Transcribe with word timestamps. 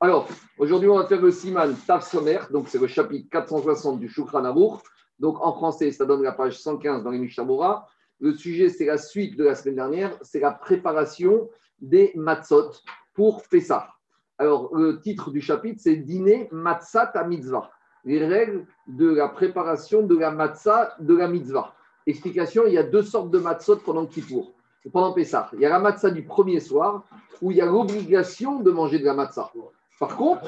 Alors, 0.00 0.28
aujourd'hui, 0.58 0.88
on 0.88 0.96
va 0.96 1.06
faire 1.06 1.20
le 1.20 1.32
Siman 1.32 1.74
Taf 1.74 2.14
donc 2.52 2.68
c'est 2.68 2.78
le 2.78 2.86
chapitre 2.86 3.28
460 3.32 3.98
du 3.98 4.08
Shukran 4.08 4.44
Amour. 4.44 4.80
Donc 5.18 5.44
en 5.44 5.52
français, 5.52 5.90
ça 5.90 6.04
donne 6.04 6.22
la 6.22 6.30
page 6.30 6.56
115 6.56 7.02
dans 7.02 7.10
les 7.10 7.18
Mishabura. 7.18 7.88
Le 8.20 8.32
sujet, 8.32 8.68
c'est 8.68 8.84
la 8.84 8.96
suite 8.96 9.36
de 9.36 9.42
la 9.42 9.56
semaine 9.56 9.74
dernière, 9.74 10.16
c'est 10.22 10.38
la 10.38 10.52
préparation 10.52 11.48
des 11.80 12.12
matzot 12.14 12.70
pour 13.12 13.42
Pessah. 13.48 13.88
Alors, 14.38 14.72
le 14.72 15.00
titre 15.00 15.32
du 15.32 15.40
chapitre, 15.40 15.80
c'est 15.82 15.96
Dîner 15.96 16.48
Matzat 16.52 17.10
à 17.14 17.24
Mitzvah. 17.24 17.68
Les 18.04 18.24
règles 18.24 18.66
de 18.86 19.12
la 19.12 19.28
préparation 19.28 20.02
de 20.02 20.16
la 20.16 20.30
matzah 20.30 20.94
de 21.00 21.16
la 21.16 21.26
mitzvah. 21.26 21.74
Explication 22.06 22.66
il 22.68 22.74
y 22.74 22.78
a 22.78 22.84
deux 22.84 23.02
sortes 23.02 23.32
de 23.32 23.40
matzot 23.40 23.78
pendant 23.78 24.06
Kippour, 24.06 24.52
pendant 24.92 25.12
Pessah. 25.12 25.50
Il 25.54 25.60
y 25.60 25.66
a 25.66 25.70
la 25.70 25.80
matzah 25.80 26.10
du 26.10 26.22
premier 26.22 26.60
soir, 26.60 27.02
où 27.42 27.50
il 27.50 27.56
y 27.56 27.60
a 27.60 27.66
l'obligation 27.66 28.60
de 28.60 28.70
manger 28.70 29.00
de 29.00 29.04
la 29.04 29.14
matzah. 29.14 29.50
Par 29.98 30.16
contre, 30.16 30.42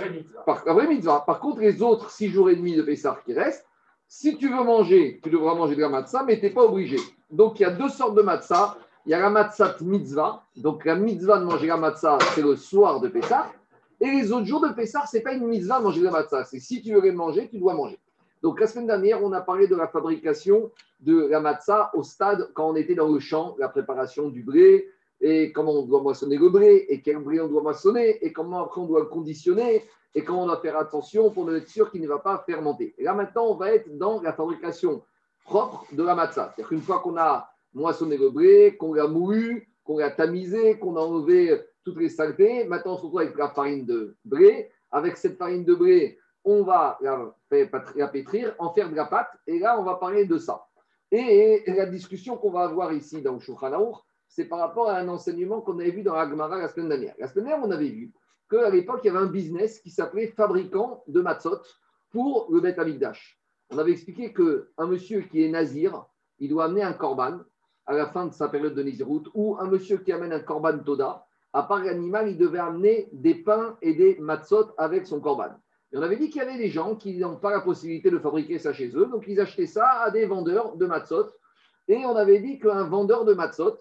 par, 0.47 0.63
la 0.65 0.73
vraie 0.73 0.87
mitzvah. 0.87 1.25
Par 1.27 1.41
contre, 1.41 1.61
les 1.61 1.83
autres 1.83 2.11
six 2.11 2.29
jours 2.29 2.51
et 2.51 2.57
demi 2.57 2.77
de 2.77 2.83
Pessah 2.83 3.21
qui 3.25 3.35
restent, 3.35 3.67
si 4.07 4.37
tu 4.37 4.49
veux 4.49 4.65
manger, 4.65 5.21
tu 5.23 5.31
devras 5.31 5.55
manger 5.55 5.77
de 5.77 5.81
la 5.81 5.89
matzah, 5.89 6.25
mais 6.25 6.39
tu 6.39 6.47
n'es 6.47 6.51
pas 6.51 6.65
obligé. 6.65 6.97
Donc, 7.31 7.61
il 7.61 7.63
y 7.63 7.67
a 7.67 7.71
deux 7.71 7.89
sortes 7.89 8.17
de 8.17 8.23
matzah. 8.23 8.77
Il 9.07 9.13
y 9.13 9.15
a 9.15 9.21
la 9.21 9.31
matzah 9.31 9.77
mitzvah. 9.81 10.43
Donc, 10.57 10.85
la 10.85 10.95
mitzvah 10.95 11.39
de 11.39 11.45
manger 11.45 11.69
la 11.69 11.77
matzah, 11.77 12.19
c'est 12.35 12.43
le 12.43 12.57
soir 12.57 13.01
de 13.01 13.09
Pessah. 13.09 13.53
Et 14.01 14.11
les 14.11 14.33
autres 14.33 14.47
jours 14.47 14.61
de 14.61 14.73
Pessah, 14.73 15.07
ce 15.07 15.17
n'est 15.17 15.23
pas 15.23 15.33
une 15.33 15.47
mitzvah 15.47 15.79
de 15.79 15.85
manger 15.85 16.01
de 16.01 16.07
la 16.07 16.11
matzah. 16.11 16.45
C'est 16.45 16.59
si 16.59 16.83
tu 16.83 16.93
veux 16.93 17.01
les 17.01 17.13
manger, 17.13 17.49
tu 17.49 17.59
dois 17.59 17.75
manger. 17.75 17.99
Donc, 18.43 18.59
la 18.59 18.67
semaine 18.67 18.87
dernière, 18.87 19.23
on 19.23 19.33
a 19.33 19.41
parlé 19.41 19.69
de 19.69 19.77
la 19.77 19.87
fabrication 19.87 20.71
de 21.01 21.27
la 21.27 21.41
matzah 21.41 21.91
au 21.95 22.03
stade 22.03 22.51
quand 22.55 22.71
on 22.71 22.77
était 22.77 22.95
dans 22.95 23.09
le 23.09 23.21
champ, 23.21 23.55
la 23.59 23.69
préparation 23.69 24.29
du 24.29 24.43
blé, 24.43 24.89
et 25.21 25.53
comment 25.53 25.73
on 25.73 25.83
doit 25.87 26.03
moissonner 26.03 26.39
le 26.39 26.49
blé, 26.49 26.87
et 26.89 27.03
quel 27.03 27.19
blé 27.19 27.41
on 27.41 27.49
doit 27.49 27.63
moissonner, 27.63 28.25
et 28.25 28.33
comment 28.33 28.61
après 28.65 28.81
on 28.81 28.87
doit 28.87 29.01
le 29.01 29.07
conditionner, 29.07 29.85
et 30.15 30.25
comment 30.25 30.45
on 30.45 30.47
doit 30.47 30.61
faire 30.61 30.79
attention 30.79 31.31
pour 31.31 31.53
être 31.55 31.69
sûr 31.69 31.91
qu'il 31.91 32.01
ne 32.01 32.09
va 32.09 32.19
pas 32.19 32.43
fermenter. 32.47 32.95
Et 32.99 33.05
là 33.05 33.15
maintenant, 33.15 33.47
on 33.49 33.55
va 33.55 33.73
être 33.73 33.97
dans 33.97 34.21
la 34.23 34.33
fabrication 34.33 35.03
propre 35.45 35.85
de 35.93 36.03
la 36.03 36.15
matzah. 36.15 36.53
C'est-à-dire 36.55 36.69
qu'une 36.69 36.83
fois 36.83 37.01
qu'on 37.01 37.17
a 37.17 37.51
moissonné 37.75 38.17
le 38.17 38.31
blé, 38.31 38.77
qu'on 38.77 38.95
l'a 38.95 39.07
moulu, 39.07 39.69
qu'on 39.85 39.99
l'a 39.99 40.11
tamisé, 40.11 40.79
qu'on 40.79 40.97
a 40.97 41.01
enlevé 41.01 41.61
toutes 41.85 41.99
les 41.99 42.09
saletés, 42.09 42.65
maintenant 42.65 42.95
on 42.95 42.97
se 42.97 43.03
retrouve 43.03 43.21
avec 43.21 43.37
la 43.37 43.49
farine 43.49 43.85
de 43.85 44.17
blé. 44.25 44.71
Avec 44.93 45.17
cette 45.17 45.39
farine 45.39 45.65
de 45.65 45.75
blé, 45.75 46.19
on 46.45 46.65
va 46.65 46.99
la, 47.01 47.33
pétrir, 48.09 48.55
en 48.59 48.73
faire 48.73 48.91
de 48.91 48.97
la 48.97 49.05
pâte, 49.05 49.31
et 49.47 49.61
là 49.61 49.79
on 49.79 49.85
va 49.85 49.95
parler 49.95 50.25
de 50.25 50.37
ça. 50.37 50.67
Et 51.13 51.63
la 51.67 51.87
discussion 51.87 52.37
qu'on 52.37 52.51
va 52.51 52.63
avoir 52.63 52.93
ici 52.93 53.23
dans 53.23 53.35
le 53.35 53.41
Shulchan 53.41 53.73
c'est 54.31 54.45
par 54.45 54.61
rapport 54.61 54.89
à 54.89 54.97
un 54.97 55.09
enseignement 55.09 55.61
qu'on 55.61 55.79
avait 55.81 55.91
vu 55.91 56.03
dans 56.03 56.15
Agmara 56.15 56.57
la 56.57 56.69
semaine 56.69 56.89
dernière. 56.89 57.15
La 57.19 57.27
semaine 57.27 57.47
dernière, 57.47 57.67
on 57.67 57.71
avait 57.73 57.89
vu 57.89 58.13
qu'à 58.49 58.71
l'époque, 58.71 59.01
il 59.03 59.09
y 59.09 59.11
avait 59.11 59.19
un 59.19 59.27
business 59.27 59.81
qui 59.81 59.91
s'appelait 59.91 60.29
fabricant 60.29 61.03
de 61.09 61.21
matzot 61.21 61.61
pour 62.11 62.47
le 62.51 62.61
Beth 62.61 62.79
Amikdash. 62.79 63.41
On 63.71 63.79
avait 63.79 63.91
expliqué 63.91 64.33
qu'un 64.33 64.87
monsieur 64.87 65.23
qui 65.23 65.45
est 65.45 65.49
nazir, 65.49 66.07
il 66.39 66.49
doit 66.49 66.67
amener 66.67 66.83
un 66.83 66.93
korban 66.93 67.41
à 67.87 67.95
la 67.95 68.07
fin 68.07 68.27
de 68.27 68.33
sa 68.33 68.49
période 68.49 68.75
de 68.75 68.83
Nizirut, 68.85 69.25
ou 69.35 69.57
un 69.59 69.67
monsieur 69.67 69.99
qui 69.99 70.13
amène 70.13 70.33
un 70.33 70.41
korban 70.41 70.79
Toda, 70.79 71.27
à 71.53 71.65
part 71.65 71.83
l'animal, 71.83 72.29
il 72.31 72.39
devait 72.39 72.61
amener 72.61 73.09
des 73.13 73.35
pains 73.35 73.77
et 73.83 73.95
des 73.95 74.17
matzot 74.21 74.69
avec 74.79 75.09
son 75.09 75.21
korban. 75.21 75.51
Et 75.93 75.97
on 75.97 76.03
avait 76.03 76.17
dit 76.17 76.31
qu'il 76.31 76.41
y 76.41 76.45
avait 76.45 76.57
des 76.57 76.69
gens 76.69 76.95
qui 76.95 77.17
n'ont 77.17 77.35
pas 77.35 77.51
la 77.51 77.63
possibilité 77.63 78.11
de 78.11 78.19
fabriquer 78.21 78.61
ça 78.61 78.73
chez 78.73 78.97
eux, 78.97 79.07
donc 79.07 79.25
ils 79.27 79.41
achetaient 79.41 79.67
ça 79.67 80.03
à 80.03 80.13
des 80.13 80.25
vendeurs 80.25 80.77
de 80.77 80.87
matzot. 80.87 81.27
Et 81.89 82.05
on 82.07 82.15
avait 82.15 82.39
dit 82.39 82.61
qu'un 82.61 82.85
vendeur 82.85 83.25
de 83.25 83.35
matzot, 83.35 83.77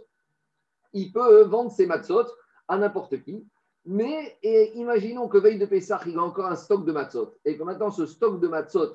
il 0.94 1.12
peut 1.12 1.44
vendre 1.44 1.72
ses 1.72 1.86
matzot 1.86 2.26
à 2.68 2.78
n'importe 2.78 3.22
qui. 3.24 3.48
Mais 3.86 4.38
imaginons 4.76 5.28
que 5.28 5.38
veille 5.38 5.58
de 5.58 5.66
Pessah, 5.66 6.02
il 6.06 6.18
a 6.18 6.24
encore 6.24 6.48
un 6.48 6.56
stock 6.56 6.86
de 6.86 6.92
matzot 6.92 7.36
et 7.46 7.58
que 7.58 7.64
maintenant 7.64 7.92
ce 7.92 8.06
stock 8.06 8.40
de 8.40 8.48
matzot, 8.48 8.94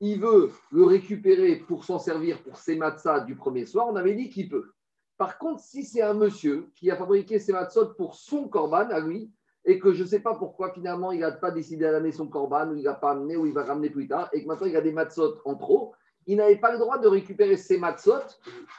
il 0.00 0.20
veut 0.20 0.50
le 0.70 0.84
récupérer 0.84 1.56
pour 1.56 1.84
s'en 1.84 1.98
servir 1.98 2.42
pour 2.42 2.58
ses 2.58 2.76
matzahs 2.76 3.20
du 3.20 3.34
premier 3.34 3.64
soir, 3.64 3.88
on 3.88 3.96
avait 3.96 4.14
dit 4.14 4.28
qu'il 4.28 4.48
peut. 4.48 4.70
Par 5.16 5.38
contre, 5.38 5.62
si 5.62 5.84
c'est 5.84 6.02
un 6.02 6.12
monsieur 6.12 6.68
qui 6.74 6.90
a 6.90 6.96
fabriqué 6.96 7.38
ses 7.38 7.52
matzot 7.52 7.94
pour 7.94 8.14
son 8.14 8.46
corban 8.48 8.90
à 8.90 9.00
lui, 9.00 9.32
et 9.64 9.80
que 9.80 9.92
je 9.92 10.02
ne 10.02 10.08
sais 10.08 10.20
pas 10.20 10.34
pourquoi 10.34 10.70
finalement 10.70 11.10
il 11.10 11.20
n'a 11.20 11.32
pas 11.32 11.50
décidé 11.50 11.90
d'amener 11.90 12.12
son 12.12 12.28
corban, 12.28 12.68
ou 12.68 12.76
il 12.76 12.84
n'a 12.84 12.94
pas 12.94 13.12
amené, 13.12 13.36
ou 13.36 13.46
il 13.46 13.54
va 13.54 13.64
ramener 13.64 13.90
plus 13.90 14.06
tard, 14.06 14.28
et 14.32 14.42
que 14.42 14.46
maintenant 14.46 14.66
il 14.66 14.76
a 14.76 14.82
des 14.82 14.92
matzot 14.92 15.40
en 15.44 15.56
trop, 15.56 15.94
il 16.26 16.36
n'avait 16.36 16.58
pas 16.58 16.72
le 16.72 16.78
droit 16.78 16.98
de 16.98 17.08
récupérer 17.08 17.56
ses 17.56 17.78
matzot 17.78 18.20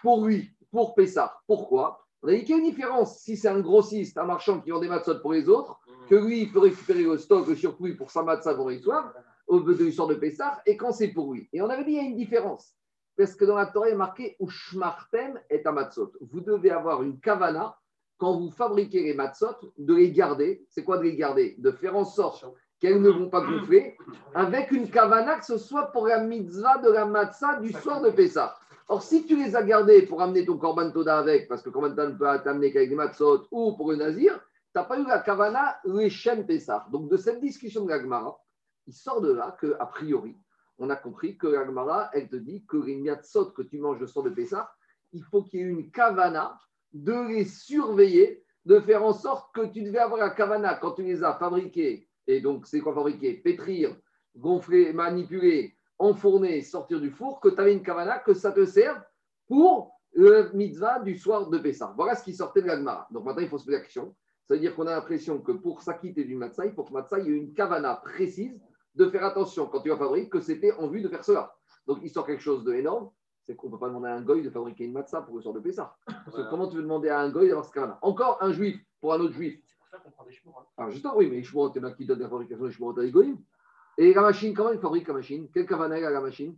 pour 0.03 0.23
lui, 0.25 0.51
pour 0.71 0.93
Pessah. 0.95 1.39
Pourquoi? 1.47 2.06
On 2.23 2.29
a 2.29 2.31
dit 2.33 2.43
qu'il 2.43 2.49
y 2.49 2.53
a 2.53 2.57
une 2.57 2.69
différence 2.69 3.19
si 3.19 3.37
c'est 3.37 3.47
un 3.47 3.59
grossiste, 3.59 4.17
un 4.17 4.25
marchand 4.25 4.59
qui 4.59 4.71
vend 4.71 4.79
des 4.79 4.87
matzot 4.87 5.19
pour 5.19 5.33
les 5.33 5.47
autres, 5.47 5.79
que 6.09 6.15
lui, 6.15 6.41
il 6.43 6.51
peut 6.51 6.59
récupérer 6.59 7.03
le 7.03 7.17
stock, 7.17 7.47
le 7.47 7.55
surplus 7.55 7.95
pour 7.95 8.11
sa 8.11 8.23
matzah 8.23 8.55
pour 8.55 8.69
l'histoire, 8.69 9.13
au 9.45 9.59
de 9.59 9.73
l'histoire 9.73 10.07
de 10.07 10.15
Pessah, 10.15 10.61
et 10.65 10.77
quand 10.77 10.91
c'est 10.91 11.09
pour 11.09 11.33
lui. 11.33 11.49
Et 11.53 11.61
on 11.61 11.69
avait 11.69 11.83
dit 11.83 11.91
qu'il 11.91 12.03
y 12.03 12.05
a 12.05 12.09
une 12.09 12.17
différence. 12.17 12.73
Parce 13.17 13.35
que 13.35 13.45
dans 13.45 13.55
la 13.55 13.65
Torah, 13.65 13.89
il 13.89 13.93
est 13.93 13.97
marqué 13.97 14.35
Ushmartem 14.39 15.39
et 15.49 15.63
matzot. 15.63 16.13
Vous 16.21 16.41
devez 16.41 16.69
avoir 16.69 17.01
une 17.01 17.19
kavana 17.19 17.77
quand 18.17 18.39
vous 18.39 18.51
fabriquez 18.51 19.03
les 19.03 19.13
matzot, 19.13 19.55
de 19.77 19.93
les 19.93 20.11
garder. 20.11 20.65
C'est 20.69 20.83
quoi 20.83 20.97
de 20.97 21.03
les 21.03 21.15
garder? 21.15 21.55
De 21.59 21.71
faire 21.71 21.95
en 21.95 22.05
sorte 22.05 22.45
qu'elles 22.79 23.01
ne 23.01 23.09
vont 23.09 23.29
pas 23.29 23.41
gonfler, 23.45 23.97
avec 24.33 24.71
une 24.71 24.89
kavana 24.89 25.39
que 25.39 25.45
ce 25.45 25.57
soit 25.57 25.87
pour 25.91 26.07
la 26.07 26.19
mitzvah 26.19 26.77
de 26.79 26.89
la 26.89 27.05
matzah 27.05 27.59
du 27.59 27.71
soir 27.73 28.01
de 28.01 28.09
Pessah. 28.09 28.55
Or, 28.89 29.01
si 29.01 29.25
tu 29.25 29.35
les 29.35 29.55
as 29.55 29.63
gardés 29.63 30.03
pour 30.03 30.21
amener 30.21 30.45
ton 30.45 30.57
Korban 30.57 30.91
Toda 30.91 31.19
avec, 31.19 31.49
parce 31.49 31.61
que 31.61 31.69
Korban 31.69 31.89
Toda 31.89 32.07
ne 32.07 32.15
peut 32.15 32.43
t'amener 32.43 32.71
qu'avec 32.71 32.89
des 32.89 32.95
matzot 32.95 33.47
ou 33.51 33.75
pour 33.75 33.91
le 33.91 33.97
nazir, 33.97 34.33
tu 34.33 34.79
n'as 34.79 34.85
pas 34.85 34.97
eu 34.97 35.05
la 35.05 35.19
kavana 35.19 35.77
Leshem 35.83 36.45
Pessah. 36.45 36.87
Donc, 36.91 37.09
de 37.09 37.17
cette 37.17 37.41
discussion 37.41 37.83
de 37.83 37.89
l'Agmara, 37.89 38.39
il 38.85 38.93
sort 38.93 39.19
de 39.19 39.33
là 39.33 39.57
que, 39.59 39.75
a 39.79 39.85
priori, 39.87 40.37
on 40.77 40.89
a 40.89 40.95
compris 40.95 41.37
que 41.37 41.47
l'Agmara, 41.47 42.09
elle 42.13 42.29
te 42.29 42.37
dit 42.37 42.65
que 42.65 42.77
les 42.77 42.95
matzot 42.95 43.51
que 43.51 43.61
tu 43.61 43.77
manges 43.77 43.99
le 43.99 44.07
soir 44.07 44.23
de 44.23 44.29
Pessah, 44.29 44.71
il 45.11 45.23
faut 45.23 45.43
qu'il 45.43 45.59
y 45.59 45.63
ait 45.63 45.67
une 45.67 45.91
kavana 45.91 46.57
de 46.93 47.27
les 47.27 47.45
surveiller, 47.45 48.45
de 48.65 48.79
faire 48.79 49.03
en 49.03 49.13
sorte 49.13 49.53
que 49.53 49.65
tu 49.65 49.81
devais 49.81 49.99
avoir 49.99 50.19
la 50.19 50.29
kavana 50.29 50.75
quand 50.75 50.91
tu 50.91 51.03
les 51.03 51.23
as 51.23 51.33
fabriqués. 51.33 52.07
Et 52.25 52.39
donc, 52.39 52.65
c'est 52.67 52.79
quoi 52.79 52.93
fabriquer? 52.93 53.33
Pétrir, 53.33 53.97
gonfler, 54.35 54.93
manipuler, 54.93 55.76
enfourner, 55.99 56.61
sortir 56.61 56.99
du 56.99 57.11
four, 57.11 57.39
que 57.39 57.49
tu 57.49 57.59
avais 57.59 57.73
une 57.73 57.83
kavana, 57.83 58.19
que 58.19 58.33
ça 58.33 58.51
te 58.51 58.65
serve 58.65 59.01
pour 59.47 59.91
le 60.13 60.51
mitzvah 60.53 60.99
du 60.99 61.17
soir 61.17 61.49
de 61.49 61.57
Pessah. 61.57 61.93
Voilà 61.95 62.15
ce 62.15 62.23
qui 62.23 62.33
sortait 62.33 62.61
de 62.61 62.67
l'Agmara. 62.67 63.07
Donc 63.11 63.25
maintenant, 63.25 63.41
il 63.41 63.49
faut 63.49 63.57
se 63.57 63.65
poser 63.65 63.77
la 63.77 63.83
question. 63.83 64.15
Ça 64.47 64.53
veut 64.53 64.59
dire 64.59 64.75
qu'on 64.75 64.87
a 64.87 64.91
l'impression 64.91 65.41
que 65.41 65.51
pour 65.51 65.81
s'acquitter 65.81 66.23
du 66.23 66.35
matzah, 66.35 66.65
il 66.65 66.73
faut 66.73 66.83
que 66.83 66.93
matzah, 66.93 67.19
il 67.19 67.27
y 67.27 67.31
ait 67.31 67.37
une 67.37 67.53
kavana 67.53 67.95
précise 67.95 68.61
de 68.95 69.09
faire 69.09 69.25
attention 69.25 69.67
quand 69.67 69.81
tu 69.81 69.89
vas 69.89 69.97
fabriquer 69.97 70.29
que 70.29 70.39
c'était 70.39 70.71
en 70.73 70.87
vue 70.87 71.01
de 71.01 71.09
faire 71.09 71.23
cela. 71.23 71.53
Donc 71.85 71.99
il 72.01 72.09
sort 72.09 72.25
quelque 72.25 72.41
chose 72.41 72.63
d'énorme, 72.63 73.11
c'est 73.43 73.55
qu'on 73.55 73.67
ne 73.67 73.73
peut 73.73 73.79
pas 73.79 73.89
demander 73.89 74.07
à 74.07 74.15
un 74.15 74.21
goy 74.21 74.41
de 74.41 74.49
fabriquer 74.49 74.85
une 74.85 74.93
matzah 74.93 75.21
pour 75.21 75.35
le 75.35 75.41
soir 75.41 75.53
de 75.53 75.59
Pessah. 75.59 75.95
Parce 76.05 76.35
que 76.35 76.49
comment 76.49 76.67
tu 76.69 76.77
veux 76.77 76.81
demander 76.81 77.09
à 77.09 77.19
un 77.19 77.29
goy 77.29 77.47
d'avoir 77.47 77.65
ce 77.65 77.71
kavana? 77.71 77.99
Encore 78.01 78.37
un 78.41 78.53
juif 78.53 78.81
pour 79.01 79.13
un 79.13 79.19
autre 79.19 79.33
juif. 79.33 79.61
C'est 79.65 79.77
pour 79.77 79.87
ça 79.89 79.97
qu'on 79.97 80.11
prend 80.11 80.23
des 80.25 80.39
Alors 80.45 80.65
ah, 80.77 80.89
justement, 80.89 81.17
oui, 81.17 81.29
mais 81.29 81.37
les 81.37 81.43
y 81.43 81.57
en 81.57 81.83
a 81.83 81.91
qui 81.91 82.05
donnent 82.05 82.19
la 82.19 82.29
fabrication 82.29 82.65
des 82.65 82.71
shmurot 82.71 82.99
à 82.99 83.03
et 83.97 84.13
la 84.13 84.21
machine, 84.21 84.53
comment 84.53 84.71
il 84.71 84.79
fabrique 84.79 85.07
la 85.07 85.15
machine? 85.15 85.47
Quel 85.53 85.65
cavana 85.65 85.95
a 85.95 86.09
la 86.09 86.21
machine 86.21 86.55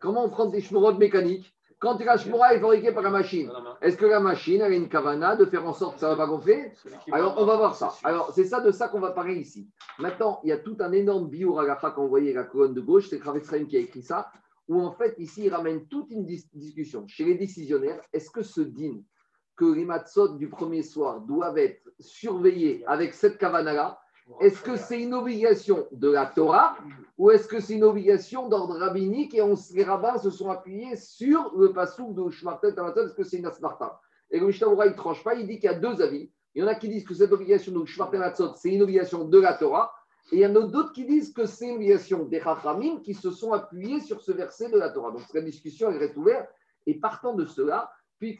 Comment 0.00 0.24
on 0.24 0.28
prend 0.28 0.46
des 0.46 0.60
shmurot 0.60 0.94
mécaniques? 0.94 1.52
Quand 1.78 1.98
la 2.00 2.16
shmura 2.16 2.54
est 2.54 2.60
fabriquée 2.60 2.92
par 2.92 3.02
la 3.02 3.10
machine, 3.10 3.52
est-ce 3.82 3.98
que 3.98 4.06
la 4.06 4.18
machine 4.18 4.62
a 4.62 4.68
une 4.68 4.88
kavana 4.88 5.36
de 5.36 5.44
faire 5.44 5.66
en 5.66 5.74
sorte 5.74 5.94
que 5.94 6.00
ça 6.00 6.06
ne 6.06 6.14
va 6.14 6.24
pas 6.24 6.26
gonfler? 6.26 6.72
Alors, 7.12 7.34
on 7.38 7.44
va 7.44 7.56
voir 7.56 7.74
ça. 7.74 7.92
Alors, 8.02 8.32
c'est 8.34 8.44
ça 8.44 8.60
de 8.60 8.70
ça 8.70 8.88
qu'on 8.88 9.00
va 9.00 9.12
parler 9.12 9.34
ici. 9.34 9.68
Maintenant, 9.98 10.40
il 10.42 10.48
y 10.48 10.52
a 10.52 10.56
tout 10.56 10.76
un 10.80 10.92
énorme 10.92 11.28
bio 11.28 11.54
quand 11.54 12.02
vous 12.02 12.08
voyez 12.08 12.32
la 12.32 12.44
colonne 12.44 12.72
de 12.72 12.80
gauche, 12.80 13.10
c'est 13.10 13.18
Kravetzraim 13.18 13.66
qui 13.66 13.76
a 13.76 13.80
écrit 13.80 14.02
ça, 14.02 14.30
où 14.68 14.80
en 14.80 14.92
fait, 14.92 15.14
ici, 15.18 15.44
il 15.44 15.54
ramène 15.54 15.86
toute 15.86 16.10
une 16.10 16.24
discussion. 16.24 17.06
Chez 17.08 17.24
les 17.24 17.34
décisionnaires, 17.34 18.00
est-ce 18.12 18.30
que 18.30 18.42
ce 18.42 18.62
din 18.62 19.02
que 19.54 19.66
les 19.66 19.84
matzot 19.84 20.36
du 20.36 20.48
premier 20.48 20.82
soir 20.82 21.20
doivent 21.20 21.58
être 21.58 21.90
surveillés 21.98 22.84
avec 22.86 23.12
cette 23.12 23.38
kavana-là 23.38 23.98
est-ce 24.40 24.60
que 24.60 24.76
c'est 24.76 25.00
une 25.00 25.14
obligation 25.14 25.86
de 25.92 26.10
la 26.10 26.26
Torah 26.26 26.76
ou 27.16 27.30
est-ce 27.30 27.46
que 27.46 27.60
c'est 27.60 27.74
une 27.74 27.84
obligation 27.84 28.48
d'ordre 28.48 28.76
rabbinique 28.76 29.34
et 29.34 29.42
on, 29.42 29.54
les 29.72 29.84
rabbins 29.84 30.18
se 30.18 30.30
sont 30.30 30.50
appuyés 30.50 30.96
sur 30.96 31.56
le 31.56 31.72
passouk 31.72 32.14
de 32.14 32.28
Shmartel 32.30 32.74
Est-ce 32.74 33.14
que 33.14 33.22
c'est 33.22 33.38
une 33.38 33.46
asmarta 33.46 34.00
Et 34.30 34.40
le 34.40 34.46
Mishnah 34.46 34.66
il 34.84 34.90
ne 34.90 34.96
tranche 34.96 35.22
pas, 35.22 35.34
il 35.34 35.46
dit 35.46 35.58
qu'il 35.58 35.70
y 35.70 35.72
a 35.72 35.78
deux 35.78 36.02
avis. 36.02 36.30
Il 36.54 36.62
y 36.62 36.64
en 36.64 36.68
a 36.68 36.74
qui 36.74 36.88
disent 36.88 37.04
que 37.04 37.14
cette 37.14 37.32
obligation 37.32 37.72
de 37.72 37.84
Shmartel 37.84 38.32
c'est 38.56 38.70
une 38.70 38.82
obligation 38.82 39.24
de 39.24 39.38
la 39.38 39.54
Torah. 39.54 39.92
Et 40.32 40.36
il 40.36 40.40
y 40.40 40.46
en 40.46 40.56
a 40.56 40.66
d'autres 40.66 40.92
qui 40.92 41.04
disent 41.04 41.32
que 41.32 41.46
c'est 41.46 41.68
une 41.68 41.76
obligation 41.76 42.24
des 42.24 42.40
Rachamim 42.40 43.00
qui 43.00 43.14
se 43.14 43.30
sont 43.30 43.52
appuyés 43.52 44.00
sur 44.00 44.20
ce 44.20 44.32
verset 44.32 44.70
de 44.70 44.78
la 44.78 44.90
Torah. 44.90 45.12
Donc 45.12 45.22
la 45.32 45.40
discussion 45.40 45.88
elle 45.90 45.98
reste 45.98 46.16
ouverte. 46.16 46.48
Et 46.86 46.94
partant 46.94 47.34
de 47.34 47.44
cela, 47.44 47.90
puis 48.18 48.36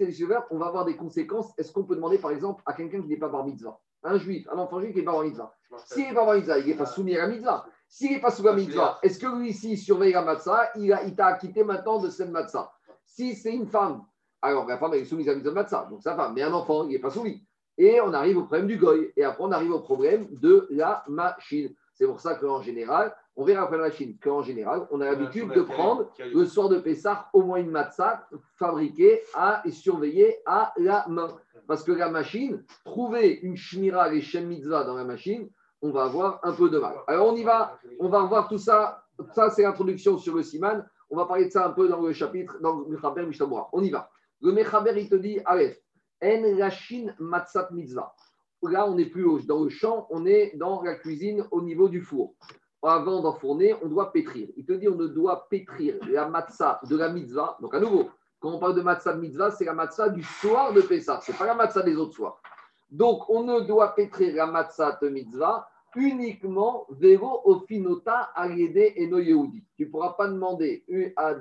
on 0.50 0.58
va 0.58 0.66
avoir 0.66 0.84
des 0.84 0.96
conséquences. 0.96 1.52
Est-ce 1.58 1.72
qu'on 1.72 1.84
peut 1.84 1.94
demander 1.94 2.18
par 2.18 2.32
exemple 2.32 2.62
à 2.66 2.72
quelqu'un 2.72 3.02
qui 3.02 3.08
n'est 3.08 3.16
pas 3.16 3.28
bar 3.28 3.44
mitzvah? 3.44 3.78
Un 4.06 4.18
juif, 4.18 4.46
un 4.52 4.58
enfant 4.58 4.80
juif 4.80 4.92
qui 4.92 4.98
n'est 4.98 5.04
pas 5.04 5.12
en 5.12 5.22
mitzvah. 5.22 5.52
S'il 5.84 6.08
n'est 6.08 6.14
pas 6.14 6.24
en 6.24 6.34
mitzvah, 6.34 6.58
il 6.58 6.66
n'est 6.66 6.74
pas 6.74 6.86
soumis 6.86 7.16
à 7.16 7.22
la 7.22 7.28
mitzvah. 7.28 7.66
S'il 7.88 8.12
n'est 8.12 8.20
pas 8.20 8.30
soumis 8.30 8.48
à 8.48 8.52
la 8.52 8.58
mitzvah, 8.58 8.98
est-ce 9.02 9.18
que 9.18 9.26
lui, 9.26 9.50
ici, 9.50 9.76
surveille 9.76 10.12
la 10.12 10.22
matzah, 10.22 10.70
il, 10.76 10.92
a, 10.92 11.02
il 11.04 11.14
t'a 11.14 11.26
acquitté 11.26 11.64
maintenant 11.64 11.98
de 11.98 12.08
cette 12.08 12.30
matzah? 12.30 12.72
Si 13.04 13.34
c'est 13.34 13.52
une 13.52 13.66
femme, 13.66 14.04
alors 14.42 14.66
la 14.66 14.78
femme, 14.78 14.94
elle 14.94 15.02
est 15.02 15.04
soumise 15.04 15.28
à 15.28 15.32
la 15.32 15.36
mitzvah 15.36 15.50
de 15.50 15.54
matzah, 15.54 15.88
donc 15.90 16.02
sa 16.02 16.14
femme, 16.14 16.34
mais 16.34 16.42
un 16.42 16.52
enfant, 16.52 16.84
il 16.84 16.90
n'est 16.90 16.98
pas 16.98 17.10
soumis. 17.10 17.46
Et 17.78 18.00
on 18.00 18.12
arrive 18.12 18.38
au 18.38 18.44
problème 18.44 18.66
du 18.66 18.78
goy. 18.78 19.12
Et 19.16 19.24
après, 19.24 19.44
on 19.44 19.52
arrive 19.52 19.72
au 19.72 19.80
problème 19.80 20.28
de 20.30 20.66
la 20.70 21.04
machine. 21.08 21.74
C'est 21.94 22.06
pour 22.06 22.20
ça 22.20 22.34
qu'en 22.34 22.62
général, 22.62 23.14
on 23.36 23.44
verra 23.44 23.64
après 23.64 23.76
la 23.76 23.84
machine, 23.84 24.16
qu'en 24.18 24.42
général, 24.42 24.88
on 24.90 25.00
a 25.00 25.04
l'habitude 25.04 25.52
de 25.52 25.60
prendre 25.60 26.10
le 26.18 26.44
soir 26.46 26.70
de 26.70 26.78
Pessah 26.78 27.28
au 27.34 27.42
moins 27.42 27.58
une 27.58 27.70
matzah 27.70 28.26
fabriquée 28.54 29.22
à, 29.34 29.62
et 29.66 29.70
surveillée 29.70 30.38
à 30.46 30.72
la 30.78 31.06
main. 31.08 31.28
Parce 31.66 31.82
que 31.82 31.92
la 31.92 32.10
machine, 32.10 32.64
trouver 32.84 33.40
une 33.42 33.56
shmira 33.56 34.12
et 34.14 34.22
shem 34.22 34.46
mitzvah 34.46 34.84
dans 34.84 34.94
la 34.94 35.04
machine, 35.04 35.50
on 35.82 35.90
va 35.90 36.04
avoir 36.04 36.40
un 36.44 36.52
peu 36.52 36.70
de 36.70 36.78
mal. 36.78 36.96
Alors 37.06 37.28
on 37.28 37.36
y 37.36 37.44
va, 37.44 37.78
on 38.00 38.08
va 38.08 38.22
revoir 38.22 38.48
tout 38.48 38.58
ça. 38.58 39.02
Ça, 39.34 39.50
c'est 39.50 39.62
l'introduction 39.62 40.18
sur 40.18 40.34
le 40.34 40.42
siman. 40.42 40.86
On 41.10 41.16
va 41.16 41.26
parler 41.26 41.46
de 41.46 41.50
ça 41.50 41.66
un 41.66 41.70
peu 41.70 41.88
dans 41.88 42.00
le 42.00 42.12
chapitre, 42.12 42.58
dans 42.60 42.80
le 42.80 42.86
Mechaber 42.88 43.26
Mishnah 43.26 43.46
On 43.72 43.82
y 43.82 43.90
va. 43.90 44.10
Le 44.40 44.52
Mechaber, 44.52 44.94
il 44.96 45.08
te 45.08 45.14
dit, 45.14 45.40
Aleph, 45.44 45.78
En 46.22 46.58
Rashin 46.58 47.14
Matzat 47.18 47.68
Mitzvah. 47.72 48.14
Là, 48.62 48.88
on 48.88 48.94
n'est 48.94 49.06
plus 49.06 49.46
dans 49.46 49.62
le 49.62 49.68
champ, 49.68 50.06
on 50.10 50.26
est 50.26 50.56
dans 50.56 50.82
la 50.82 50.94
cuisine 50.94 51.46
au 51.50 51.62
niveau 51.62 51.88
du 51.88 52.00
four. 52.00 52.34
Avant 52.88 53.20
d'enfourner, 53.20 53.74
on 53.82 53.88
doit 53.88 54.12
pétrir. 54.12 54.48
Il 54.56 54.64
te 54.64 54.72
dit, 54.72 54.88
on 54.88 54.94
ne 54.94 55.08
doit 55.08 55.48
pétrir 55.48 55.96
la 56.08 56.28
matzah 56.28 56.80
de 56.88 56.96
la 56.96 57.08
mitzvah. 57.08 57.56
Donc, 57.60 57.74
à 57.74 57.80
nouveau, 57.80 58.10
quand 58.38 58.52
on 58.52 58.58
parle 58.60 58.76
de 58.76 58.82
matzah 58.82 59.14
de 59.14 59.20
mitzvah, 59.20 59.50
c'est 59.50 59.64
la 59.64 59.74
matzah 59.74 60.08
du 60.10 60.22
soir 60.22 60.72
de 60.72 60.80
Pessah. 60.82 61.20
Ce 61.20 61.32
n'est 61.32 61.38
pas 61.38 61.46
la 61.46 61.54
matzah 61.54 61.82
des 61.82 61.96
autres 61.96 62.14
soirs. 62.14 62.40
Donc, 62.90 63.28
on 63.28 63.42
ne 63.42 63.60
doit 63.60 63.94
pétrir 63.96 64.36
la 64.36 64.46
matzah 64.46 64.98
de 65.02 65.08
mitzvah 65.08 65.68
uniquement 65.96 66.86
véro 66.90 67.40
ofinota 67.44 68.30
ariede 68.34 68.92
et 68.94 69.08
yehudi. 69.08 69.64
Tu 69.76 69.86
ne 69.86 69.90
pourras 69.90 70.12
pas 70.12 70.28
demander 70.28 70.84
à 71.16 71.34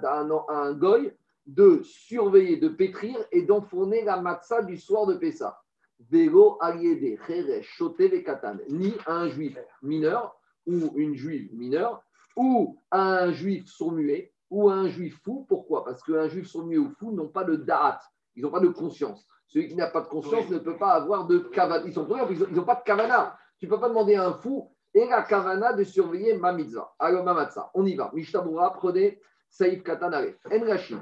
un, 0.50 0.74
goy 0.74 1.12
de 1.46 1.82
surveiller, 1.84 2.58
de 2.58 2.70
pétrir 2.70 3.18
et 3.32 3.44
d'enfourner 3.44 4.04
la 4.04 4.20
matzah 4.20 4.64
du 4.64 4.78
soir 4.78 5.06
de 5.06 5.14
Pessah. 5.14 5.62
Vélo 6.10 6.58
ariede, 6.60 7.20
cheresh, 7.28 7.84
katan. 8.26 8.58
Ni 8.70 8.94
un 9.06 9.28
juif 9.28 9.58
mineur 9.84 10.36
ou 10.66 10.92
une 10.96 11.16
juive 11.16 11.50
mineure 11.54 12.04
ou 12.36 12.78
un 12.92 13.32
juif 13.32 13.68
sourd-muet 13.68 14.34
ou 14.50 14.70
un 14.70 14.88
juif 14.88 15.22
fou. 15.24 15.46
Pourquoi? 15.48 15.84
Parce 15.84 16.04
qu'un 16.04 16.28
juif 16.28 16.48
sourd-muet 16.48 16.78
ou 16.78 16.90
fou 16.90 17.12
n'ont 17.12 17.30
pas 17.30 17.44
de 17.44 17.56
da'at, 17.56 18.02
ils 18.36 18.44
n'ont 18.44 18.52
pas 18.52 18.60
de 18.60 18.68
conscience. 18.68 19.26
Celui 19.48 19.70
qui 19.70 19.76
n'a 19.76 19.88
pas 19.88 20.02
de 20.02 20.08
conscience 20.08 20.50
ne 20.50 20.58
peut 20.58 20.78
pas 20.78 20.94
avoir 20.94 21.28
de 21.28 21.40
kavana. 21.40 21.86
Ils 21.86 21.94
sont 21.94 22.08
ils 22.30 22.56
n'ont 22.56 22.64
pas 22.64 22.76
de 22.76 22.84
kavana. 22.84 23.38
Tu 23.60 23.68
ne 23.68 23.72
peux 23.72 23.80
pas 23.80 23.90
demander 23.90 24.16
à 24.16 24.28
un 24.28 24.34
fou 24.34 24.72
et 24.94 25.08
la 25.08 25.22
kavana 25.22 25.74
de 25.74 25.84
surveiller 25.84 26.38
ma 26.38 26.52
mitzvah? 26.52 26.94
Alors, 27.00 27.24
ma 27.24 27.34
matzah, 27.34 27.70
on 27.74 27.86
y 27.86 27.96
va. 27.96 28.12
Mishtabura, 28.14 28.74
prenez 28.74 29.20
Saïf 29.50 29.84
Katanare. 29.84 30.34
En 30.52 30.66
Rachid. 30.66 31.00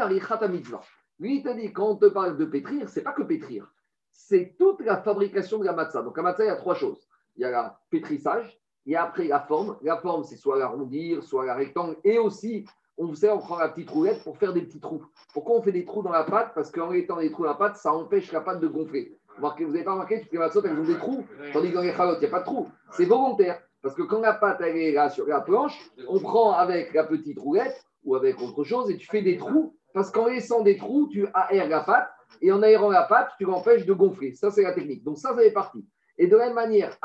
Arichata 0.00 0.48
mitzvah. 0.48 0.80
Lui, 1.18 1.36
il 1.36 1.42
te 1.42 1.54
dit, 1.54 1.72
quand 1.72 1.90
on 1.90 1.96
te 1.96 2.06
parle 2.06 2.36
de 2.36 2.44
pétrir, 2.44 2.88
c'est 2.88 3.02
pas 3.02 3.12
que 3.12 3.22
pétrir. 3.22 3.70
C'est 4.10 4.56
toute 4.58 4.80
la 4.80 5.02
fabrication 5.02 5.58
de 5.58 5.64
la 5.64 5.72
matzah. 5.72 6.02
Donc, 6.02 6.16
la 6.16 6.22
matzah, 6.22 6.44
il 6.44 6.48
y 6.48 6.50
a 6.50 6.56
trois 6.56 6.74
choses. 6.74 7.06
Il 7.36 7.42
y 7.42 7.44
a 7.44 7.50
la 7.50 7.80
pétrissage, 7.90 8.58
a 8.94 9.02
après 9.02 9.24
la 9.24 9.40
forme. 9.40 9.76
La 9.82 9.96
forme, 9.96 10.24
c'est 10.24 10.36
soit 10.36 10.58
l'arrondir, 10.58 11.22
soit 11.22 11.46
la 11.46 11.54
rectangle. 11.54 11.96
Et 12.04 12.18
aussi, 12.18 12.66
on 12.98 13.14
sait, 13.14 13.30
on 13.30 13.38
prend 13.38 13.58
la 13.58 13.68
petite 13.68 13.90
roulette 13.90 14.22
pour 14.22 14.36
faire 14.36 14.52
des 14.52 14.62
petits 14.62 14.80
trous. 14.80 15.02
Pourquoi 15.32 15.56
on 15.56 15.62
fait 15.62 15.72
des 15.72 15.84
trous 15.84 16.02
dans 16.02 16.12
la 16.12 16.24
pâte? 16.24 16.52
Parce 16.54 16.70
qu'en 16.70 16.92
étant 16.92 17.18
des 17.18 17.30
trous 17.30 17.44
dans 17.44 17.50
la 17.50 17.56
pâte, 17.56 17.76
ça 17.76 17.92
empêche 17.92 18.32
la 18.32 18.40
pâte 18.40 18.60
de 18.60 18.68
gonfler. 18.68 19.16
Vous 19.38 19.48
n'avez 19.48 19.82
pas 19.82 19.92
remarqué, 19.92 20.20
toutes 20.20 20.32
les 20.32 20.38
matzot, 20.38 20.62
elles 20.64 20.78
ont 20.78 20.84
des 20.84 20.98
trous, 20.98 21.24
tandis 21.52 21.70
que 21.70 21.74
dans 21.74 21.80
les 21.80 21.94
chalotes, 21.94 22.18
il 22.18 22.20
n'y 22.20 22.26
a 22.26 22.30
pas 22.30 22.40
de 22.40 22.44
trous. 22.44 22.68
C'est 22.90 23.06
volontaire. 23.06 23.62
Parce 23.80 23.94
que 23.94 24.02
quand 24.02 24.20
la 24.20 24.34
pâte 24.34 24.60
elle 24.60 24.76
est 24.76 24.92
là 24.92 25.10
sur 25.10 25.26
la 25.26 25.40
planche, 25.40 25.76
on 26.06 26.20
prend 26.20 26.52
avec 26.52 26.92
la 26.92 27.04
petite 27.04 27.38
roulette 27.38 27.82
ou 28.04 28.14
avec 28.14 28.40
autre 28.40 28.62
chose 28.62 28.90
et 28.90 28.96
tu 28.96 29.06
fais 29.06 29.22
des 29.22 29.38
trous. 29.38 29.74
Parce 29.94 30.10
qu'en 30.10 30.26
laissant 30.26 30.62
des 30.62 30.76
trous, 30.76 31.08
tu 31.08 31.26
aères 31.34 31.68
la 31.68 31.80
pâte 31.80 32.08
et 32.40 32.52
en 32.52 32.62
aérant 32.62 32.90
la 32.90 33.02
pâte, 33.02 33.32
tu 33.38 33.44
l'empêches 33.44 33.84
de 33.84 33.92
gonfler. 33.92 34.34
Ça, 34.34 34.50
c'est 34.50 34.62
la 34.62 34.72
technique. 34.72 35.02
Donc, 35.02 35.18
ça, 35.18 35.30
ça 35.30 35.36
fait 35.36 35.50
partie. 35.50 35.84
Et 36.18 36.26
de 36.26 36.36
la 36.36 36.46
même 36.46 36.54
manière, 36.54 36.96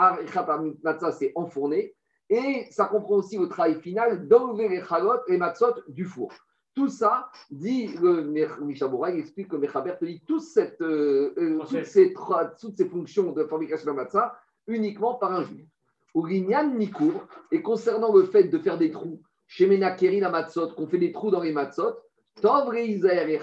matzah, 0.84 1.12
c'est 1.12 1.32
enfourné. 1.36 1.96
Et 2.30 2.66
ça 2.72 2.86
comprend 2.86 3.16
aussi 3.16 3.38
le 3.38 3.48
travail 3.48 3.76
final 3.82 4.28
d'enlever 4.28 4.68
les 4.68 4.84
chalotes 4.84 5.24
et 5.28 5.38
matzot 5.38 5.76
du 5.88 6.06
four. 6.06 6.34
Tout 6.76 6.90
ça, 6.90 7.30
dit 7.50 7.88
le 8.02 8.22
Mishabura, 8.62 9.12
il 9.12 9.20
explique 9.20 9.48
que 9.48 9.56
Mechaber 9.56 9.96
te 10.00 10.06
dit 10.06 10.22
toute 10.28 10.44
cette, 10.44 10.80
euh, 10.82 11.34
euh, 11.38 11.60
toutes, 11.68 11.86
ces, 11.86 12.14
toutes, 12.60 12.78
ces, 12.78 12.86
fonctions 12.88 13.32
de 13.32 13.46
fabrication 13.46 13.92
de 13.92 13.96
matzah 13.96 14.38
uniquement 14.68 15.16
par 15.16 15.32
un 15.32 15.44
juif. 15.44 15.66
Nikour, 16.14 17.28
et 17.52 17.62
concernant 17.62 18.14
le 18.14 18.24
fait 18.24 18.46
de 18.46 18.58
faire 18.60 18.78
des 18.78 18.92
trous 18.92 19.22
chez 19.48 19.66
Menakeri 19.66 20.20
la 20.20 20.30
matzot, 20.30 20.74
qu'on 20.74 20.88
fait 20.88 20.98
des 20.98 21.12
trous 21.12 21.32
dans 21.32 21.42
les 21.42 21.54
matzot, 21.54 21.96
Tov 22.42 22.70
Reizaer 22.70 23.30
et 23.30 23.40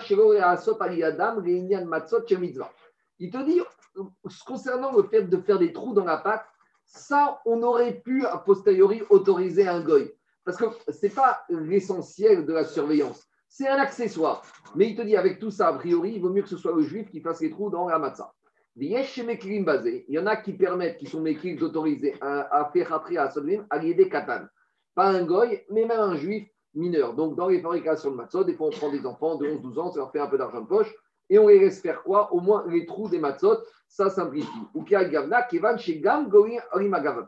Shelo 0.00 0.34
Ariadam, 0.80 1.38
Reinyan 1.38 1.86
Matzot, 1.86 2.24
Mitzvah. 2.38 2.70
Il 3.18 3.30
te 3.30 3.42
dit, 3.44 3.60
concernant 4.46 4.96
le 4.96 5.04
fait 5.04 5.22
de 5.22 5.36
faire 5.38 5.58
des 5.58 5.72
trous 5.72 5.94
dans 5.94 6.04
la 6.04 6.18
pâte, 6.18 6.44
ça, 6.84 7.40
on 7.46 7.62
aurait 7.62 8.00
pu, 8.00 8.26
a 8.26 8.38
posteriori, 8.38 9.02
autoriser 9.10 9.66
un 9.66 9.80
goy. 9.80 10.12
Parce 10.44 10.58
que 10.58 10.66
ce 10.88 11.06
n'est 11.06 11.12
pas 11.12 11.42
l'essentiel 11.48 12.44
de 12.44 12.52
la 12.52 12.64
surveillance. 12.64 13.26
C'est 13.48 13.68
un 13.68 13.78
accessoire. 13.78 14.42
Mais 14.74 14.90
il 14.90 14.96
te 14.96 15.02
dit, 15.02 15.16
avec 15.16 15.38
tout 15.38 15.50
ça, 15.50 15.68
a 15.68 15.72
priori, 15.72 16.12
il 16.16 16.20
vaut 16.20 16.30
mieux 16.30 16.42
que 16.42 16.48
ce 16.48 16.56
soit 16.56 16.74
le 16.74 16.82
juif 16.82 17.08
qui 17.10 17.20
fasse 17.20 17.40
les 17.40 17.50
trous 17.50 17.70
dans 17.70 17.88
la 17.88 17.98
matzah. 17.98 18.32
Il 18.76 18.90
y 18.90 20.18
en 20.18 20.26
a 20.26 20.36
qui 20.36 20.52
permettent, 20.52 20.98
qui 20.98 21.06
sont 21.06 21.20
mékilim 21.20 21.56
d'autoriser 21.56 22.16
à 22.20 22.68
faire 22.72 22.92
après 22.92 23.16
à 23.16 23.30
Sodlim, 23.30 23.64
à 23.70 23.78
des 23.78 24.08
katan. 24.08 24.46
Pas 24.94 25.10
un 25.10 25.24
goy, 25.24 25.64
mais 25.70 25.86
même 25.86 26.00
un 26.00 26.16
juif 26.16 26.48
mineur. 26.74 27.14
Donc, 27.14 27.36
dans 27.36 27.48
les 27.48 27.60
fabrications 27.60 28.10
de 28.10 28.16
matzah, 28.16 28.42
des 28.42 28.54
fois, 28.54 28.66
on 28.66 28.70
prend 28.70 28.90
des 28.90 29.06
enfants 29.06 29.36
de 29.36 29.46
11-12 29.46 29.78
ans, 29.78 29.92
ça 29.92 30.00
leur 30.00 30.10
fait 30.10 30.18
un 30.18 30.26
peu 30.26 30.36
d'argent 30.36 30.60
de 30.60 30.66
poche, 30.66 30.92
et 31.30 31.38
on 31.38 31.48
les 31.48 31.60
laisse 31.60 31.80
faire 31.80 32.02
quoi? 32.02 32.32
Au 32.34 32.40
moins 32.40 32.64
les 32.68 32.84
trous 32.84 33.08
des 33.08 33.18
matzot, 33.18 33.58
ça 33.94 34.10
simplifie. 34.10 34.48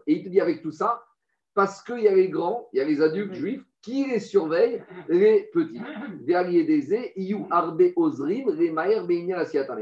Et 0.06 0.12
il 0.14 0.24
te 0.24 0.28
dit 0.28 0.40
avec 0.40 0.62
tout 0.62 0.72
ça, 0.72 1.04
parce 1.54 1.80
qu'il 1.80 2.00
y 2.00 2.08
a 2.08 2.14
les 2.14 2.28
grands, 2.28 2.68
il 2.72 2.78
y 2.78 2.80
a 2.80 2.84
les 2.84 3.00
adultes 3.00 3.34
juifs 3.34 3.62
qui 3.82 4.04
les 4.06 4.18
surveillent, 4.18 4.82
les 5.08 5.48
petits. 5.52 5.80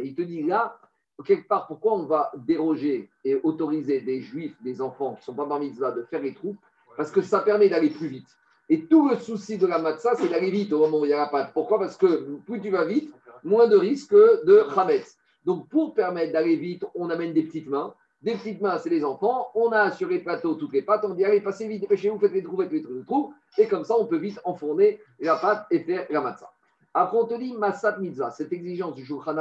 Il 0.02 0.14
te 0.14 0.22
dit 0.22 0.42
là, 0.42 0.78
quelque 1.24 1.48
part, 1.48 1.66
pourquoi 1.66 1.94
on 1.94 2.04
va 2.04 2.30
déroger 2.36 3.08
et 3.24 3.36
autoriser 3.36 4.02
des 4.02 4.20
juifs, 4.20 4.54
des 4.62 4.82
enfants 4.82 5.14
qui 5.14 5.20
ne 5.20 5.24
sont 5.24 5.34
pas 5.34 5.46
bar 5.46 5.60
mitzvah, 5.60 5.92
de 5.92 6.02
faire 6.02 6.20
les 6.20 6.34
trous 6.34 6.56
Parce 6.98 7.10
que 7.10 7.22
ça 7.22 7.40
permet 7.40 7.70
d'aller 7.70 7.88
plus 7.88 8.08
vite. 8.08 8.28
Et 8.68 8.84
tout 8.84 9.08
le 9.08 9.16
souci 9.16 9.56
de 9.56 9.66
la 9.66 9.78
matzah, 9.78 10.16
c'est 10.16 10.28
d'aller 10.28 10.50
vite 10.50 10.70
au 10.74 10.80
moment 10.80 11.00
où 11.00 11.06
il 11.06 11.08
n'y 11.08 11.14
a 11.14 11.18
la 11.18 11.28
pâte. 11.28 11.52
Pourquoi? 11.54 11.78
Parce 11.78 11.96
que 11.96 12.36
plus 12.44 12.60
tu 12.60 12.68
vas 12.68 12.84
vite, 12.84 13.10
moins 13.42 13.68
de 13.68 13.76
risques 13.76 14.12
de 14.12 14.66
Hametz. 14.76 15.16
Donc, 15.44 15.68
pour 15.68 15.94
permettre 15.94 16.32
d'aller 16.32 16.56
vite, 16.56 16.84
on 16.94 17.10
amène 17.10 17.32
des 17.32 17.42
petites 17.42 17.68
mains. 17.68 17.94
Des 18.22 18.34
petites 18.36 18.60
mains, 18.62 18.78
c'est 18.78 18.88
les 18.88 19.04
enfants. 19.04 19.48
On 19.54 19.70
a 19.72 19.90
sur 19.90 20.08
les 20.08 20.20
plateaux 20.20 20.54
toutes 20.54 20.72
les 20.72 20.82
pâtes. 20.82 21.04
On 21.04 21.14
dit 21.14 21.24
allez, 21.24 21.42
passez 21.42 21.68
vite, 21.68 21.82
dépêchez-vous, 21.82 22.18
faites 22.18 22.32
les 22.32 22.42
trous, 22.42 22.56
faites 22.56 22.72
les 22.72 22.82
trous, 22.82 23.34
Et 23.58 23.68
comme 23.68 23.84
ça, 23.84 23.94
on 23.98 24.06
peut 24.06 24.16
vite 24.16 24.40
enfourner 24.44 24.98
la 25.20 25.36
pâte 25.36 25.66
et 25.70 25.80
faire 25.80 26.06
la 26.08 26.22
matzah. 26.22 26.50
Après, 26.94 27.18
on 27.18 27.26
te 27.26 27.34
dit 27.34 27.52
Massat 27.52 27.98
Mitzvah, 27.98 28.30
cette 28.30 28.52
exigence 28.52 28.94
du 28.94 29.04
Shulchan 29.04 29.34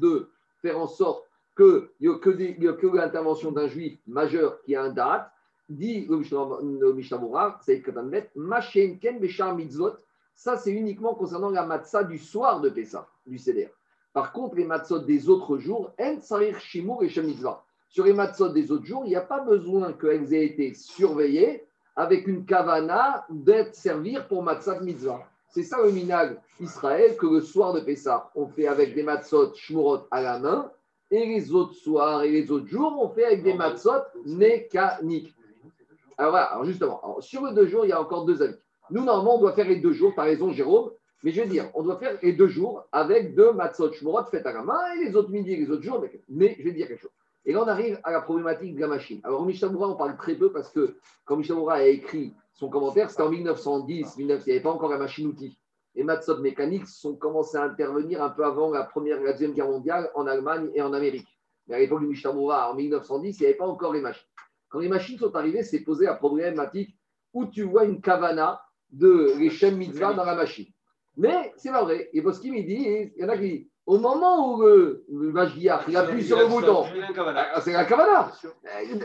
de 0.00 0.30
faire 0.62 0.78
en 0.78 0.86
sorte 0.86 1.24
qu'il 1.56 1.88
n'y 2.00 2.08
a 2.08 2.14
que, 2.72 2.96
l'intervention 2.96 3.50
d'un 3.50 3.66
juif 3.66 3.98
majeur 4.06 4.62
qui 4.62 4.76
a 4.76 4.82
un 4.84 4.90
date, 4.90 5.28
dit 5.68 6.06
le 6.06 6.18
Mishnah 6.92 7.58
c'est 7.62 7.82
Machen 8.36 8.98
Ken 9.00 9.18
Beshar 9.18 9.56
Mitzvot, 9.56 9.96
ça 10.34 10.56
c'est 10.56 10.72
uniquement 10.72 11.14
concernant 11.14 11.50
la 11.50 11.66
matzah 11.66 12.04
du 12.04 12.16
soir 12.16 12.60
de 12.60 12.70
Pessah, 12.70 13.06
du 13.26 13.38
Seder. 13.38 13.70
Par 14.12 14.32
contre, 14.32 14.56
les 14.56 14.64
matzot 14.64 15.00
des 15.00 15.28
autres 15.28 15.58
jours, 15.58 15.92
En 16.00 16.20
Sarir 16.20 16.58
Shimur 16.58 17.02
et 17.02 17.08
Shemitzvah. 17.08 17.62
Sur 17.88 18.04
les 18.04 18.12
matzot 18.12 18.50
des 18.50 18.70
autres 18.70 18.84
jours, 18.84 19.02
il 19.04 19.10
n'y 19.10 19.16
a 19.16 19.20
pas 19.20 19.40
besoin 19.40 19.92
qu'elles 19.92 20.32
aient 20.34 20.46
été 20.46 20.74
surveillées 20.74 21.64
avec 21.96 22.26
une 22.26 22.44
kavana 22.44 23.26
d'être 23.30 23.74
servir 23.74 24.26
pour 24.28 24.42
matzat 24.42 24.80
mitzvah. 24.80 25.24
C'est 25.48 25.64
ça 25.64 25.82
le 25.82 25.90
minag 25.90 26.38
Israël 26.60 27.16
que 27.16 27.26
le 27.26 27.40
soir 27.40 27.72
de 27.72 27.80
Pessah, 27.80 28.30
on 28.36 28.46
fait 28.46 28.68
avec 28.68 28.94
des 28.94 29.02
matzot 29.02 29.54
shmurot 29.54 30.06
à 30.10 30.22
la 30.22 30.38
main 30.38 30.70
et 31.10 31.26
les 31.26 31.52
autres 31.52 31.74
soirs 31.74 32.22
et 32.22 32.30
les 32.30 32.50
autres 32.52 32.68
jours, 32.68 32.96
on 33.00 33.08
fait 33.08 33.24
avec 33.24 33.42
des 33.42 33.54
matzot 33.54 34.04
mécaniques. 34.24 35.34
Alors 36.16 36.32
voilà, 36.32 36.46
alors 36.46 36.64
justement, 36.64 37.20
sur 37.20 37.46
les 37.46 37.54
deux 37.54 37.66
jours, 37.66 37.84
il 37.84 37.88
y 37.88 37.92
a 37.92 38.00
encore 38.00 38.24
deux 38.24 38.42
avis. 38.42 38.54
Nous, 38.90 39.04
normalement, 39.04 39.36
on 39.36 39.40
doit 39.40 39.52
faire 39.52 39.68
les 39.68 39.76
deux 39.76 39.92
jours, 39.92 40.14
par 40.14 40.26
raison, 40.26 40.52
Jérôme, 40.52 40.90
mais 41.22 41.32
je 41.32 41.42
veux 41.42 41.48
dire, 41.48 41.70
on 41.74 41.82
doit 41.82 41.98
faire 41.98 42.18
les 42.22 42.32
deux 42.32 42.48
jours 42.48 42.86
avec 42.92 43.34
deux 43.34 43.52
matzot 43.52 43.92
shmurot 43.92 44.24
faites 44.30 44.46
à 44.46 44.52
la 44.52 44.62
main 44.62 44.80
et 44.96 45.04
les 45.04 45.16
autres 45.16 45.30
midi 45.30 45.52
et 45.52 45.56
les 45.56 45.70
autres 45.70 45.82
jours. 45.82 46.02
Mais 46.28 46.56
je 46.58 46.64
vais 46.64 46.72
dire 46.72 46.88
quelque 46.88 47.02
chose. 47.02 47.10
Et 47.44 47.52
là, 47.52 47.62
on 47.62 47.68
arrive 47.68 47.98
à 48.04 48.10
la 48.10 48.20
problématique 48.20 48.74
de 48.74 48.80
la 48.80 48.88
machine. 48.88 49.20
Alors, 49.24 49.44
Mishamoura, 49.44 49.88
on 49.88 49.96
parle 49.96 50.16
très 50.16 50.34
peu 50.34 50.52
parce 50.52 50.70
que 50.70 50.96
quand 51.24 51.36
Mishamoura 51.36 51.74
a 51.74 51.84
écrit 51.84 52.34
son 52.52 52.68
commentaire, 52.68 53.10
c'était 53.10 53.22
en 53.22 53.30
1910, 53.30 54.16
19, 54.16 54.42
il 54.44 54.46
n'y 54.46 54.52
avait 54.52 54.62
pas 54.62 54.70
encore 54.70 54.90
la 54.90 54.98
machine-outil. 54.98 55.58
Les 55.94 56.04
matzot 56.04 56.38
mécaniques 56.40 56.86
sont 56.86 57.16
commencé 57.16 57.56
à 57.56 57.64
intervenir 57.64 58.22
un 58.22 58.30
peu 58.30 58.44
avant 58.44 58.70
la 58.70 58.84
première, 58.84 59.20
la 59.22 59.32
deuxième 59.32 59.52
guerre 59.52 59.68
mondiale 59.68 60.10
en 60.14 60.26
Allemagne 60.26 60.70
et 60.74 60.82
en 60.82 60.92
Amérique. 60.92 61.28
Mais 61.66 61.76
à 61.76 61.78
l'époque 61.78 62.00
du 62.00 62.06
Mishamoura, 62.06 62.70
en 62.70 62.74
1910, 62.74 63.38
il 63.38 63.42
n'y 63.42 63.46
avait 63.46 63.56
pas 63.56 63.66
encore 63.66 63.92
les 63.92 64.00
machines. 64.00 64.26
Quand 64.68 64.78
les 64.78 64.88
machines 64.88 65.18
sont 65.18 65.34
arrivées, 65.34 65.62
c'est 65.62 65.80
posé 65.80 66.04
la 66.04 66.14
problématique 66.14 66.96
où 67.32 67.46
tu 67.46 67.62
vois 67.62 67.84
une 67.84 68.00
kavana 68.00 68.62
de 68.90 69.32
les 69.38 69.70
Mitzvah 69.70 70.14
dans 70.14 70.24
la 70.24 70.34
machine. 70.34 70.66
Mais 71.16 71.52
c'est 71.56 71.70
pas 71.70 71.82
vrai. 71.82 72.08
Et 72.12 72.20
Boskim, 72.20 72.54
il 72.54 72.66
dit, 72.66 73.10
il 73.16 73.22
y 73.22 73.24
en 73.24 73.28
a 73.28 73.36
qui 73.36 73.42
disent, 73.42 73.66
Au 73.86 73.98
moment 73.98 74.54
où 74.54 74.62
le, 74.62 75.04
le 75.10 75.32
il 75.58 75.68
appuie 75.68 76.24
sur 76.24 76.38
le 76.38 76.46
bouton, 76.46 76.84
ah, 77.26 77.60
c'est 77.60 77.72
la 77.72 77.84
kavana. 77.84 78.32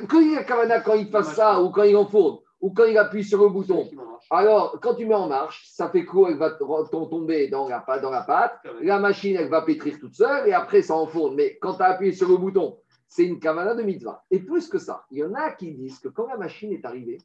Quand 0.07 0.19
il 0.19 0.33
y 0.33 0.38
a 0.38 0.43
kavana, 0.43 0.81
quand 0.81 0.93
il 0.93 1.09
passe 1.09 1.33
ça, 1.33 1.62
ou 1.62 1.71
quand 1.71 1.83
il 1.83 1.95
enfourne, 1.95 2.39
ou 2.62 2.71
quand 2.71 2.85
il 2.85 2.97
appuie 2.97 3.24
sur 3.24 3.41
le 3.41 3.50
bouton, 3.50 3.89
alors 4.29 4.79
quand 4.81 4.95
tu 4.95 5.05
mets 5.05 5.15
en 5.15 5.27
marche, 5.27 5.67
ça 5.67 5.89
fait 5.89 6.05
quoi? 6.05 6.29
Elle 6.29 6.38
va 6.38 6.51
tomber 6.51 7.47
dans 7.47 7.67
la, 7.67 7.83
dans 8.01 8.12
la 8.12 8.21
pâte, 8.21 8.59
la 8.81 9.00
machine, 9.00 9.35
elle 9.38 9.50
va 9.50 9.62
pétrir 9.63 10.00
toute 10.00 10.15
seule, 10.15 10.47
et 10.47 10.53
après, 10.53 10.81
ça 10.81 10.95
enfourne. 10.95 11.35
Mais 11.35 11.57
quand 11.59 11.75
tu 11.75 11.81
as 11.81 11.88
appuyé 11.88 12.13
sur 12.13 12.29
le 12.29 12.38
bouton, 12.38 12.77
c'est 13.07 13.25
une 13.25 13.39
kavana 13.39 13.75
de 13.75 13.83
mitzvah. 13.83 14.24
Et 14.31 14.39
plus 14.39 14.67
que 14.67 14.77
ça, 14.77 15.05
il 15.12 15.19
y 15.19 15.24
en 15.24 15.33
a 15.33 15.51
qui 15.51 15.71
disent 15.71 16.00
que 16.00 16.09
quand 16.09 16.27
la 16.27 16.38
machine 16.38 16.71
est 16.71 16.85
arrivée, 16.85 17.17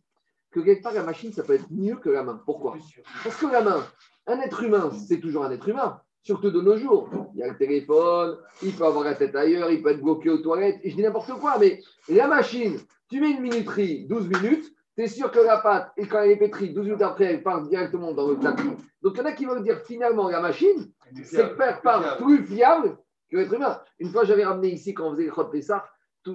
que 0.50 0.60
quelque 0.60 0.82
part 0.82 0.92
la 0.92 1.02
machine, 1.02 1.32
ça 1.32 1.42
peut 1.42 1.54
être 1.54 1.70
mieux 1.70 1.96
que 1.96 2.10
la 2.10 2.22
main. 2.22 2.40
Pourquoi? 2.44 2.76
Parce 3.22 3.36
que 3.36 3.46
la 3.46 3.62
main, 3.62 3.84
un 4.30 4.40
être 4.40 4.62
humain, 4.62 4.90
c'est 5.08 5.20
toujours 5.20 5.44
un 5.44 5.50
être 5.50 5.68
humain, 5.68 6.00
surtout 6.22 6.50
de 6.50 6.60
nos 6.60 6.76
jours. 6.76 7.10
Il 7.34 7.40
y 7.40 7.42
a 7.42 7.48
le 7.48 7.56
téléphone, 7.56 8.38
il 8.62 8.72
peut 8.72 8.84
avoir 8.84 9.04
la 9.04 9.14
tête 9.14 9.34
ailleurs, 9.34 9.70
il 9.70 9.82
peut 9.82 9.90
être 9.90 10.02
bloqué 10.02 10.30
aux 10.30 10.38
toilettes, 10.38 10.80
et 10.82 10.90
je 10.90 10.96
dis 10.96 11.02
n'importe 11.02 11.32
quoi, 11.40 11.58
mais 11.58 11.80
la 12.08 12.28
machine, 12.28 12.78
tu 13.10 13.20
mets 13.20 13.30
une 13.30 13.40
minuterie, 13.40 14.06
12 14.06 14.28
minutes, 14.28 14.72
tu 14.96 15.02
es 15.02 15.08
sûr 15.08 15.30
que 15.30 15.40
la 15.40 15.58
pâte, 15.58 15.92
et 15.96 16.06
quand 16.06 16.22
elle 16.22 16.32
est 16.32 16.36
pétrie, 16.36 16.72
12 16.72 16.84
minutes 16.86 17.02
après, 17.02 17.24
elle 17.24 17.42
part 17.42 17.62
directement 17.62 18.12
dans 18.12 18.28
le 18.28 18.36
tapis. 18.38 18.70
Donc 19.02 19.14
il 19.14 19.18
y 19.18 19.20
en 19.20 19.26
a 19.26 19.32
qui 19.32 19.46
vont 19.46 19.60
dire 19.60 19.80
finalement, 19.80 20.28
la 20.28 20.40
machine, 20.40 20.92
c'est 21.24 21.56
part 21.82 22.18
plus 22.18 22.44
fiable 22.46 22.98
que 23.30 23.36
l'être 23.36 23.54
humain. 23.54 23.80
Une 23.98 24.10
fois, 24.10 24.24
j'avais 24.24 24.44
ramené 24.44 24.68
ici, 24.68 24.94
quand 24.94 25.08
on 25.08 25.12
faisait 25.12 25.24
le 25.24 25.32
Chod 25.32 25.50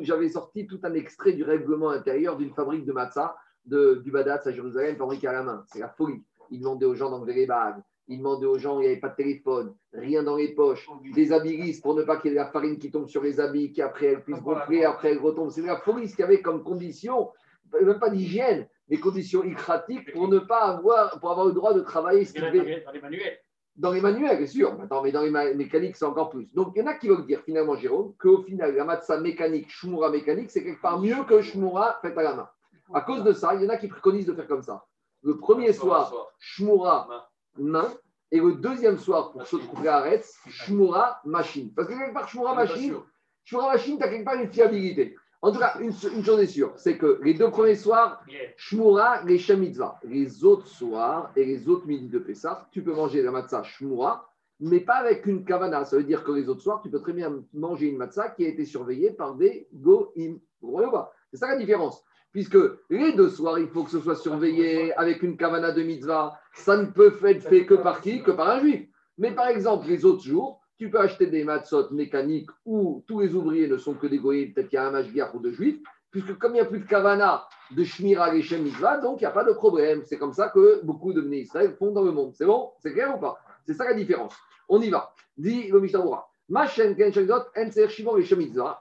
j'avais 0.02 0.30
sorti 0.30 0.66
tout 0.66 0.80
un 0.84 0.94
extrait 0.94 1.34
du 1.34 1.44
règlement 1.44 1.92
intérieur 1.92 2.38
d'une 2.38 2.54
fabrique 2.54 2.86
de 2.86 2.92
matzah 2.92 3.36
de, 3.66 4.02
du 4.04 4.12
Badat 4.12 4.42
à 4.46 4.52
Jérusalem, 4.52 4.96
fabriqué 4.96 5.28
à 5.28 5.34
la 5.34 5.44
main. 5.44 5.64
C'est 5.68 5.80
la 5.80 5.90
folie. 5.90 6.24
Il 6.52 6.60
demandait 6.60 6.86
aux 6.86 6.96
gens 6.96 7.10
d'enlever 7.10 7.34
les 7.34 7.46
bagues. 7.46 7.82
Il 8.08 8.20
demandait 8.20 8.46
aux 8.46 8.60
gens, 8.60 8.80
il 8.80 8.82
n'y 8.82 8.88
avait 8.88 9.00
pas 9.00 9.10
de 9.10 9.16
téléphone, 9.16 9.74
rien 9.92 10.22
dans 10.22 10.36
les 10.36 10.50
poches, 10.50 10.88
des 11.16 11.32
habits 11.32 11.80
pour 11.82 11.96
ne 11.96 12.04
pas 12.04 12.18
qu'il 12.18 12.30
y 12.30 12.34
ait 12.34 12.38
de 12.38 12.44
la 12.44 12.52
farine 12.52 12.78
qui 12.78 12.92
tombe 12.92 13.08
sur 13.08 13.24
les 13.24 13.40
habits, 13.40 13.74
qu'après 13.74 14.08
elle 14.08 14.24
puisse 14.24 14.42
gonfler, 14.42 14.84
après 14.84 15.12
elle 15.12 15.18
retombe. 15.18 15.50
C'est 15.50 15.64
la 15.64 15.78
folie 15.78 16.08
ce 16.08 16.16
qu'il 16.16 16.22
y 16.22 16.28
avait 16.28 16.42
comme 16.42 16.64
condition, 16.64 17.32
même 17.74 17.98
pas 17.98 18.12
d'hygiène, 18.12 18.68
mais 18.90 18.98
conditions 18.98 19.44
icratiques 19.44 20.14
pour 20.14 20.28
ne 20.28 20.38
pas 20.38 20.62
avoir, 20.62 21.20
pour 21.20 21.32
avoir 21.32 21.48
le 21.48 21.54
droit 21.54 21.74
de 21.74 21.82
travailler. 21.82 22.26
Ce 22.26 22.40
dans, 22.40 22.52
les 22.52 23.02
manuels. 23.02 23.40
Dans 23.76 23.92
les 23.92 24.02
manuels, 24.02 24.38
bien 24.38 24.48
sûr. 24.48 24.80
Attends, 24.82 25.02
mais 25.02 25.12
dans 25.12 25.22
les 25.22 25.56
mécaniques, 25.56 25.96
c'est 25.96 26.06
encore 26.06 26.30
plus. 26.30 26.54
Donc, 26.54 26.74
il 26.76 26.80
y 26.80 26.84
en 26.84 26.88
a 26.88 26.94
qui 26.94 27.08
veulent 27.08 27.26
dire 27.26 27.42
finalement, 27.42 27.76
Jérôme, 27.76 28.14
qu'au 28.20 28.44
final, 28.44 28.76
la 28.76 28.86
matza 28.86 29.20
mécanique, 29.20 29.70
shmura 29.70 30.12
mécanique, 30.12 30.52
c'est 30.52 30.64
quelque 30.64 30.82
part 30.82 31.02
mieux 31.02 31.24
que 31.28 31.42
shmura 31.42 31.98
faite 32.02 32.18
à 32.18 32.24
la 32.24 32.36
main. 32.36 32.50
À 32.94 33.02
cause 33.02 33.24
de 33.24 33.34
ça, 33.34 33.56
il 33.56 33.64
y 33.64 33.66
en 33.66 33.70
a 33.70 33.78
qui 33.78 33.88
préconisent 33.88 34.28
de 34.28 34.34
faire 34.34 34.48
comme 34.48 34.62
ça. 34.62 34.86
Le 35.26 35.38
premier 35.38 35.74
soir, 35.74 36.14
Shmura, 36.38 37.28
main. 37.58 37.92
Et 38.32 38.40
le 38.40 38.54
deuxième 38.54 39.00
soir, 39.00 39.32
pour 39.32 39.48
se 39.48 39.56
trouver 39.56 39.90
à 39.90 40.02
Retz, 40.02 40.38
Shmura, 40.48 41.20
machine. 41.26 41.74
Parce 41.74 41.88
que 41.88 41.94
quelque 41.94 42.14
part, 42.14 42.30
Shmura, 42.30 42.54
machine, 42.54 42.96
Shmura, 43.44 43.72
machine, 43.72 43.98
tu 43.98 44.04
as 44.04 44.10
quelque 44.10 44.24
part 44.24 44.36
une 44.36 44.52
fiabilité. 44.52 45.16
En 45.42 45.52
tout 45.52 45.58
cas, 45.58 45.80
une, 45.80 45.92
chose 45.94 46.40
est 46.42 46.48
sûre, 46.48 46.74
c'est 46.76 47.00
que 47.00 47.20
les 47.24 47.34
deux 47.34 47.50
premiers 47.50 47.76
soirs, 47.76 48.24
Shmura, 48.56 49.24
les 49.24 49.40
Shemitzvah. 49.40 50.00
Les 50.04 50.46
autres 50.46 50.68
soirs 50.68 51.32
et 51.36 51.44
les 51.44 51.68
autres 51.68 51.88
midis 51.88 52.10
de 52.10 52.20
Pessah, 52.20 52.68
tu 52.72 52.84
peux 52.84 52.94
manger 52.94 53.24
la 53.24 53.32
matzah 53.32 53.64
Shmura, 53.64 54.30
mais 54.60 54.80
pas 54.80 54.98
avec 54.98 55.26
une 55.26 55.44
kavana. 55.44 55.86
Ça 55.86 55.98
veut 55.98 56.04
dire 56.04 56.24
que 56.24 56.34
les 56.34 56.50
autres 56.50 56.62
soirs, 56.62 56.82
tu 56.84 56.92
peux 56.92 57.02
très 57.02 57.14
bien 57.14 57.44
manger 57.52 57.88
une 57.88 57.98
matzah 57.98 58.30
qui 58.30 58.46
a 58.46 58.50
été 58.50 58.64
surveillée 58.64 59.10
par 59.10 59.34
des 59.34 59.68
goïm. 59.74 60.40
C'est 61.32 61.38
ça 61.38 61.48
la 61.48 61.58
différence 61.58 62.04
puisque 62.36 62.58
les 62.90 63.14
deux 63.14 63.30
soirs, 63.30 63.60
il 63.60 63.70
faut 63.70 63.86
que 63.86 63.92
ce 63.92 64.02
soit 64.02 64.18
surveillé 64.18 64.94
avec 64.96 65.24
une 65.24 65.38
kavana 65.38 65.72
de 65.72 65.82
mitzvah. 65.82 66.38
Ça 66.54 66.76
ne 66.76 66.88
peut 66.88 67.18
être 67.24 67.48
fait 67.48 67.66
que 67.66 67.76
par 67.76 68.02
qui? 68.02 68.24
Que 68.24 68.32
par 68.32 68.50
un 68.50 68.60
juif. 68.60 68.90
Mais 69.18 69.32
par 69.32 69.48
exemple, 69.48 69.88
les 69.88 70.04
autres 70.04 70.22
jours, 70.22 70.60
tu 70.78 70.90
peux 70.90 71.00
acheter 71.00 71.28
des 71.28 71.46
matzot 71.46 71.92
mécaniques 71.92 72.50
où 72.66 73.06
tous 73.08 73.22
les 73.22 73.34
ouvriers 73.34 73.70
ne 73.70 73.78
sont 73.78 73.94
que 73.94 74.08
des 74.08 74.18
goyim, 74.18 74.52
peut-être 74.54 74.68
qu'il 74.68 74.76
y 74.76 74.80
a 74.80 74.86
un 74.86 74.92
mashgiach 74.92 75.34
ou 75.34 75.40
deux 75.40 75.54
juifs, 75.54 75.80
puisque 76.12 76.38
comme 76.38 76.52
il 76.52 76.56
n'y 76.56 76.60
a 76.60 76.66
plus 76.66 76.80
de 76.80 76.86
kavana 76.86 77.48
de 77.72 77.84
shmira 77.86 78.38
Shem 78.42 78.64
mitzvah, 78.64 78.98
donc 78.98 79.22
il 79.22 79.24
n'y 79.24 79.28
a 79.28 79.32
pas 79.32 79.46
de 79.46 79.54
problème. 79.54 80.02
C'est 80.04 80.18
comme 80.18 80.34
ça 80.34 80.50
que 80.50 80.84
beaucoup 80.84 81.14
de 81.14 81.22
Bnei 81.22 81.44
Israël 81.44 81.74
font 81.80 81.94
dans 81.94 82.04
le 82.04 82.12
monde. 82.12 82.34
C'est 82.36 82.46
bon? 82.46 82.72
C'est 82.82 82.92
clair 82.92 83.16
ou 83.16 83.20
pas? 83.22 83.40
C'est 83.66 83.76
ça 83.76 83.86
la 83.86 83.94
différence. 83.94 84.36
On 84.68 84.82
y 84.82 84.90
va. 84.90 85.14
Dit 85.38 85.70
le 85.70 85.80
Mishnah 85.80 86.04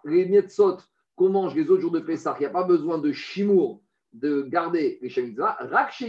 Les 0.05 0.27
mitzvot 0.27 0.79
qu'on 1.17 1.29
mange 1.29 1.55
les 1.55 1.71
autres 1.71 1.81
jours 1.81 1.91
de 1.91 2.01
Pessah, 2.01 2.35
il 2.39 2.41
n'y 2.41 2.47
a 2.47 2.51
pas 2.51 2.65
besoin 2.65 2.99
de 2.99 3.13
chimour 3.13 3.81
de 4.13 4.43
garder 4.43 4.99
les 5.03 5.09
Shemitah, 5.09 5.57
rak 5.61 5.93
chez 5.93 6.09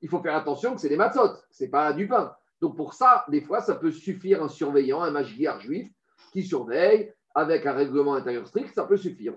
il 0.00 0.08
faut 0.08 0.20
faire 0.20 0.36
attention 0.36 0.74
que 0.74 0.80
c'est 0.80 0.88
des 0.88 0.96
matzot, 0.96 1.34
ce 1.50 1.64
n'est 1.64 1.70
pas 1.70 1.92
du 1.92 2.06
pain. 2.08 2.32
Donc 2.60 2.76
pour 2.76 2.94
ça, 2.94 3.24
des 3.28 3.40
fois, 3.40 3.60
ça 3.60 3.74
peut 3.74 3.90
suffire 3.90 4.42
un 4.42 4.48
surveillant, 4.48 5.02
un 5.02 5.10
magiar 5.10 5.60
juif 5.60 5.88
qui 6.32 6.42
surveille 6.42 7.12
avec 7.34 7.66
un 7.66 7.72
règlement 7.72 8.14
intérieur 8.14 8.46
strict, 8.46 8.74
ça 8.74 8.84
peut 8.84 8.96
suffire. 8.96 9.34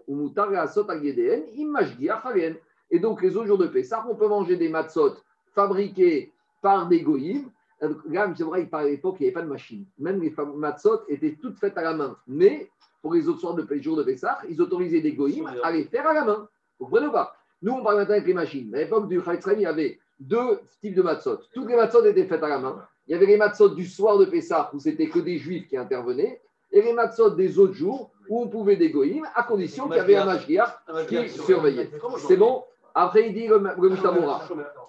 Et 2.94 3.00
donc 3.00 3.22
les 3.22 3.38
autres 3.38 3.48
jours 3.48 3.58
de 3.58 3.68
Pessah, 3.68 4.06
on 4.10 4.16
peut 4.16 4.28
manger 4.28 4.56
des 4.58 4.70
matzot 4.70 5.16
fabriqués 5.54 6.34
par 6.62 6.88
des 6.88 7.02
goïms. 7.02 7.52
Là, 7.82 8.32
c'est 8.38 8.44
vrai, 8.44 8.70
à 8.72 8.84
l'époque, 8.84 9.16
il 9.20 9.24
n'y 9.24 9.28
avait 9.28 9.34
pas 9.34 9.42
de 9.42 9.48
machine. 9.48 9.86
Même 9.98 10.22
les 10.22 10.34
matzot 10.56 11.02
étaient 11.08 11.36
toutes 11.42 11.58
faites 11.58 11.78
à 11.78 11.82
la 11.82 11.94
main. 11.94 12.16
Mais 12.28 12.70
pour 13.02 13.14
les 13.14 13.28
autres 13.28 13.40
soirs 13.40 13.56
de 13.56 13.66
jour 13.82 13.98
de 13.98 14.04
Pessah, 14.04 14.40
ils 14.50 14.62
autorisaient 14.62 15.02
des 15.02 15.14
goïms 15.14 15.50
à 15.64 15.72
les 15.72 15.86
faire 15.86 16.08
à 16.08 16.14
la 16.14 16.24
main. 16.24 16.48
Vous 16.80 16.86
comprenez 16.86 17.08
ou 17.08 17.12
pas? 17.12 17.36
Nous, 17.64 17.74
on 17.74 17.84
parle 17.84 17.98
maintenant 17.98 18.14
avec 18.14 18.28
les 18.28 18.34
machines. 18.34 18.74
À 18.76 18.80
l'époque 18.80 19.08
du 19.08 19.22
Chaïtzraïm, 19.24 19.60
il 19.60 19.64
y 19.64 19.66
avait 19.66 20.00
deux 20.20 20.60
types 20.82 20.94
de 20.94 21.02
matzot. 21.02 21.40
Toutes 21.54 21.68
les 21.68 21.76
matzot 21.76 22.06
étaient 22.06 22.26
faites 22.26 22.44
à 22.44 22.50
la 22.50 22.60
main. 22.60 22.86
Il 23.08 23.14
y 23.14 23.16
avait 23.16 23.26
les 23.26 23.38
matzot 23.38 23.70
du 23.70 23.86
soir 23.86 24.18
de 24.20 24.26
Pessah, 24.26 24.70
où 24.74 24.80
c'était 24.80 25.10
que 25.10 25.20
des 25.20 25.38
juifs 25.38 25.68
qui 25.68 25.78
intervenaient, 25.78 26.40
et 26.72 26.82
les 26.82 26.94
matzot 26.94 27.32
des 27.32 27.58
autres 27.58 27.74
jours, 27.74 28.12
où 28.30 28.44
on 28.44 28.48
pouvait 28.48 28.78
des 28.78 28.92
goïms, 28.92 29.28
à 29.36 29.44
condition 29.44 29.88
qu'il 29.88 29.98
y 29.98 30.00
avait 30.00 30.16
un 30.16 30.26
magiar 30.26 30.84
qui 31.08 31.30
surveillait. 31.30 31.90
C'est 32.28 32.38
bon? 32.38 32.64
Après, 32.94 33.28
il 33.28 33.34
dit 33.34 33.48
le, 33.48 33.58
le 33.58 33.98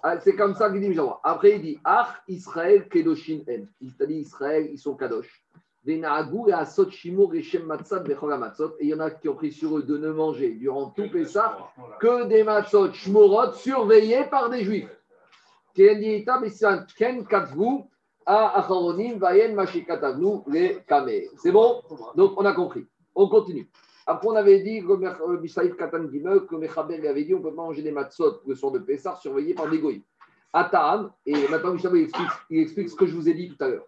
ah, 0.03 0.19
C'est 0.19 0.35
comme 0.35 0.55
ça 0.55 0.69
qu'il 0.69 0.81
dit 0.81 0.89
Mishamura. 0.89 1.19
Après, 1.23 1.55
il 1.55 1.61
dit 1.61 1.79
Ach 1.83 2.21
Israël 2.27 2.87
Kedoshin 2.89 3.39
En. 3.47 3.65
Il 3.81 3.93
dit 4.07 4.15
Israël, 4.15 4.69
ils 4.71 4.79
sont 4.79 4.95
Kadosh. 4.95 5.43
Et 5.85 5.95
il 5.95 5.99
y 8.87 8.93
en 8.93 8.99
a 8.99 9.11
qui 9.11 9.27
ont 9.27 9.35
pris 9.35 9.51
sur 9.51 9.77
eux 9.77 9.83
de 9.83 9.97
ne 9.97 10.11
manger 10.11 10.53
durant 10.53 10.91
tout 10.91 11.09
Pessah 11.11 11.57
que 11.99 12.23
des 12.25 12.43
matzot 12.43 12.93
shmorot 12.93 13.51
surveillés 13.53 14.23
par 14.31 14.49
des 14.49 14.63
juifs. 14.63 14.89
C'est 21.37 21.51
bon? 21.51 21.81
Donc 22.15 22.33
on 22.37 22.45
a 22.45 22.53
compris. 22.53 22.87
On 23.13 23.27
continue. 23.27 23.69
Après, 24.05 24.27
on 24.27 24.35
avait 24.35 24.59
dit, 24.59 24.81
que 24.81 25.37
Bishaïf 25.37 25.75
Katan 25.75 26.07
que 26.07 26.55
Mechaber 26.55 27.07
avait 27.07 27.23
dit 27.23 27.33
on 27.33 27.41
peut 27.41 27.53
pas 27.53 27.63
manger 27.63 27.81
des 27.81 27.91
matzot 27.91 28.41
le 28.45 28.55
soir 28.55 28.71
de 28.71 28.79
Pessah 28.79 29.15
surveillés 29.15 29.53
par 29.53 29.69
des 29.69 29.79
goïs. 29.79 30.01
Atam, 30.55 31.11
et 31.25 31.47
maintenant 31.47 31.75
il 31.75 32.01
explique, 32.01 32.29
il 32.51 32.59
explique 32.59 32.89
ce 32.89 32.95
que 32.95 33.07
je 33.07 33.15
vous 33.15 33.27
ai 33.27 33.33
dit 33.33 33.49
tout 33.49 33.63
à 33.63 33.69
l'heure. 33.69 33.85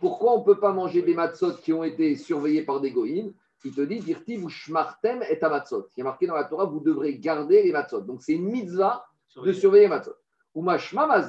Pourquoi 0.00 0.32
on 0.34 0.40
ne 0.40 0.44
peut 0.44 0.58
pas 0.58 0.72
manger 0.72 1.02
des 1.02 1.14
matzot 1.14 1.56
qui 1.56 1.74
ont 1.74 1.84
été 1.84 2.16
surveillés 2.16 2.62
par 2.62 2.80
des 2.80 2.90
goïms 2.90 3.34
Il 3.64 3.74
te 3.74 3.82
dit, 3.82 3.98
dirti 3.98 4.36
vous 4.36 4.48
shmartem 4.48 5.22
et 5.28 5.38
matzot. 5.42 5.88
Il 5.96 6.00
y 6.00 6.02
a 6.02 6.04
marqué 6.04 6.26
dans 6.26 6.34
la 6.34 6.44
Torah, 6.44 6.64
vous 6.64 6.80
devrez 6.80 7.18
garder 7.18 7.62
les 7.62 7.72
matzot. 7.72 8.00
Donc 8.00 8.22
c'est 8.22 8.32
une 8.32 8.48
mitzvah 8.48 9.04
de 9.36 9.52
surveiller 9.52 9.84
les 9.84 9.90
matzot. 9.90 10.14
Shamera 10.78 11.20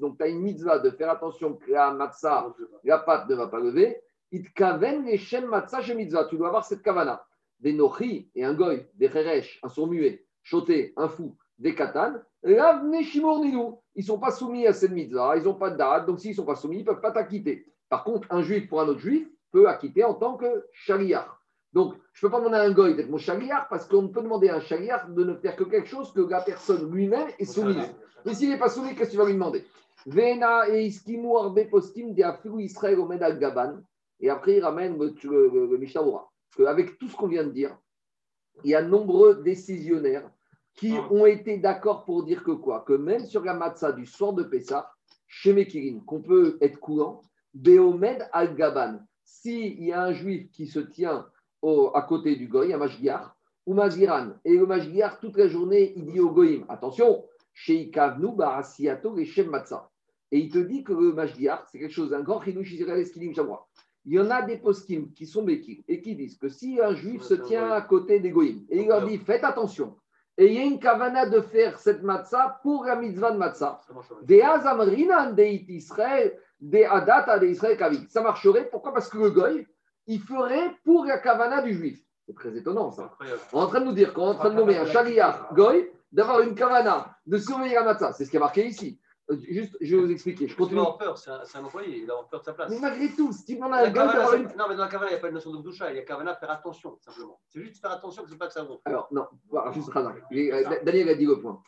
Donc 0.00 0.18
tu 0.18 0.22
as 0.22 0.28
une 0.28 0.42
mitzvah 0.42 0.78
de 0.78 0.90
faire 0.90 1.10
attention 1.10 1.54
que 1.54 1.70
la 1.70 1.94
matzah, 1.94 2.54
la 2.84 2.98
pâte 2.98 3.30
ne 3.30 3.34
va 3.34 3.48
pas 3.48 3.60
lever. 3.60 3.96
Itkaven 4.32 5.04
matzah. 5.48 5.82
Tu 5.82 6.36
dois 6.36 6.48
avoir 6.48 6.64
cette 6.64 6.82
kavana. 6.82 7.24
Des 7.60 7.72
nochi 7.72 8.28
et 8.34 8.44
un 8.44 8.54
goy, 8.54 8.86
des 8.94 9.08
cheresh, 9.08 9.60
un 9.62 9.68
sourd 9.68 9.86
muet, 9.86 10.26
choté, 10.42 10.92
un 10.96 11.08
fou, 11.08 11.36
des 11.58 11.76
katanes 11.76 12.24
ils 12.44 12.56
ne 13.96 14.02
sont 14.02 14.18
pas 14.18 14.30
soumis 14.32 14.66
à 14.66 14.72
cette 14.72 14.90
mitzvah, 14.90 15.36
ils 15.36 15.44
n'ont 15.44 15.54
pas 15.54 15.70
de 15.70 15.76
date, 15.76 16.06
donc 16.06 16.18
s'ils 16.18 16.30
ne 16.30 16.36
sont 16.36 16.44
pas 16.44 16.56
soumis, 16.56 16.78
ils 16.78 16.80
ne 16.80 16.86
peuvent 16.86 17.00
pas 17.00 17.12
t'acquitter. 17.12 17.66
Par 17.88 18.04
contre, 18.04 18.26
un 18.30 18.42
juif 18.42 18.68
pour 18.68 18.80
un 18.80 18.88
autre 18.88 19.00
juif 19.00 19.28
peut 19.52 19.68
acquitter 19.68 20.02
en 20.02 20.14
tant 20.14 20.36
que 20.36 20.66
shariar. 20.72 21.40
Donc, 21.72 21.94
je 22.12 22.24
ne 22.24 22.28
peux 22.28 22.32
pas 22.32 22.40
demander 22.40 22.58
à 22.58 22.62
un 22.62 22.72
goy 22.72 22.94
d'être 22.96 23.10
mon 23.10 23.18
shariar 23.18 23.68
parce 23.68 23.86
qu'on 23.86 24.08
peut 24.08 24.22
demander 24.22 24.48
à 24.48 24.56
un 24.56 24.60
shariar 24.60 25.08
de 25.08 25.24
ne 25.24 25.34
faire 25.34 25.56
que 25.56 25.64
quelque 25.64 25.88
chose 25.88 26.12
que 26.12 26.20
la 26.20 26.40
personne 26.40 26.90
lui-même 26.90 27.28
est 27.38 27.44
soumise. 27.44 27.94
Mais 28.26 28.34
s'il 28.34 28.50
n'est 28.50 28.58
pas 28.58 28.68
soumis, 28.68 28.94
qu'est-ce 28.94 29.10
que 29.10 29.12
tu 29.12 29.18
vas 29.18 29.26
lui 29.26 29.34
demander? 29.34 29.64
Vena 30.06 30.68
et 30.68 30.84
iskimu 30.84 31.36
arbe 31.36 31.68
postim 31.70 32.12
de 32.12 32.60
Israël 32.60 32.98
omed 32.98 33.22
al 33.22 33.38
gaban. 33.38 33.80
Et 34.22 34.30
après, 34.30 34.56
il 34.56 34.64
ramène 34.64 34.96
le, 34.98 35.14
le, 35.24 35.76
le, 35.76 36.68
Avec 36.68 36.98
tout 36.98 37.08
ce 37.08 37.16
qu'on 37.16 37.26
vient 37.26 37.44
de 37.44 37.50
dire, 37.50 37.76
il 38.64 38.70
y 38.70 38.74
a 38.74 38.82
nombreux 38.82 39.42
décisionnaires 39.42 40.30
qui 40.74 40.96
ah. 40.96 41.12
ont 41.12 41.26
été 41.26 41.58
d'accord 41.58 42.04
pour 42.04 42.24
dire 42.24 42.44
que 42.44 42.52
quoi? 42.52 42.84
Que 42.86 42.92
même 42.92 43.26
sur 43.26 43.44
la 43.44 43.54
matzah 43.54 43.92
du 43.92 44.06
soir 44.06 44.32
de 44.32 44.44
Pessah, 44.44 44.90
chez 45.26 45.52
Mekirin, 45.52 46.00
qu'on 46.06 46.22
peut 46.22 46.56
être 46.60 46.78
coulant, 46.78 47.20
Beomed 47.52 48.28
al-Gaban, 48.32 49.00
s'il 49.24 49.82
y 49.82 49.92
a 49.92 50.04
un 50.04 50.12
juif 50.12 50.50
qui 50.52 50.66
se 50.66 50.78
tient 50.78 51.26
au, 51.60 51.90
à 51.94 52.02
côté 52.02 52.36
du 52.36 52.48
goy, 52.48 52.72
un 52.72 52.78
Mashgiar, 52.78 53.36
ou 53.66 53.74
Maziran, 53.74 54.34
et 54.44 54.56
le 54.56 54.66
Mashgiar, 54.66 55.18
toute 55.20 55.36
la 55.36 55.48
journée, 55.48 55.92
il 55.96 56.06
dit 56.06 56.20
au 56.20 56.30
goyim, 56.30 56.64
attention, 56.68 57.24
Sheikavnu 57.54 58.34
Barasiato 58.34 59.18
et 59.18 59.24
Shem 59.24 59.50
Matzah. 59.50 59.90
Et 60.30 60.38
il 60.38 60.50
te 60.50 60.58
dit 60.58 60.82
que 60.82 60.94
le 60.94 61.12
Majdiar, 61.12 61.68
c'est 61.68 61.78
quelque 61.78 61.92
chose 61.92 62.10
d'un 62.10 62.22
grand 62.22 62.40
Chidush 62.40 62.72
Israël 62.72 63.06
Il 64.04 64.14
y 64.14 64.20
en 64.20 64.30
a 64.30 64.42
des 64.42 64.56
poskim 64.56 65.12
qui 65.12 65.26
sont 65.26 65.42
béquilles 65.44 65.84
et 65.86 66.00
qui 66.00 66.16
disent 66.16 66.36
que 66.36 66.48
si 66.48 66.80
un 66.80 66.94
juif 66.94 67.22
se 67.22 67.34
tient 67.34 67.70
à 67.70 67.80
côté 67.82 68.18
des 68.18 68.30
goïms 68.30 68.64
et 68.68 68.82
il 68.82 68.88
leur 68.88 69.06
dit 69.06 69.18
faites 69.18 69.44
attention, 69.44 69.96
et 70.38 70.46
il 70.46 70.54
y 70.54 70.58
a 70.58 70.64
une 70.64 70.80
kavana 70.80 71.26
de 71.26 71.40
faire 71.40 71.78
cette 71.78 72.02
matzah 72.02 72.58
pour 72.62 72.84
la 72.84 72.96
mitzvah 72.96 73.32
de 73.32 73.36
matzah, 73.36 73.80
des 74.22 74.40
azamrinan 74.40 75.32
de 75.32 75.42
Israël, 75.70 76.38
des 76.58 76.84
adata 76.84 77.38
de 77.38 77.46
Israël 77.46 77.76
kavit. 77.76 78.06
Ça 78.08 78.22
marcherait, 78.22 78.68
pourquoi? 78.70 78.94
Parce 78.94 79.08
que 79.08 79.18
le 79.18 79.30
goy, 79.30 79.66
il 80.06 80.20
ferait 80.20 80.74
pour 80.84 81.04
la 81.04 81.18
kavana 81.18 81.60
du 81.60 81.74
juif. 81.74 82.02
C'est 82.26 82.34
très 82.34 82.56
étonnant 82.56 82.90
ça. 82.90 83.12
On 83.52 83.60
est 83.60 83.62
en 83.62 83.66
train 83.66 83.80
de 83.80 83.84
nous 83.84 83.92
dire 83.92 84.14
qu'on 84.14 84.28
est 84.28 84.30
en 84.30 84.34
train 84.34 84.50
de 84.50 84.54
nommer 84.54 84.78
un 84.78 84.86
shaliach 84.86 85.52
goy, 85.52 85.90
d'avoir 86.10 86.40
une 86.40 86.54
kavana, 86.54 87.14
de 87.26 87.36
surveiller 87.36 87.74
la 87.74 87.84
matzah. 87.84 88.12
C'est 88.12 88.24
ce 88.24 88.30
qui 88.30 88.36
est 88.36 88.40
marqué 88.40 88.66
ici. 88.66 88.98
Juste, 89.40 89.76
je 89.80 89.96
vais 89.96 90.02
vous 90.02 90.10
expliquer. 90.10 90.48
Je 90.48 90.56
continue. 90.56 90.80
Il 90.80 90.84
va 90.84 90.92
peur, 90.92 91.18
c'est 91.18 91.30
un, 91.30 91.64
employé, 91.64 91.98
il 91.98 92.10
avoir 92.10 92.28
peur 92.28 92.40
de 92.40 92.44
sa 92.44 92.52
place. 92.52 92.70
Mais 92.70 92.80
malgré 92.80 93.08
tout, 93.14 93.32
si 93.32 93.44
tu 93.44 93.62
un 93.62 93.90
gars 93.90 94.36
une... 94.36 94.44
Non, 94.56 94.64
mais 94.68 94.76
dans 94.76 94.84
la 94.84 94.88
Kavana, 94.88 95.10
il 95.10 95.14
n'y 95.14 95.18
a 95.18 95.20
pas 95.20 95.28
de 95.28 95.34
notion 95.34 95.52
de 95.52 95.62
doucha, 95.62 95.90
il 95.90 95.96
y 95.96 95.98
a 96.00 96.02
Kavana 96.02 96.34
faire 96.36 96.50
attention, 96.50 96.98
simplement. 97.00 97.40
C'est 97.48 97.60
juste 97.60 97.80
faire 97.80 97.92
attention 97.92 98.22
que 98.22 98.28
ce 98.28 98.34
n'est 98.34 98.38
pas 98.38 98.46
que 98.46 98.52
ça 98.52 98.64
vaut. 98.64 98.80
Alors, 98.84 99.08
non, 99.10 99.26
voilà, 99.48 99.72
juste 99.72 99.90
Daniel 100.84 101.08
a 101.08 101.14
dit 101.14 101.26
le 101.26 101.40
point. 101.40 101.62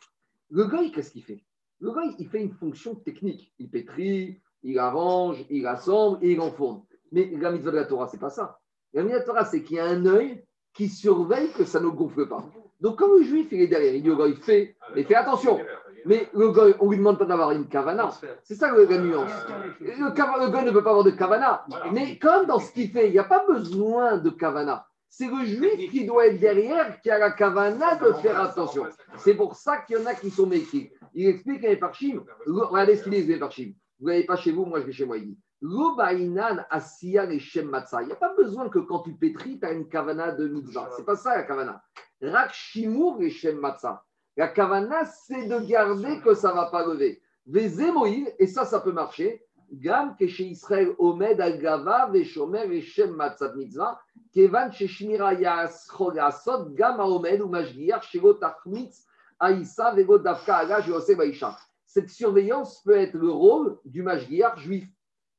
Le 0.49 0.65
gars, 0.65 0.81
qu'est-ce 0.93 1.11
qu'il 1.11 1.23
fait? 1.23 1.43
Le 1.79 1.91
gars, 1.91 2.03
il 2.17 2.27
fait 2.27 2.41
une 2.41 2.53
fonction 2.53 2.95
technique. 2.95 3.53
Il 3.59 3.69
pétrit, 3.69 4.41
il 4.63 4.79
arrange, 4.79 5.45
il 5.49 5.65
assemble 5.67 6.19
et 6.21 6.31
il 6.31 6.41
enfourne. 6.41 6.83
Mais 7.11 7.31
la 7.37 7.51
mitzvah 7.51 7.71
de 7.71 7.75
la 7.77 7.85
Torah, 7.85 8.07
ce 8.07 8.15
n'est 8.15 8.19
pas 8.19 8.29
ça. 8.29 8.59
La 8.93 9.03
mitzvah 9.03 9.19
de 9.19 9.19
la 9.21 9.25
Torah, 9.25 9.45
c'est 9.45 9.63
qu'il 9.63 9.77
y 9.77 9.79
a 9.79 9.85
un 9.85 10.05
œil 10.05 10.43
qui 10.73 10.89
surveille 10.89 11.51
que 11.51 11.65
ça 11.65 11.79
ne 11.79 11.87
gonfle 11.87 12.27
pas. 12.27 12.43
Donc, 12.81 12.99
quand 12.99 13.07
le 13.07 13.23
juif, 13.23 13.47
il 13.51 13.61
est 13.61 13.67
derrière, 13.67 13.93
il 13.95 14.03
dit 14.03 14.09
il 14.09 14.35
fait, 14.35 14.75
mais 14.93 15.03
fais 15.03 15.15
attention. 15.15 15.59
Mais 16.05 16.29
le 16.33 16.49
goy, 16.49 16.75
on 16.79 16.85
ne 16.85 16.91
lui 16.91 16.97
demande 16.97 17.17
pas 17.17 17.25
d'avoir 17.25 17.51
une 17.51 17.67
kavana. 17.67 18.11
C'est 18.43 18.55
ça 18.55 18.71
la 18.71 18.97
nuance. 18.97 19.31
Le, 19.79 19.87
le 19.87 20.51
goy 20.51 20.63
ne 20.63 20.71
peut 20.71 20.83
pas 20.83 20.91
avoir 20.91 21.03
de 21.03 21.11
kavana. 21.11 21.65
Mais 21.91 22.17
comme 22.19 22.45
dans 22.45 22.59
ce 22.59 22.71
qu'il 22.71 22.91
fait, 22.91 23.07
il 23.07 23.11
n'y 23.11 23.19
a 23.19 23.23
pas 23.23 23.45
besoin 23.47 24.17
de 24.17 24.29
kavana. 24.29 24.87
C'est 25.09 25.27
le 25.27 25.45
juif 25.45 25.89
qui 25.91 26.05
doit 26.05 26.27
être 26.27 26.39
derrière, 26.39 26.99
qui 27.01 27.09
a 27.09 27.17
la 27.17 27.31
kavana 27.31 27.95
de 27.95 28.13
faire 28.13 28.39
attention. 28.39 28.85
C'est 29.17 29.33
pour 29.33 29.55
ça 29.55 29.77
qu'il 29.77 29.97
y 29.97 30.01
en 30.01 30.05
a 30.05 30.13
qui 30.13 30.29
sont 30.29 30.45
métiers. 30.45 30.91
Il 31.13 31.27
explique 31.27 31.63
à 31.63 31.71
Eparchim, 31.71 32.21
regardez 32.45 32.97
ce 32.97 33.03
qu'il 33.03 33.25
dit 33.25 33.31
Eparchim. 33.31 33.71
Vous 33.99 34.07
n'allez 34.07 34.25
pas 34.25 34.35
chez 34.35 34.51
vous, 34.51 34.65
moi 34.65 34.81
je 34.81 34.85
vais 34.85 34.91
chez 34.91 35.05
moi. 35.05 35.17
Il 35.17 35.27
dit 35.27 35.39
L'obainan 35.61 36.65
asiya 36.69 37.31
et 37.31 37.39
shem 37.39 37.69
matzah. 37.69 38.01
Il 38.03 38.07
n'y 38.07 38.11
a 38.11 38.17
pas 38.17 38.35
besoin 38.35 38.69
que 38.69 38.79
quand 38.79 38.99
tu 38.99 39.13
pétris, 39.13 39.57
tu 39.57 39.65
as 39.65 39.71
une 39.71 39.87
kavana 39.87 40.33
de 40.33 40.47
mitzvah. 40.47 40.89
C'est 40.95 41.05
pas 41.05 41.15
ça 41.15 41.35
la 41.37 41.43
kavana. 41.43 41.81
Rak 42.21 42.53
shimur 42.53 43.21
et 43.21 43.29
shem 43.29 43.59
matzah. 43.59 44.03
La 44.37 44.49
kavana, 44.49 45.05
c'est 45.05 45.47
de 45.47 45.59
garder 45.59 46.19
que 46.21 46.33
ça 46.33 46.49
ne 46.49 46.55
va 46.55 46.65
pas 46.65 46.85
lever. 46.85 47.21
Vezémoïl, 47.47 48.33
et 48.37 48.47
ça, 48.47 48.65
ça 48.65 48.79
peut 48.79 48.91
marcher. 48.91 49.41
Gam 49.71 50.15
que 50.17 50.27
chez 50.27 50.45
Israël, 50.45 50.89
Omed 50.97 51.39
al 51.39 51.59
Gava, 51.59 52.09
Veshomer, 52.11 52.67
Veshem 52.67 53.11
Matzat 53.11 53.53
Mitzvah, 53.55 53.99
Kevan 54.33 54.71
chez 54.71 54.87
Shmira 54.87 55.33
Yaschol 55.33 56.19
Asot, 56.19 56.69
Gam 56.71 56.99
Omed 56.99 57.41
ou 57.41 57.47
Mashgiach, 57.47 58.03
Shego 58.03 58.33
Tachmitz, 58.33 59.05
Aïssa, 59.39 59.93
Vego 59.93 60.17
Dafka, 60.17 60.57
Aga, 60.57 60.81
Jose 60.81 61.15
Baïcha. 61.15 61.57
Cette 61.85 62.09
surveillance 62.09 62.81
peut 62.83 62.97
être 62.97 63.15
le 63.15 63.29
rôle 63.29 63.79
du 63.85 64.03
Mashgiach 64.03 64.59
juif 64.59 64.85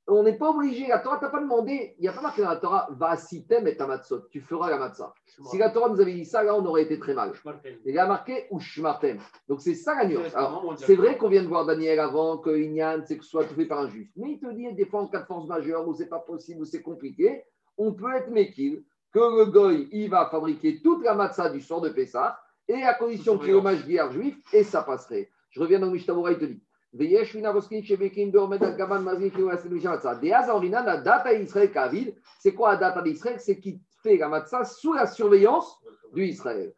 on 0.08 0.22
n'est 0.22 0.36
pas 0.36 0.50
obligé. 0.50 0.86
La 0.86 1.00
Torah 1.00 1.18
t'a 1.18 1.28
pas 1.28 1.40
demandé, 1.40 1.94
il 1.98 2.02
n'y 2.02 2.08
a 2.08 2.12
pas 2.12 2.20
marqué 2.20 2.42
dans 2.42 2.50
la 2.50 2.56
Torah, 2.56 2.88
va 2.90 3.16
sitem 3.16 3.66
et 3.66 3.76
matzot, 3.76 4.28
tu 4.30 4.40
feras 4.40 4.70
la 4.70 4.78
matzah. 4.78 5.12
Si 5.50 5.58
la 5.58 5.70
Torah 5.70 5.88
nous 5.88 6.00
avait 6.00 6.14
dit 6.14 6.24
ça, 6.24 6.42
là, 6.42 6.54
on 6.54 6.64
aurait 6.64 6.82
été 6.82 6.98
très 6.98 7.14
mal. 7.14 7.32
Il 7.84 7.98
a 7.98 8.06
marqué 8.06 8.46
ou 8.50 8.60
shmartem. 8.60 9.18
Donc 9.48 9.60
c'est 9.60 9.74
ça 9.74 9.94
la 9.94 10.06
nuance. 10.06 10.32
c'est 10.78 10.94
vrai 10.94 11.18
qu'on 11.18 11.28
vient 11.28 11.42
de 11.42 11.48
voir 11.48 11.66
Daniel 11.66 11.98
avant 11.98 12.38
que 12.38 12.50
Inyan, 12.50 13.02
c'est 13.04 13.18
que 13.18 13.24
ce 13.24 13.30
soit 13.30 13.44
tout 13.44 13.54
fait 13.54 13.66
par 13.66 13.80
un 13.80 13.88
juif. 13.88 14.08
Mais 14.16 14.32
il 14.32 14.38
te 14.38 14.52
dit, 14.52 14.72
des 14.74 14.86
fois, 14.86 15.02
en 15.02 15.08
cas 15.08 15.20
de 15.20 15.26
force 15.26 15.46
majeure, 15.46 15.86
où 15.86 15.94
c'est 15.94 16.08
pas 16.08 16.20
possible, 16.20 16.62
où 16.62 16.64
c'est 16.64 16.82
compliqué, 16.82 17.44
on 17.76 17.92
peut 17.92 18.14
être 18.14 18.30
méquille 18.30 18.84
que 19.12 19.18
le 19.18 19.46
goy, 19.46 19.88
il 19.92 20.08
va 20.08 20.28
fabriquer 20.30 20.80
toute 20.82 21.04
la 21.04 21.14
matzah 21.14 21.50
du 21.50 21.60
sort 21.60 21.80
de 21.80 21.88
Pessah, 21.88 22.38
et 22.68 22.82
à 22.82 22.94
condition 22.94 23.38
qu'il 23.38 23.50
y 23.50 23.54
hommage 23.54 23.84
juif, 23.84 24.36
et 24.52 24.62
ça 24.62 24.82
passerait. 24.82 25.30
Je 25.50 25.60
reviens 25.60 25.78
dans 25.78 25.90
Mishtabura, 25.90 26.32
il 26.32 26.38
te 26.38 26.44
dit. 26.44 26.62
C'est 32.38 32.54
quoi 32.54 32.72
la 32.72 32.76
data 32.76 33.02
d'Israël 33.02 33.36
C'est 33.38 33.58
qui 33.58 33.80
fait 34.02 34.16
la 34.16 34.28
matzah 34.28 34.64
sous 34.64 34.92
la 34.92 35.06
surveillance 35.06 35.78
du 36.14 36.24
Israël. 36.24 36.74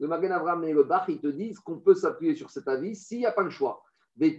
Le 0.00 0.06
Magen 0.06 0.30
Avram 0.32 0.64
et 0.64 0.72
le 0.72 0.84
Bach, 0.84 1.04
ils 1.08 1.20
te 1.20 1.26
disent 1.26 1.58
qu'on 1.60 1.78
peut 1.78 1.94
s'appuyer 1.94 2.34
sur 2.36 2.50
cet 2.50 2.68
avis 2.68 2.94
s'il 2.94 3.18
n'y 3.18 3.26
a 3.26 3.32
pas 3.32 3.42
le 3.42 3.50
choix. 3.50 3.82
Et 4.20 4.36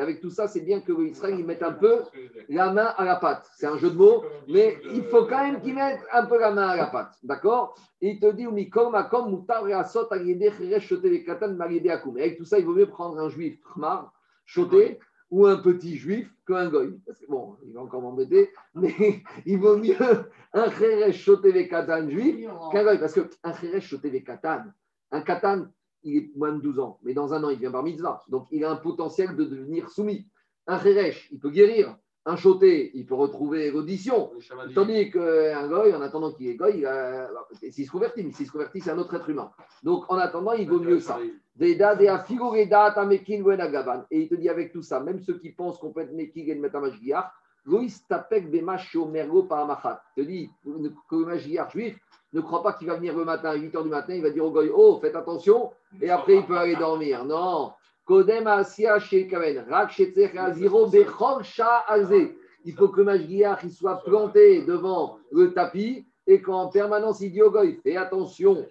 avec 0.00 0.20
tout 0.20 0.30
ça, 0.30 0.48
c'est 0.48 0.60
bien 0.60 0.80
que 0.80 1.06
Israël 1.06 1.36
il 1.38 1.46
mette 1.46 1.62
un 1.62 1.72
peu 1.72 2.02
la 2.48 2.72
main 2.72 2.92
à 2.96 3.04
la 3.04 3.16
pâte. 3.16 3.48
C'est 3.56 3.66
un 3.66 3.78
jeu 3.78 3.90
de 3.90 3.96
mots, 3.96 4.22
mais 4.48 4.76
il 4.92 5.04
faut 5.04 5.24
quand 5.24 5.42
même 5.42 5.62
qu'il 5.62 5.74
mette 5.74 6.00
un 6.12 6.26
peu 6.26 6.38
la 6.38 6.50
main 6.50 6.68
à 6.68 6.76
la 6.76 6.86
pâte. 6.86 7.14
D'accord? 7.22 7.74
Il 8.02 8.20
te 8.20 8.30
dit 8.32 8.46
avec 12.20 12.36
tout 12.36 12.44
ça, 12.44 12.58
il 12.58 12.66
vaut 12.66 12.74
mieux 12.74 12.86
prendre 12.86 13.18
un 13.18 13.30
juif 13.30 13.58
tchmar, 13.62 14.12
choté, 14.44 14.98
ou 15.30 15.46
un 15.46 15.56
petit 15.56 15.96
juif 15.96 16.30
qu'un 16.46 16.68
goy. 16.68 17.00
bon, 17.28 17.56
il 17.64 17.72
va 17.72 17.82
encore 17.82 18.02
m'embêter, 18.02 18.50
mais 18.74 18.92
il 19.46 19.58
vaut 19.58 19.76
mieux 19.76 19.96
un 20.52 20.70
cheresh 20.70 21.22
choté 21.22 21.68
katan 21.68 22.08
juif 22.08 22.48
qu'un 22.72 22.84
goy. 22.84 22.98
Parce 22.98 23.14
qu'un 23.14 23.52
cheresh 23.54 23.88
choté 23.88 24.22
katan, 24.22 24.64
un 25.12 25.22
katan, 25.22 25.68
il 26.02 26.16
est 26.16 26.30
moins 26.36 26.52
de 26.52 26.60
12 26.60 26.78
ans, 26.78 26.98
mais 27.02 27.14
dans 27.14 27.32
un 27.34 27.42
an, 27.44 27.50
il 27.50 27.58
vient 27.58 27.70
par 27.70 27.82
mitzvah. 27.82 28.22
Donc, 28.28 28.48
il 28.50 28.64
a 28.64 28.70
un 28.70 28.76
potentiel 28.76 29.36
de 29.36 29.44
devenir 29.44 29.88
soumis. 29.90 30.26
Un 30.66 30.78
Kheresh, 30.78 31.28
il 31.32 31.38
peut 31.38 31.50
guérir. 31.50 31.96
Un 32.26 32.36
Choté, 32.36 32.90
il 32.94 33.06
peut 33.06 33.14
retrouver 33.14 33.70
l'audition. 33.70 34.30
Tandis 34.74 35.10
qu'un 35.10 35.66
goy, 35.68 35.94
en 35.94 36.02
attendant 36.02 36.32
qu'il 36.32 36.48
est 36.48 36.54
goy, 36.54 36.84
s'il 37.70 37.86
se 37.86 37.90
convertit, 37.90 38.30
s'il 38.32 38.46
se 38.46 38.52
convertit, 38.52 38.82
c'est 38.82 38.90
un 38.90 38.98
autre 38.98 39.14
être 39.14 39.30
humain. 39.30 39.50
Donc, 39.82 40.04
en 40.10 40.16
attendant, 40.16 40.52
il 40.52 40.68
vaut 40.68 40.80
mieux 40.80 41.00
ça. 41.00 41.18
Et 41.20 41.70
il 41.70 41.78
te 44.28 44.34
dit 44.34 44.48
avec 44.50 44.72
tout 44.72 44.82
ça, 44.82 45.00
même 45.00 45.20
ceux 45.20 45.38
qui 45.38 45.52
pensent 45.52 45.78
qu'on 45.78 45.92
peut 45.92 46.02
être 46.02 46.12
Mekig 46.12 46.50
et 46.50 46.54
le 46.54 46.60
Metamashgiach, 46.60 47.32
Loïs 47.64 48.06
Tapek 48.06 48.50
Bemashio 48.50 49.06
Mergo 49.06 49.44
Paramachat. 49.44 50.02
te 50.16 50.20
dit 50.20 50.50
que 50.62 51.16
le 51.16 51.38
juif, 51.38 51.98
ne 52.32 52.40
crois 52.40 52.62
pas 52.62 52.72
qu'il 52.74 52.86
va 52.86 52.94
venir 52.94 53.16
le 53.16 53.24
matin 53.24 53.50
à 53.50 53.54
8 53.54 53.74
h 53.74 53.82
du 53.82 53.88
matin, 53.88 54.14
il 54.14 54.22
va 54.22 54.30
dire 54.30 54.44
au 54.44 54.50
goy, 54.50 54.70
oh, 54.72 54.98
faites 55.00 55.16
attention, 55.16 55.70
et 56.00 56.10
après 56.10 56.36
il 56.36 56.46
peut 56.46 56.56
aller 56.56 56.76
dormir. 56.76 57.24
Non. 57.24 57.72
Il 62.64 62.74
faut 62.76 62.88
que 62.88 63.00
Majgiach 63.00 63.60
il 63.64 63.72
soit 63.72 64.02
planté 64.04 64.62
devant 64.62 65.18
le 65.32 65.52
tapis 65.52 66.06
et 66.26 66.40
qu'en 66.40 66.68
permanence 66.68 67.20
il 67.20 67.32
dit 67.32 67.42
au 67.42 67.50
goy, 67.50 67.80
fais 67.82 67.96
attention. 67.96 68.66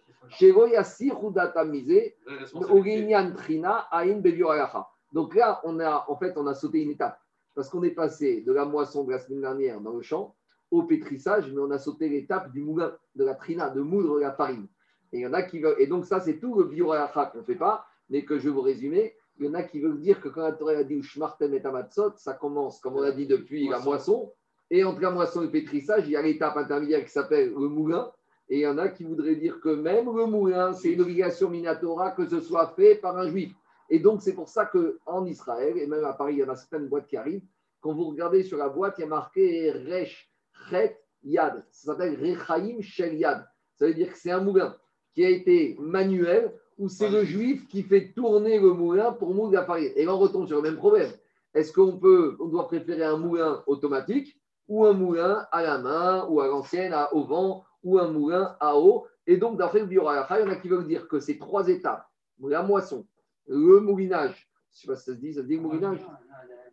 Donc 5.11 5.35
là, 5.35 5.59
on 5.63 5.79
a, 5.79 6.05
en 6.07 6.15
fait, 6.15 6.37
on 6.37 6.45
a 6.45 6.53
sauté 6.53 6.83
une 6.83 6.91
étape. 6.91 7.19
Parce 7.55 7.67
qu'on 7.69 7.83
est 7.83 7.91
passé 7.91 8.41
de 8.41 8.53
la 8.53 8.65
moisson 8.65 9.03
de 9.03 9.11
la 9.11 9.19
semaine 9.19 9.41
dernière 9.41 9.81
dans 9.81 9.93
le 9.93 10.01
champ 10.01 10.35
au 10.71 10.83
pétrissage, 10.83 11.51
mais 11.51 11.59
on 11.59 11.71
a 11.71 11.79
sauté 11.79 12.09
l'étape 12.09 12.51
du 12.51 12.61
moulin, 12.61 12.93
de 13.15 13.25
la 13.25 13.35
trina, 13.35 13.69
de 13.69 13.81
moudre 13.81 14.19
la 14.19 14.31
farine. 14.31 14.67
Et 15.11 15.19
il 15.19 15.21
y 15.21 15.27
en 15.27 15.33
a 15.33 15.41
qui 15.41 15.59
veulent, 15.59 15.75
et 15.79 15.87
donc 15.87 16.05
ça, 16.05 16.19
c'est 16.19 16.39
tout 16.39 16.55
le 16.55 16.65
bioracha 16.65 17.25
qu'on 17.27 17.39
ne 17.39 17.43
fait 17.43 17.55
pas, 17.55 17.85
mais 18.09 18.23
que 18.23 18.37
je 18.37 18.45
vais 18.45 18.53
vous 18.53 18.61
résumer. 18.61 19.15
Il 19.39 19.45
y 19.45 19.49
en 19.49 19.53
a 19.53 19.63
qui 19.63 19.79
veulent 19.79 19.99
dire 19.99 20.21
que 20.21 20.29
quand 20.29 20.41
la 20.41 20.51
Torah 20.51 20.73
a 20.73 20.83
dit 20.83 20.95
Ushmartem 20.95 21.53
et 21.53 21.61
Tamatzot, 21.61 22.13
ça 22.17 22.33
commence, 22.33 22.79
comme 22.79 22.95
on 22.95 23.01
a 23.01 23.11
dit 23.11 23.25
depuis 23.25 23.67
la 23.67 23.79
moisson, 23.79 24.31
et 24.69 24.83
entre 24.83 25.01
la 25.01 25.11
moisson 25.11 25.41
et 25.41 25.45
le 25.45 25.51
pétrissage, 25.51 26.03
il 26.05 26.11
y 26.11 26.15
a 26.15 26.21
l'étape 26.21 26.57
intermédiaire 26.57 27.03
qui 27.03 27.11
s'appelle 27.11 27.49
le 27.49 27.67
moulin. 27.67 28.11
Et 28.49 28.57
il 28.57 28.61
y 28.61 28.67
en 28.67 28.77
a 28.77 28.89
qui 28.89 29.03
voudraient 29.03 29.35
dire 29.35 29.59
que 29.61 29.69
même 29.69 30.05
le 30.05 30.25
moulin, 30.25 30.73
c'est 30.73 30.91
une 30.91 31.01
obligation 31.01 31.49
minatora 31.49 32.11
que 32.11 32.25
ce 32.27 32.39
soit 32.39 32.67
fait 32.75 32.95
par 32.95 33.17
un 33.17 33.27
juif. 33.27 33.53
Et 33.89 33.99
donc, 33.99 34.21
c'est 34.21 34.33
pour 34.33 34.49
ça 34.49 34.65
qu'en 34.65 35.25
Israël, 35.25 35.77
et 35.77 35.87
même 35.87 36.03
à 36.03 36.13
Paris, 36.13 36.35
il 36.35 36.39
y 36.39 36.43
en 36.43 36.49
a 36.49 36.55
certaines 36.55 36.87
boîtes 36.87 37.07
qui 37.07 37.17
arrivent, 37.17 37.43
quand 37.81 37.93
vous 37.93 38.05
regardez 38.05 38.43
sur 38.43 38.57
la 38.57 38.69
boîte, 38.69 38.95
il 38.97 39.01
y 39.01 39.03
a 39.05 39.07
marqué 39.07 39.71
Resh 39.71 40.28
Chet 40.69 40.99
Yad. 41.23 41.65
Ça 41.71 41.91
s'appelle 41.93 42.17
Rechaim 42.19 42.81
Shel 42.81 43.15
Yad. 43.15 43.45
Ça 43.75 43.87
veut 43.87 43.93
dire 43.93 44.11
que 44.11 44.17
c'est 44.17 44.31
un 44.31 44.41
moulin 44.41 44.75
qui 45.13 45.25
a 45.25 45.29
été 45.29 45.75
manuel 45.79 46.53
ou 46.77 46.87
c'est 46.87 47.09
le 47.09 47.23
juif 47.23 47.67
qui 47.67 47.83
fait 47.83 48.13
tourner 48.13 48.59
le 48.59 48.73
moulin 48.73 49.11
pour 49.11 49.33
moudre 49.33 49.53
la 49.53 49.65
farine. 49.65 49.91
Et 49.95 50.05
là, 50.05 50.15
on 50.15 50.19
retombe 50.19 50.47
sur 50.47 50.57
le 50.57 50.63
même 50.63 50.77
problème. 50.77 51.11
Est-ce 51.53 51.73
qu'on 51.73 51.97
peut, 51.97 52.37
on 52.39 52.45
doit 52.45 52.67
préférer 52.67 53.03
un 53.03 53.17
moulin 53.17 53.63
automatique 53.67 54.39
ou 54.67 54.85
un 54.85 54.93
moulin 54.93 55.45
à 55.51 55.61
la 55.63 55.77
main 55.79 56.25
ou 56.29 56.39
à 56.41 56.47
l'ancienne, 56.47 56.95
au 57.11 57.23
vent 57.23 57.65
ou 57.83 57.99
un 57.99 58.09
moulin 58.09 58.55
à 58.59 58.77
eau 58.77 59.07
Et 59.27 59.37
donc, 59.37 59.57
d'après 59.57 59.79
le 59.79 59.87
Bioralacha, 59.87 60.39
il 60.39 60.45
y 60.45 60.47
en 60.47 60.51
a 60.51 60.55
qui 60.55 60.69
veulent 60.69 60.87
dire 60.87 61.07
que 61.07 61.19
ces 61.19 61.37
trois 61.37 61.67
étapes, 61.67 62.07
la 62.41 62.63
moisson, 62.63 63.05
le 63.47 63.79
moulinage, 63.79 64.49
je 64.71 64.77
ne 64.77 64.79
sais 64.81 64.87
pas 64.87 64.95
si 64.95 65.05
ça 65.05 65.13
se 65.13 65.19
dit, 65.19 65.33
ça 65.33 65.41
se 65.41 65.47
dit 65.47 65.57
moulinage 65.57 65.99
le. 65.99 66.68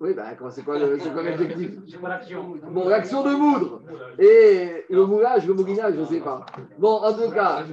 Oui, 0.00 0.14
comment- 0.38 0.50
c'est 0.50 0.62
quoi 0.64 0.78
le- 0.78 0.98
c'est 0.98 1.10
quoi 1.12 1.22
l'objectif? 1.22 1.70
Bon, 2.70 2.88
l'action 2.88 3.22
de 3.24 3.34
moudre 3.34 3.82
et 4.18 4.84
le 4.90 5.06
moulage, 5.06 5.46
le 5.46 5.54
moulinage, 5.54 5.94
je 5.94 6.00
ne 6.00 6.04
sais 6.06 6.20
pas. 6.20 6.44
Bon, 6.78 6.92
en 7.02 7.12
tout 7.14 7.30
cas, 7.30 7.64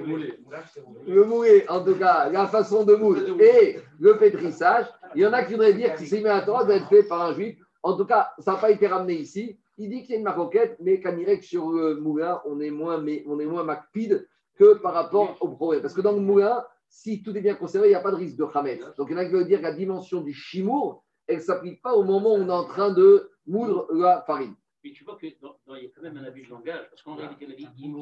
le 1.05 1.23
mouler, 1.25 1.65
en 1.67 1.83
tout 1.83 1.95
cas, 1.95 2.29
la 2.29 2.47
façon 2.47 2.83
de 2.85 2.95
moudre 2.95 3.41
et 3.41 3.77
le 3.99 4.17
pétrissage, 4.17 4.85
il 5.13 5.21
y 5.21 5.25
en 5.25 5.33
a 5.33 5.43
qui 5.43 5.53
voudraient 5.53 5.73
dire 5.73 5.93
que 5.93 5.99
si 5.99 6.07
c'est 6.07 6.21
mis 6.21 6.27
à 6.27 6.41
Torah, 6.41 6.63
doit 6.63 6.75
être 6.75 6.87
fait 6.87 7.03
par 7.03 7.21
un 7.21 7.33
juif. 7.33 7.57
En 7.83 7.95
tout 7.95 8.05
cas, 8.05 8.31
ça 8.39 8.53
n'a 8.53 8.57
pas 8.57 8.71
été 8.71 8.87
ramené 8.87 9.13
ici. 9.15 9.57
Il 9.77 9.89
dit 9.89 10.01
qu'il 10.03 10.11
y 10.11 10.13
a 10.15 10.17
une 10.17 10.23
maroquette, 10.23 10.77
mais 10.81 10.99
qu'à 11.01 11.11
que 11.11 11.43
sur 11.43 11.69
le 11.69 11.95
moulin, 11.99 12.41
on 12.45 12.59
est 12.61 12.71
moins, 12.71 12.97
mais 12.99 13.23
on 13.27 13.39
est 13.39 13.45
moins 13.45 13.63
macpide 13.63 14.27
que 14.57 14.75
par 14.75 14.93
rapport 14.93 15.35
au 15.41 15.49
problème. 15.49 15.81
Parce 15.81 15.93
que 15.93 16.01
dans 16.01 16.13
le 16.13 16.21
moulin, 16.21 16.63
si 16.89 17.21
tout 17.21 17.35
est 17.37 17.41
bien 17.41 17.55
conservé, 17.55 17.87
il 17.87 17.91
n'y 17.91 17.95
a 17.95 17.99
pas 17.99 18.11
de 18.11 18.15
risque 18.15 18.37
de 18.37 18.45
khamet. 18.45 18.79
Donc 18.97 19.07
il 19.09 19.13
y 19.13 19.15
en 19.15 19.19
a 19.19 19.25
qui 19.25 19.31
veulent 19.31 19.45
dire 19.47 19.59
que 19.59 19.63
la 19.63 19.73
dimension 19.73 20.21
du 20.21 20.33
chimour, 20.33 21.03
elle 21.27 21.37
ne 21.37 21.41
s'applique 21.41 21.81
pas 21.81 21.93
au 21.93 22.03
moment 22.03 22.33
où 22.33 22.37
on 22.37 22.47
est 22.47 22.51
en 22.51 22.65
train 22.65 22.91
de 22.91 23.31
moudre 23.47 23.87
la 23.93 24.21
farine. 24.21 24.55
Mais 24.83 24.91
tu 24.91 25.03
vois 25.03 25.17
qu'il 25.17 25.29
y 25.29 25.33
a 25.33 25.89
quand 25.95 26.01
même 26.03 26.17
un 26.17 26.23
abus 26.25 26.43
de 26.43 26.49
langage, 26.49 26.87
parce 26.89 27.01
qu'en 27.01 27.15
réalité, 27.15 27.45
il 27.47 27.53
a 27.53 27.55
dit. 27.55 27.93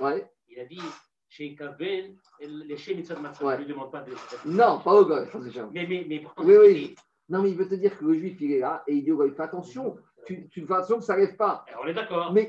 Ouais. 0.00 0.30
Il 0.48 0.60
a 0.60 0.64
dit 0.64 0.80
chez 1.28 1.54
Kaven, 1.54 2.16
les 2.40 2.76
chez 2.76 2.94
Mitzvah 2.94 3.20
ne 3.20 3.64
demande 3.64 3.90
pas 3.90 4.02
de. 4.02 4.12
Non, 4.46 4.80
pas 4.80 4.94
au 4.94 5.04
goy. 5.04 5.26
Mais, 5.72 5.86
mais, 5.86 6.06
mais 6.08 6.20
pourtant, 6.20 6.44
Oui, 6.44 6.54
oui. 6.56 6.94
Non, 7.28 7.42
mais 7.42 7.50
il 7.50 7.56
veut 7.56 7.68
te 7.68 7.74
dire 7.74 7.98
que 7.98 8.04
le 8.04 8.14
juif, 8.14 8.40
il 8.40 8.52
est 8.52 8.60
là 8.60 8.82
et 8.86 8.94
il 8.94 9.04
dit 9.04 9.12
au 9.12 9.16
goy, 9.16 9.32
fais 9.32 9.42
attention, 9.42 9.96
tu, 10.28 10.48
tu 10.48 10.66
fais 10.66 10.74
attention 10.74 10.98
que 10.98 11.04
ça 11.04 11.16
n'arrive 11.16 11.36
pas. 11.36 11.64
Alors, 11.68 11.82
on 11.84 11.88
est 11.88 11.94
d'accord. 11.94 12.32
Mais, 12.32 12.48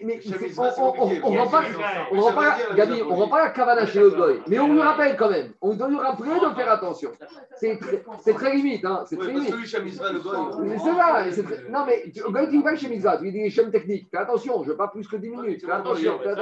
on- 0.80 0.84
on- 0.84 0.92
compliqué. 0.92 1.22
on- 1.24 1.34
on 1.34 1.44
rend 1.44 1.50
pas, 1.50 1.64
on 2.12 2.22
rend 2.22 2.34
pas, 2.34 2.58
Gabi, 2.76 3.02
on 3.02 3.16
rend 3.16 3.28
pas 3.30 3.44
la 3.46 3.50
cavana 3.52 3.86
chez 3.86 4.00
le 4.02 4.10
goy, 4.12 4.42
mais 4.48 4.60
on 4.60 4.74
lui 4.74 4.82
rappelle 4.82 5.16
quand 5.16 5.30
même. 5.30 5.54
On 5.62 5.74
doit 5.74 5.88
lui 5.88 5.98
rappeler 5.98 6.32
de 6.32 6.56
faire 6.56 6.72
attention. 6.72 7.12
C'est 7.56 7.78
très, 7.80 8.04
c'est 8.20 8.34
très 8.34 8.56
limite, 8.56 8.84
hein. 8.86 9.04
C'est 9.08 9.18
très 9.18 9.32
limite. 9.34 9.56
le 9.56 10.78
c'est 10.78 10.94
là, 10.94 11.26
non 11.70 11.86
mais 11.86 12.04
tu- 12.14 12.22
au 12.24 12.32
goy, 12.32 12.50
tu 12.50 12.62
pas 12.64 12.76
chez 12.76 12.90
Mitzvah, 12.90 13.18
tu 13.18 13.24
lui 13.24 13.32
dis 13.32 13.50
techniques. 13.72 14.08
Fais 14.12 14.18
attention, 14.18 14.64
je 14.64 14.72
veux 14.72 14.78
pas 14.78 14.90
plus 14.90 15.08
que 15.08 15.16
10 15.16 15.30
minutes. 15.30 15.66
Fais 15.66 15.72
attention, 15.72 16.20
fais 16.20 16.30
hein. 16.30 16.36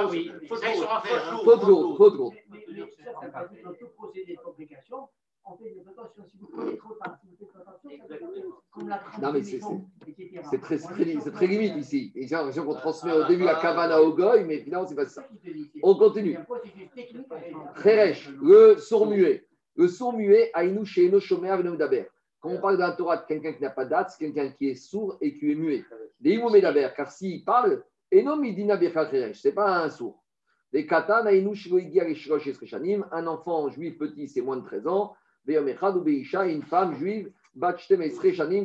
Dans 3.64 3.72
tout 3.74 3.88
procédé 3.96 4.34
de 4.34 4.40
fabrication, 4.40 5.08
on 5.44 5.56
fait 5.56 5.76
des. 5.84 6.24
Si 6.26 6.36
vous 6.38 6.48
prenez 6.48 6.76
trop 6.76 6.94
vous 7.28 7.36
faites 7.36 7.56
attention, 7.60 7.90
comme 8.70 8.88
la 8.88 9.00
Non, 9.20 9.32
mais 9.32 9.42
c'est-. 9.42 9.60
C'est 10.50 10.60
très, 10.60 10.78
très, 10.78 11.30
très 11.30 11.46
limite 11.46 11.76
ici. 11.76 12.12
Et 12.14 12.26
j'ai 12.26 12.34
l'impression 12.34 12.64
qu'on 12.64 12.74
transmet 12.74 13.12
au 13.12 13.24
début 13.26 13.44
la 13.44 13.54
cavana 13.56 14.02
au 14.02 14.14
goy, 14.14 14.44
mais 14.44 14.58
finalement, 14.58 14.86
c'est 14.86 14.94
pas 14.94 15.06
ça. 15.06 15.26
On 15.82 15.94
continue. 15.94 16.36
Kheresh, 17.82 18.30
le 18.42 18.76
sourd 18.76 19.06
muet. 19.06 19.46
Le 19.76 19.86
sourd 19.86 20.12
muet, 20.12 20.50
Aïnou 20.54 20.84
Sheino 20.84 21.20
Shomer 21.20 21.56
Venodaber. 21.56 22.06
Quand 22.40 22.50
on 22.50 22.60
parle 22.60 22.78
d'un 22.78 22.92
Torah 22.92 23.16
de 23.18 23.26
quelqu'un 23.26 23.52
qui 23.52 23.62
n'a 23.62 23.70
pas 23.70 23.84
de 23.84 23.90
date, 23.90 24.10
c'est 24.10 24.18
quelqu'un 24.18 24.50
qui 24.50 24.68
est 24.68 24.74
sourd 24.74 25.18
et 25.20 25.36
qui 25.36 25.52
est 25.52 25.54
muet. 25.54 25.84
Des 26.20 26.32
Imomedaber, 26.32 26.88
car 26.96 27.10
s'il 27.10 27.44
parle, 27.44 27.84
et 28.10 28.22
non 28.22 28.36
Midina 28.36 28.76
Becha 28.76 29.06
Kheresh, 29.06 29.40
c'est 29.40 29.52
pas 29.52 29.82
un 29.82 29.90
sourd. 29.90 30.22
Des 30.72 30.86
Katan, 30.86 31.26
Aïnou 31.26 31.54
un 33.12 33.26
enfant 33.26 33.68
juif 33.70 33.98
petit, 33.98 34.28
c'est 34.28 34.42
moins 34.42 34.56
de 34.56 34.64
13 34.64 34.86
ans. 34.86 35.14
Beisha, 35.46 36.46
une 36.46 36.62
femme 36.62 36.94
juive, 36.96 37.32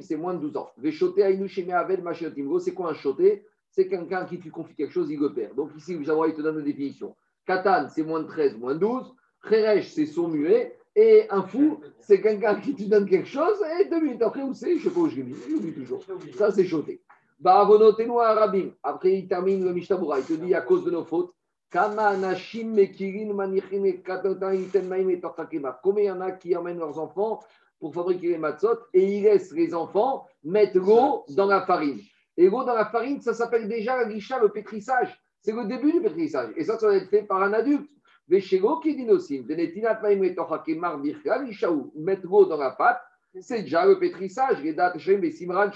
c'est 0.02 0.16
moins 0.16 0.34
de 0.34 0.40
12 0.40 0.58
ans. 0.58 0.70
C'est 2.60 2.74
quoi 2.74 2.90
un 2.90 2.94
shoté 2.94 3.46
C'est 3.70 3.88
quelqu'un 3.88 4.26
qui 4.26 4.40
tu 4.40 4.52
confies 4.52 4.76
quelque 4.76 4.94
chose, 4.94 5.10
il 5.10 5.20
le 5.20 5.34
perd. 5.34 5.56
Donc 5.56 5.72
ici, 5.78 5.96
vous 5.96 6.04
il 6.04 6.34
te 6.34 6.42
donne 6.42 6.60
une 6.60 6.66
définition. 6.66 7.16
Katan, 7.46 7.90
c'est 7.90 8.04
moins 8.04 8.22
de 8.22 8.28
13, 8.28 8.58
moins 8.58 8.74
de 8.74 8.80
12. 8.80 9.14
Kheresh, 9.50 9.90
c'est 9.90 10.06
sourd 10.06 10.30
muet. 10.30 10.78
Et 10.96 11.26
un 11.32 11.42
fou, 11.42 11.80
c'est 12.00 12.22
quelqu'un 12.22 12.56
qui 12.60 12.76
te 12.76 12.84
donne 12.84 13.10
quelque 13.10 13.28
chose 13.28 13.58
et 13.80 13.86
deux 13.86 14.00
minutes 14.00 14.22
après, 14.22 14.44
où 14.44 14.54
c'est 14.54 14.78
Je 14.78 14.84
sais 14.84 14.94
pas 14.94 15.00
où 15.00 15.10
je 15.10 15.16
l'ai 15.16 15.24
mis, 15.24 15.36
j'oublie 15.50 15.74
toujours. 15.74 16.04
Ça, 16.36 16.52
c'est 16.52 16.66
choté. 16.66 17.02
Après, 18.84 19.14
il 19.14 19.28
termine 19.28 19.66
le 19.66 19.74
Mishnabura. 19.74 20.20
Il 20.20 20.26
te 20.26 20.34
dit 20.34 20.54
à 20.54 20.62
cause 20.62 20.86
de 20.86 20.92
nos 20.92 21.04
fautes. 21.04 21.34
Combien 21.72 22.14
il 25.98 26.06
y 26.06 26.12
en 26.12 26.22
a 26.22 26.32
qui 26.32 26.56
emmènent 26.56 26.78
leurs 26.78 27.00
enfants 27.00 27.40
pour 27.84 27.94
fabriquer 27.94 28.30
les 28.30 28.38
matzot 28.38 28.80
et 28.94 29.18
ils 29.18 29.24
laissent 29.24 29.52
les 29.52 29.76
enfants 29.76 30.26
mettre 30.42 30.78
l'eau 30.78 31.26
dans 31.36 31.48
la 31.48 31.66
farine. 31.66 32.00
Et 32.38 32.50
l'eau 32.50 32.64
dans 32.64 32.76
la 32.76 32.86
farine, 32.86 33.20
ça 33.20 33.34
s'appelle 33.34 33.68
déjà 33.68 33.98
la 33.98 34.06
le 34.06 34.48
pétrissage. 34.48 35.22
C'est 35.42 35.52
le 35.52 35.66
début 35.66 35.92
du 35.92 36.00
pétrissage. 36.00 36.54
Et 36.56 36.64
ça, 36.64 36.80
ça 36.80 36.88
doit 36.88 36.96
être 36.96 37.10
fait 37.10 37.24
par 37.24 37.44
un 37.44 37.52
adulte. 37.52 37.90
Mettre 38.30 38.56
l'eau 42.26 42.46
dans 42.46 42.58
la 42.58 42.72
pâte, 42.72 43.02
c'est 43.42 43.64
déjà 43.64 43.86
le 43.86 44.00
pétrissage. 44.00 44.64
Les 44.64 44.74
dates 44.74 44.96
et 44.96 45.32
simran 45.32 45.70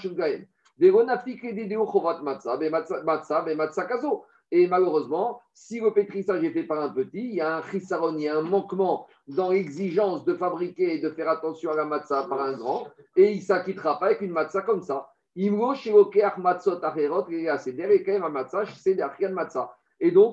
kazo. 3.86 4.24
Et 4.50 4.66
malheureusement, 4.66 5.42
si 5.52 5.78
le 5.78 5.92
pétrissage 5.92 6.42
est 6.42 6.52
fait 6.52 6.62
par 6.62 6.80
un 6.80 6.88
petit, 6.88 7.22
il 7.22 7.34
y 7.34 7.42
a 7.42 7.58
un 7.58 7.62
chisaron, 7.64 8.16
il 8.16 8.22
y 8.22 8.28
a 8.28 8.38
un 8.38 8.42
manquement 8.42 9.06
dans 9.28 9.50
l'exigence 9.50 10.24
de 10.24 10.34
fabriquer 10.34 10.94
et 10.94 11.00
de 11.00 11.10
faire 11.10 11.28
attention 11.28 11.70
à 11.70 11.76
la 11.76 11.84
matzah 11.84 12.26
par 12.28 12.40
un 12.40 12.54
grand, 12.54 12.88
et 13.16 13.32
il 13.32 13.38
ne 13.38 13.42
s'acquittera 13.42 13.98
pas 13.98 14.06
avec 14.06 14.22
une 14.22 14.32
matzah 14.32 14.62
comme 14.62 14.82
ça. 14.82 15.10
Et 15.36 15.50
donc, 15.50 15.76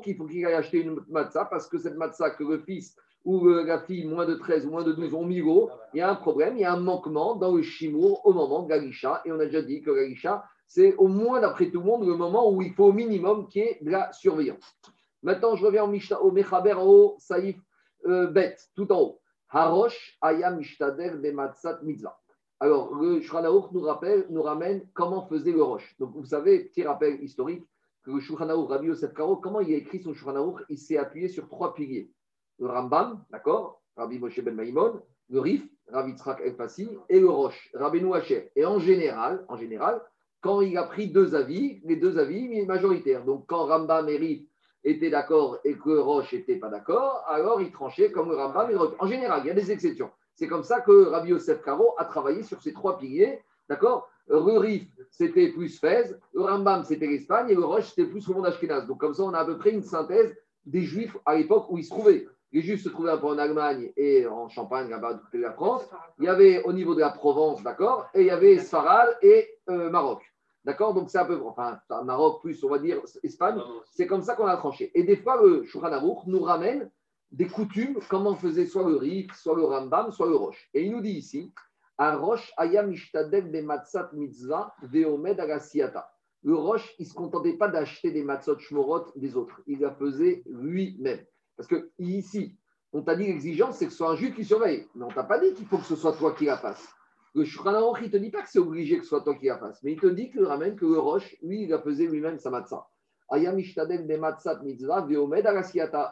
il 0.08 0.16
faut 0.16 0.26
qu'il 0.26 0.46
aille 0.46 0.54
acheter 0.54 0.82
une 0.82 1.00
matzah 1.10 1.46
parce 1.46 1.68
que 1.68 1.78
cette 1.78 1.98
matzah 1.98 2.32
que 2.32 2.44
le 2.44 2.60
fils 2.60 2.96
ou 3.26 3.48
euh, 3.48 3.66
la 3.66 3.80
fille 3.80 4.06
moins 4.06 4.26
de 4.26 4.36
13 4.36 4.68
ou 4.68 4.72
moins 4.72 4.84
de 4.84 4.94
12 4.94 5.14
ont 5.14 5.26
mis 5.26 5.40
l'eau, 5.40 5.70
il 5.94 5.98
y 5.98 6.02
a 6.02 6.10
un 6.10 6.16
problème, 6.16 6.56
il 6.56 6.62
y 6.62 6.66
a 6.66 6.74
un 6.74 6.80
manquement 6.80 7.36
dans 7.36 7.56
le 7.56 7.64
chimour 7.64 8.26
au 8.26 8.34
moment 8.34 8.64
de 8.64 8.70
la. 8.70 9.22
Et 9.26 9.32
on 9.32 9.40
a 9.40 9.46
déjà 9.46 9.62
dit 9.62 9.82
que 9.82 9.92
la 9.92 10.46
c'est 10.68 10.96
au 10.96 11.08
moins, 11.08 11.42
d'après 11.42 11.70
tout 11.70 11.80
le 11.80 11.86
monde, 11.86 12.08
le 12.08 12.16
moment 12.16 12.52
où 12.52 12.62
il 12.62 12.74
faut 12.74 12.86
au 12.86 12.94
minimum 12.94 13.48
qu'il 13.48 13.64
y 13.64 13.66
ait 13.66 13.78
de 13.82 13.92
la 13.92 14.12
surveillance. 14.14 14.78
Maintenant, 15.22 15.56
je 15.56 15.66
reviens 15.66 15.84
au, 15.84 15.94
au 16.22 16.32
Mechaber, 16.32 16.76
haut, 16.80 17.16
Saïf, 17.20 17.56
Bet, 18.06 18.58
tout 18.76 18.92
en 18.92 19.00
haut. 19.02 19.22
Harosh, 19.50 20.18
Ayam, 20.22 20.58
Mishtader, 20.58 21.12
Bematzat, 21.18 21.80
Mitzvah. 21.84 22.20
Alors, 22.60 22.96
le 22.96 23.22
Shulchan 23.22 23.70
nous, 23.72 23.82
rappelle, 23.82 24.28
nous 24.30 24.42
ramène 24.42 24.88
comment 24.94 25.28
faisait 25.28 25.52
le 25.52 25.62
Roche. 25.62 25.96
Donc, 26.00 26.14
vous 26.16 26.26
savez, 26.26 26.66
petit 26.66 26.84
rappel 26.84 27.22
historique, 27.22 27.66
que 28.04 28.12
le 28.12 28.20
Shulchan 28.20 28.66
Rabbi 28.66 28.88
Yosef 28.88 29.14
Karo, 29.14 29.38
comment 29.38 29.60
il 29.60 29.74
a 29.74 29.78
écrit 29.78 30.02
son 30.02 30.14
Shulchan 30.14 30.56
Il 30.70 30.78
s'est 30.78 30.98
appuyé 30.98 31.28
sur 31.28 31.48
trois 31.50 31.74
piliers. 31.74 32.12
Le 32.60 32.68
Rambam, 32.68 33.24
d'accord? 33.30 33.82
Rabbi 33.98 34.20
Moshe 34.20 34.40
Ben 34.42 34.56
Maïmon, 34.56 35.02
le 35.30 35.40
Rif, 35.40 35.64
Rabbi 35.92 36.14
Tzrak 36.18 36.42
El 36.42 36.56
Fassi, 36.56 36.90
et 37.10 37.20
le 37.20 37.30
Roche, 37.30 37.70
Rabbi 37.74 38.02
Nouacher. 38.02 38.52
Et 38.56 38.66
en 38.66 38.80
général, 38.80 39.46
en 39.50 39.58
général, 39.58 40.02
quand 40.42 40.62
il 40.62 40.78
a 40.78 40.84
pris 40.84 41.08
deux 41.08 41.36
avis, 41.36 41.82
les 41.84 41.96
deux 41.98 42.18
avis 42.18 42.66
majoritaires. 42.66 43.26
Donc, 43.26 43.46
quand 43.48 43.66
Rambam 43.66 44.08
et 44.10 44.18
Rif 44.18 44.48
étaient 44.86 45.10
d'accord 45.10 45.60
et 45.66 45.74
que 45.74 45.98
Roche 45.98 46.32
n'était 46.32 46.56
pas 46.56 46.70
d'accord, 46.70 47.26
alors 47.28 47.60
il 47.60 47.72
tranchait 47.72 48.12
comme 48.12 48.30
le 48.30 48.38
Rambam 48.38 48.72
et. 48.72 48.76
En 48.76 49.08
général, 49.08 49.42
il 49.44 49.48
y 49.48 49.52
a 49.52 49.54
des 49.54 49.72
exceptions. 49.72 50.12
C'est 50.36 50.48
comme 50.48 50.64
ça 50.64 50.82
que 50.82 51.08
Rabbi 51.08 51.30
Yosef 51.30 51.62
Karo 51.62 51.96
a 51.98 52.06
travaillé 52.06 52.44
sur 52.44 52.62
ces 52.62 52.72
trois 52.72 52.98
piliers, 52.98 53.42
d'accord? 53.68 54.10
Le 54.28 54.58
Rif, 54.58 54.88
c'était 55.12 55.50
plus 55.50 55.80
Fès, 55.80 56.16
le 56.34 56.42
Rambam, 56.42 56.84
c'était 56.84 57.08
l'Espagne, 57.08 57.50
et 57.50 57.56
le 57.56 57.64
Roche, 57.64 57.90
c'était 57.90 58.10
plus 58.10 58.28
le 58.28 58.34
monde 58.34 58.48
Ashkenaz. 58.48 58.88
Donc, 58.88 59.00
comme 59.00 59.14
ça, 59.14 59.24
on 59.24 59.34
a 59.34 59.40
à 59.40 59.46
peu 59.46 59.58
près 59.58 59.72
une 59.72 59.84
synthèse 59.84 60.36
des 60.66 60.82
Juifs 60.82 61.16
à 61.26 61.36
l'époque 61.36 61.68
où 61.70 61.78
ils 61.78 61.84
se 61.84 61.92
trouvaient. 61.92 62.28
Les 62.52 62.62
Juifs 62.62 62.84
se 62.84 62.90
trouvaient 62.90 63.12
un 63.12 63.18
peu 63.18 63.28
en 63.28 63.38
Allemagne 63.38 63.92
et 63.96 64.26
en 64.26 64.50
Champagne, 64.50 64.90
là-bas, 64.90 65.22
de 65.34 65.40
la 65.40 65.52
France. 65.52 65.88
Il 66.20 66.26
y 66.26 66.28
avait 66.28 66.64
au 66.64 66.74
niveau 66.74 66.96
de 66.96 67.02
la 67.02 67.12
Provence, 67.12 67.62
d'accord? 67.62 68.08
Et 68.14 68.22
il 68.22 68.28
y 68.28 68.32
avait 68.32 68.58
Sfarad 68.58 69.16
et 69.22 69.48
euh, 69.70 69.90
Maroc. 69.90 70.24
D'accord 70.66 70.96
Donc, 70.96 71.12
c'est 71.12 71.20
un 71.20 71.26
peu, 71.26 71.40
enfin, 71.46 71.80
Maroc 72.04 72.42
plus, 72.42 72.64
on 72.64 72.70
va 72.70 72.80
dire, 72.80 73.00
Espagne. 73.22 73.62
C'est 73.92 74.08
comme 74.08 74.24
ça 74.24 74.36
qu'on 74.36 74.48
a 74.48 74.58
tranché. 74.58 74.92
Et 74.96 75.04
des 75.04 75.16
fois, 75.16 75.40
le 75.42 75.64
Shulchan 75.64 75.92
Aruch 75.92 76.26
nous 76.26 76.42
ramène 76.42 76.90
des 77.32 77.48
coutumes, 77.48 78.00
comment 78.10 78.36
faisait 78.36 78.66
soit 78.66 78.88
le 78.90 78.96
Rif, 78.96 79.32
soit 79.36 79.56
le 79.56 79.64
Rambam, 79.64 80.12
soit 80.12 80.28
le 80.28 80.36
Roche. 80.36 80.68
Et 80.74 80.84
il 80.84 80.92
nous 80.92 81.02
dit 81.02 81.12
ici, 81.12 81.54
à 82.00 82.16
Roche, 82.16 82.52
ayam 82.58 82.92
ishtadek 82.92 83.52
de 83.52 83.62
matzat 83.62 84.10
mitzvah, 84.14 84.74
veomed 84.82 85.40
agasiata. 85.40 86.10
Le 86.42 86.56
Roche, 86.56 86.96
il 86.98 87.04
ne 87.04 87.10
se 87.10 87.14
contentait 87.14 87.58
pas 87.58 87.68
d'acheter 87.68 88.12
des 88.12 88.24
matzot 88.24 88.58
shmorot 88.58 89.06
des 89.16 89.36
autres. 89.38 89.62
Il 89.68 89.80
la 89.80 89.92
faisait 89.92 90.42
lui-même. 90.48 91.24
Parce 91.58 91.68
que 91.68 91.92
ici, 92.00 92.58
on 92.92 93.04
t'a 93.04 93.16
dit 93.16 93.28
l'exigence, 93.28 93.78
c'est 93.78 93.86
que 93.86 93.92
ce 93.92 93.98
soit 93.98 94.12
un 94.12 94.16
juif 94.16 94.36
qui 94.36 94.46
surveille. 94.46 94.88
Mais 94.96 95.06
on 95.06 95.10
t'a 95.10 95.24
pas 95.24 95.40
dit 95.40 95.54
qu'il 95.54 95.68
faut 95.68 95.78
que 95.78 95.86
ce 95.86 95.96
soit 95.96 96.14
toi 96.14 96.34
qui 96.34 96.46
la 96.46 96.58
fasse. 96.58 96.88
Le 97.36 97.44
Shulchan 97.44 97.94
il 97.98 98.06
ne 98.06 98.08
te 98.08 98.18
dit 98.18 98.32
pas 98.32 98.42
que 98.42 98.50
c'est 98.50 98.60
obligé 98.60 98.98
que 98.98 99.04
ce 99.04 99.10
soit 99.10 99.22
toi 99.22 99.36
qui 99.36 99.48
la 99.48 99.58
fasse. 99.58 99.84
Mais 99.84 99.92
il 99.92 100.00
te 100.00 100.08
dit 100.08 100.30
que 100.30 100.42
ramène 100.42 100.78
que 100.78 100.86
le 100.86 100.98
Roche, 100.98 101.36
lui, 101.44 101.64
il 101.64 101.70
la 101.70 101.80
faisait 101.80 102.08
lui-même 102.08 102.40
sa 102.40 102.50
matzah. 102.50 102.88
De 103.30 104.18
matzat 104.18 104.62
mitzvah, 104.64 105.02
veomed. 105.02 105.46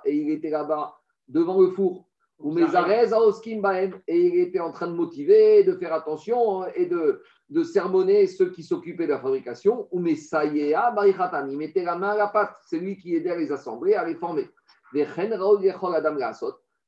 Et 0.03 0.15
il 0.15 0.31
était 0.31 0.49
là-bas 0.49 0.97
devant 1.29 1.61
le 1.61 1.69
four. 1.69 2.05
Ou 2.39 2.51
Mezarez 2.51 3.13
Aoskim 3.13 3.61
Baem. 3.61 4.01
Et 4.05 4.19
il 4.19 4.39
était 4.41 4.59
en 4.59 4.73
train 4.73 4.87
de 4.87 4.95
motiver, 4.95 5.63
de 5.63 5.73
faire 5.77 5.93
attention 5.93 6.67
et 6.75 6.87
de, 6.87 7.21
de 7.49 7.63
sermonner 7.63 8.27
ceux 8.27 8.49
qui 8.49 8.61
s'occupaient 8.61 9.05
de 9.05 9.11
la 9.11 9.19
fabrication. 9.19 9.87
Ou 9.91 10.01
Mesayea 10.01 10.91
Barichatan. 10.91 11.47
Il 11.47 11.57
mettait 11.57 11.85
la 11.85 11.95
main 11.95 12.09
à 12.09 12.17
la 12.17 12.27
pâte. 12.27 12.57
C'est 12.65 12.79
lui 12.79 12.97
qui 12.97 13.15
aidait 13.15 13.31
à 13.31 13.37
les 13.37 13.49
assembler, 13.49 13.93
à 13.93 14.05
les 14.05 14.15
former. 14.15 14.49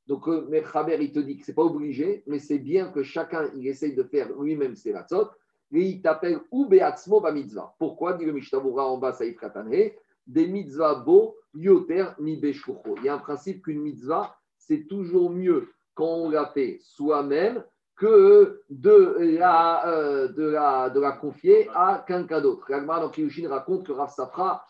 Donc, 0.06 0.28
euh, 0.28 0.46
Mechaber, 0.48 0.98
il 1.00 1.12
te 1.12 1.18
dit 1.18 1.36
que 1.36 1.44
ce 1.44 1.50
n'est 1.50 1.54
pas 1.54 1.64
obligé, 1.64 2.22
mais 2.26 2.38
c'est 2.38 2.58
bien 2.58 2.88
que 2.88 3.02
chacun 3.02 3.50
il 3.56 3.66
essaye 3.66 3.94
de 3.94 4.04
faire 4.04 4.28
lui-même 4.40 4.76
ses 4.76 4.92
matzot. 4.92 5.28
Et 5.72 5.82
il 5.82 6.00
t'appelle 6.00 6.38
Ubeatzmo 6.52 7.20
ba 7.20 7.32
mitzvah. 7.32 7.74
Pourquoi 7.78 8.14
dit 8.14 8.24
le 8.24 8.32
Mishnabura 8.32 8.86
en 8.86 8.98
bas, 8.98 9.12
Saïf 9.12 9.36
Katane 9.36 9.90
Des 10.26 10.46
mitzvahs 10.46 11.02
beaux, 11.04 11.36
yoter 11.54 12.04
mi 12.20 12.36
beshucho. 12.36 12.94
Il 12.98 13.04
y 13.04 13.08
a 13.08 13.14
un 13.14 13.18
principe 13.18 13.64
qu'une 13.64 13.80
mitzvah, 13.80 14.36
c'est 14.58 14.86
toujours 14.86 15.30
mieux 15.30 15.68
quand 15.94 16.06
on 16.06 16.30
l'a 16.30 16.46
fait 16.46 16.78
soi-même 16.82 17.64
que 17.96 18.62
de 18.68 19.16
la, 19.38 19.88
euh, 19.88 21.12
confier 21.20 21.68
à 21.74 22.04
quelqu'un 22.06 22.42
d'autre. 22.42 22.66
L'Agmara 22.68 23.00
dans 23.00 23.08
Kilushin 23.08 23.48
raconte 23.48 23.86
que 23.86 23.92
Rav 23.92 24.10
Safra, 24.10 24.64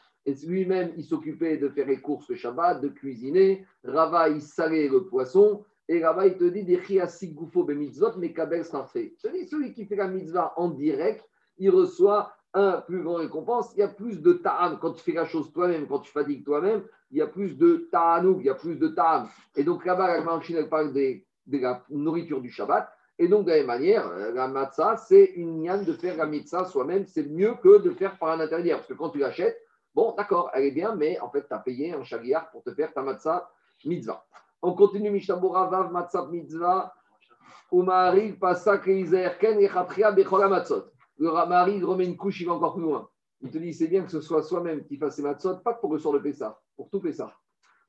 lui-même, 0.46 0.92
il 0.96 1.04
s'occupait 1.04 1.56
de 1.56 1.68
faire 1.68 1.86
les 1.86 2.00
courses 2.00 2.28
le 2.28 2.36
Shabbat, 2.36 2.80
de 2.80 2.88
cuisiner. 2.88 3.64
Rava, 3.84 4.28
il 4.28 4.42
salait 4.42 4.88
le 4.88 5.04
poisson. 5.04 5.64
Et 5.88 6.04
Rava, 6.04 6.26
il 6.26 6.36
te 6.36 6.44
dit, 6.44 6.64
des 6.64 6.80
chiasik 6.80 7.34
goufo 7.34 7.64
be 7.64 7.70
mitzvot, 7.70 8.16
mais 8.18 8.32
kabel 8.32 8.64
fait. 8.92 9.14
Celui, 9.18 9.46
celui 9.46 9.72
qui 9.72 9.86
fait 9.86 9.96
la 9.96 10.08
mitzvah 10.08 10.52
en 10.56 10.70
direct, 10.70 11.24
il 11.58 11.70
reçoit 11.70 12.32
un 12.54 12.80
plus 12.80 13.02
grand 13.02 13.16
récompense. 13.16 13.72
Il 13.76 13.80
y 13.80 13.82
a 13.82 13.88
plus 13.88 14.20
de 14.20 14.32
ta'am 14.32 14.78
quand 14.80 14.92
tu 14.92 15.04
fais 15.04 15.12
la 15.12 15.26
chose 15.26 15.52
toi-même, 15.52 15.86
quand 15.86 16.00
tu 16.00 16.10
fatigues 16.10 16.44
toi-même. 16.44 16.82
Il 17.12 17.18
y 17.18 17.22
a 17.22 17.26
plus 17.26 17.56
de 17.56 17.88
ta'anoug, 17.92 18.40
il 18.40 18.46
y 18.46 18.50
a 18.50 18.54
plus 18.54 18.76
de 18.76 18.88
ta'am. 18.88 19.28
Et 19.54 19.62
donc 19.62 19.84
là-bas, 19.84 20.08
la 20.18 20.40
elle 20.48 20.68
parle 20.68 20.92
de 20.92 21.22
la 21.58 21.84
nourriture 21.90 22.40
du 22.40 22.50
Shabbat. 22.50 22.88
Et 23.18 23.28
donc, 23.28 23.46
de 23.46 23.50
la 23.50 23.56
même 23.58 23.66
manière, 23.66 24.10
la 24.34 24.46
matzah, 24.46 24.96
c'est 24.96 25.24
une 25.36 25.60
niane 25.60 25.84
de 25.84 25.92
faire 25.94 26.16
la 26.16 26.26
mitzvah 26.26 26.66
soi-même. 26.66 27.06
C'est 27.06 27.26
mieux 27.26 27.54
que 27.62 27.78
de 27.78 27.90
faire 27.90 28.18
par 28.18 28.30
un 28.30 28.40
intermédiaire. 28.40 28.78
Parce 28.78 28.88
que 28.88 28.94
quand 28.94 29.10
tu 29.10 29.18
l'achètes, 29.18 29.58
bon, 29.96 30.14
d'accord, 30.14 30.50
elle 30.52 30.64
est 30.64 30.70
bien, 30.70 30.94
mais 30.94 31.18
en 31.20 31.30
fait, 31.30 31.48
tu 31.48 31.54
as 31.54 31.59
payé 31.59 31.94
un 31.94 32.04
shagiyar 32.04 32.50
pour 32.50 32.62
te 32.62 32.72
faire 32.74 32.92
ta 32.92 33.02
matzah 33.02 33.50
mitzvah. 33.87 34.24
On 34.61 34.74
continue, 34.74 35.11
Mishabura, 35.11 35.68
Vav, 35.68 35.90
matzah 35.90 36.26
mitzvah. 36.26 36.92
Umari, 37.72 38.35
Pasak, 38.35 38.85
Ken, 38.85 39.59
Echatria, 39.61 40.12
Bechola, 40.12 40.48
Matzot. 40.48 40.85
Le 41.18 41.32
mari 41.48 41.82
remet 41.82 42.04
une 42.04 42.16
couche, 42.16 42.42
il 42.42 42.46
va 42.46 42.52
encore 42.52 42.74
plus 42.74 42.82
loin. 42.82 43.09
Il 43.40 43.50
te 43.50 43.59
dit, 43.59 43.72
c'est 43.72 43.88
bien 43.88 44.02
que 44.02 44.11
ce 44.11 44.20
soit 44.20 44.42
soi-même 44.42 44.85
qui 44.85 44.98
fasse 44.98 45.16
ses 45.16 45.22
matzot, 45.22 45.56
pas 45.59 45.72
pour 45.72 45.92
le 45.92 45.98
sort 45.98 46.12
de 46.12 46.18
Pessah, 46.18 46.61
pour 46.76 46.90
tout 46.90 47.00
Pessah. 47.00 47.32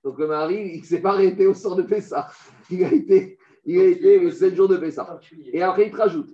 Donc 0.04 0.18
le 0.18 0.28
mari, 0.28 0.72
il 0.76 0.80
ne 0.80 0.86
s'est 0.86 1.02
pas 1.02 1.12
arrêté 1.12 1.46
au 1.46 1.54
sort 1.54 1.76
de 1.76 1.84
Pessah. 1.84 2.30
Il 2.70 2.84
a 2.86 2.92
été 2.92 3.38
il 3.68 3.80
a 3.82 3.84
été 3.84 4.20
les 4.20 4.32
7 4.32 4.56
jours 4.56 4.70
de 4.70 4.78
Pessah. 4.78 5.20
Et 5.52 5.62
après, 5.62 5.88
il 5.88 5.92
te 5.92 5.98
rajoute 5.98 6.30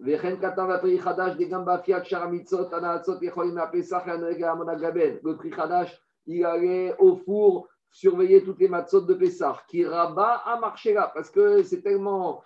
Le 5.23 5.33
prix 5.35 5.49
Khadash, 5.49 5.99
il 6.27 6.45
allait 6.45 6.95
au 6.99 7.15
four 7.15 7.67
surveiller 7.89 8.43
toutes 8.43 8.59
les 8.59 8.67
matzot 8.67 9.01
de 9.01 9.13
Pessah, 9.15 9.63
qui 9.67 9.83
rabat 9.83 10.43
à 10.45 10.59
marcher 10.59 10.93
là, 10.93 11.11
parce 11.13 11.31
que 11.31 11.63
c'est 11.63 11.81
tellement 11.81 12.43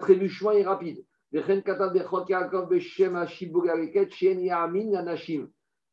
trébuchement 0.00 0.52
et 0.52 0.62
rapide. 0.62 1.04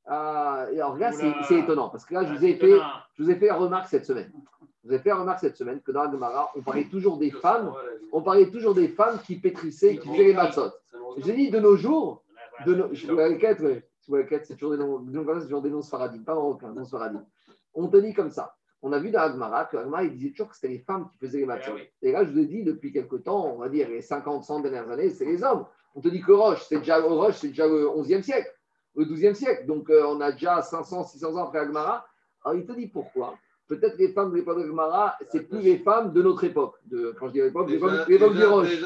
Alors 0.07 0.97
là, 0.97 1.11
c'est 1.11 1.57
étonnant, 1.57 1.89
parce 1.89 2.05
que 2.05 2.13
là, 2.13 2.23
je 2.23 2.33
vous, 2.33 2.45
ai 2.45 2.53
fait, 2.53 2.79
je 3.15 3.23
vous 3.23 3.31
ai 3.31 3.35
fait 3.35 3.47
la 3.47 3.55
remarque 3.55 3.89
cette 3.89 4.05
semaine. 4.05 4.31
Vous 4.85 4.93
avez 4.93 5.01
fait 5.01 5.09
la 5.09 5.15
remarque 5.15 5.39
cette 5.39 5.57
semaine 5.57 5.81
que 5.81 5.91
dans 5.91 6.03
la 6.03 6.11
Gemara, 6.11 6.51
on 6.55 6.61
parlait 6.61 6.85
toujours 6.85 7.17
des 7.17 7.31
femmes, 7.31 7.73
on 8.11 8.21
parlait 8.21 8.51
toujours 8.51 8.75
des 8.75 8.87
femmes 8.87 9.19
qui 9.25 9.37
pétrissaient, 9.37 9.97
qui 9.97 10.07
faisaient 10.07 10.25
les 10.25 10.33
matzot. 10.35 10.71
J'ai 11.17 11.33
dit 11.33 11.49
de 11.49 11.59
nos 11.59 11.75
jours, 11.75 12.23
de 12.67 12.75
nos, 12.75 12.93
je 12.93 13.11
la 13.11 13.33
quête, 13.33 13.63
c'est 14.45 14.53
toujours 14.53 14.71
des 14.71 14.77
noms, 14.77 15.03
toujours 15.41 15.63
des 15.63 15.71
noms 15.71 15.81
sfaradim, 15.81 16.19
pas 16.23 16.35
marocains, 16.35 16.71
noms 16.71 16.85
sfaradim. 16.85 17.25
On 17.73 17.87
te 17.87 17.97
dit 17.97 18.13
comme 18.13 18.29
ça. 18.29 18.55
On 18.83 18.93
a 18.93 18.99
vu 18.99 19.09
dans 19.09 19.21
la 19.21 19.31
Gemara 19.31 19.65
que 19.65 19.77
il 20.03 20.13
disait 20.13 20.29
toujours 20.29 20.49
que 20.49 20.55
c'était 20.55 20.67
les 20.67 20.79
femmes 20.79 21.09
qui 21.09 21.17
faisaient 21.17 21.39
les 21.39 21.47
matzot. 21.47 21.77
Et 22.03 22.11
là, 22.11 22.23
je 22.23 22.29
vous 22.29 22.37
ai 22.37 22.45
dit, 22.45 22.63
depuis 22.63 22.91
quelque 22.91 23.15
temps, 23.15 23.55
on 23.55 23.57
va 23.57 23.69
dire 23.69 23.89
les 23.89 24.01
50, 24.01 24.43
100 24.43 24.59
dernières 24.59 24.89
années, 24.91 25.09
c'est 25.09 25.25
les 25.25 25.43
hommes. 25.43 25.65
On 25.95 26.01
te 26.01 26.09
dit 26.09 26.21
que 26.21 26.31
Roche, 26.31 26.63
c'est 26.69 26.77
déjà, 26.77 27.01
Roche, 27.01 27.37
c'est 27.37 27.47
déjà 27.47 27.67
le 27.67 27.87
11e 27.87 28.21
siècle, 28.21 28.53
le 28.95 29.05
12e 29.05 29.33
siècle. 29.33 29.65
Donc, 29.65 29.89
euh, 29.89 30.05
on 30.05 30.21
a 30.21 30.31
déjà 30.31 30.61
500, 30.61 31.05
600 31.05 31.35
ans 31.35 31.45
après 31.47 31.59
la 31.61 31.65
Gemara. 31.65 32.05
Alors, 32.43 32.59
il 32.59 32.65
te 32.67 32.73
dit 32.73 32.87
pourquoi? 32.87 33.33
Peut-être 33.67 33.97
les 33.97 34.09
femmes 34.09 34.31
de 34.31 34.35
l'époque 34.35 34.59
de 34.59 34.67
Gemara, 34.67 35.15
c'est 35.31 35.41
plus 35.41 35.61
les 35.61 35.79
femmes 35.79 36.13
de 36.13 36.21
notre 36.21 36.43
époque. 36.43 36.75
De, 36.85 37.15
quand 37.19 37.27
je 37.27 37.33
dis 37.33 37.41
l'époque, 37.41 37.69
l'époque 38.07 38.35
du 38.35 38.45
Roche. 38.45 38.79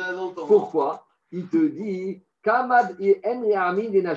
Pourquoi 0.47 1.05
Il 1.31 1.47
te 1.47 1.57
dit 1.57 2.21
Kamad 2.41 2.95
et 2.99 3.21
Il 3.25 3.39
ne 3.41 4.15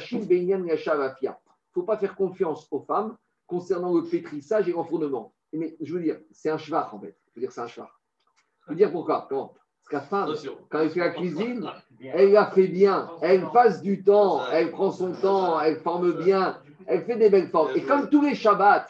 faut 1.72 1.82
pas 1.82 1.96
faire 1.96 2.14
confiance 2.14 2.68
aux 2.70 2.80
femmes 2.80 3.16
concernant 3.46 3.94
le 3.94 4.04
pétrissage 4.04 4.68
et 4.68 4.72
l'enfournement. 4.72 5.34
Mais 5.52 5.76
je 5.80 5.92
veux 5.94 6.00
dire, 6.00 6.18
c'est 6.30 6.48
un 6.48 6.58
cheval 6.58 6.86
en 6.92 7.00
fait. 7.00 7.16
Je 7.34 7.40
veux 7.40 7.46
dire, 7.46 7.52
c'est 7.52 7.60
un 7.60 7.66
cheval. 7.66 7.90
Je 8.64 8.70
veux 8.70 8.76
dire 8.76 8.92
pourquoi? 8.92 9.28
Parce 9.28 9.50
que 9.88 9.96
la 9.96 10.00
femme, 10.02 10.34
quand 10.70 10.78
elle 10.78 10.90
fait 10.90 11.00
la 11.00 11.10
cuisine, 11.10 11.68
elle 12.00 12.32
la 12.32 12.46
fait 12.46 12.68
bien. 12.68 13.10
Elle 13.20 13.50
passe 13.52 13.82
du 13.82 14.04
temps, 14.04 14.46
elle 14.52 14.70
prend 14.70 14.92
son 14.92 15.12
temps, 15.12 15.60
elle 15.60 15.80
forme 15.80 16.12
bien 16.12 16.61
elle 16.86 17.04
fait 17.04 17.16
des 17.16 17.30
belles 17.30 17.48
formes. 17.48 17.72
Et 17.74 17.82
comme 17.82 18.08
tous 18.08 18.22
les 18.22 18.34
Shabbats, 18.34 18.86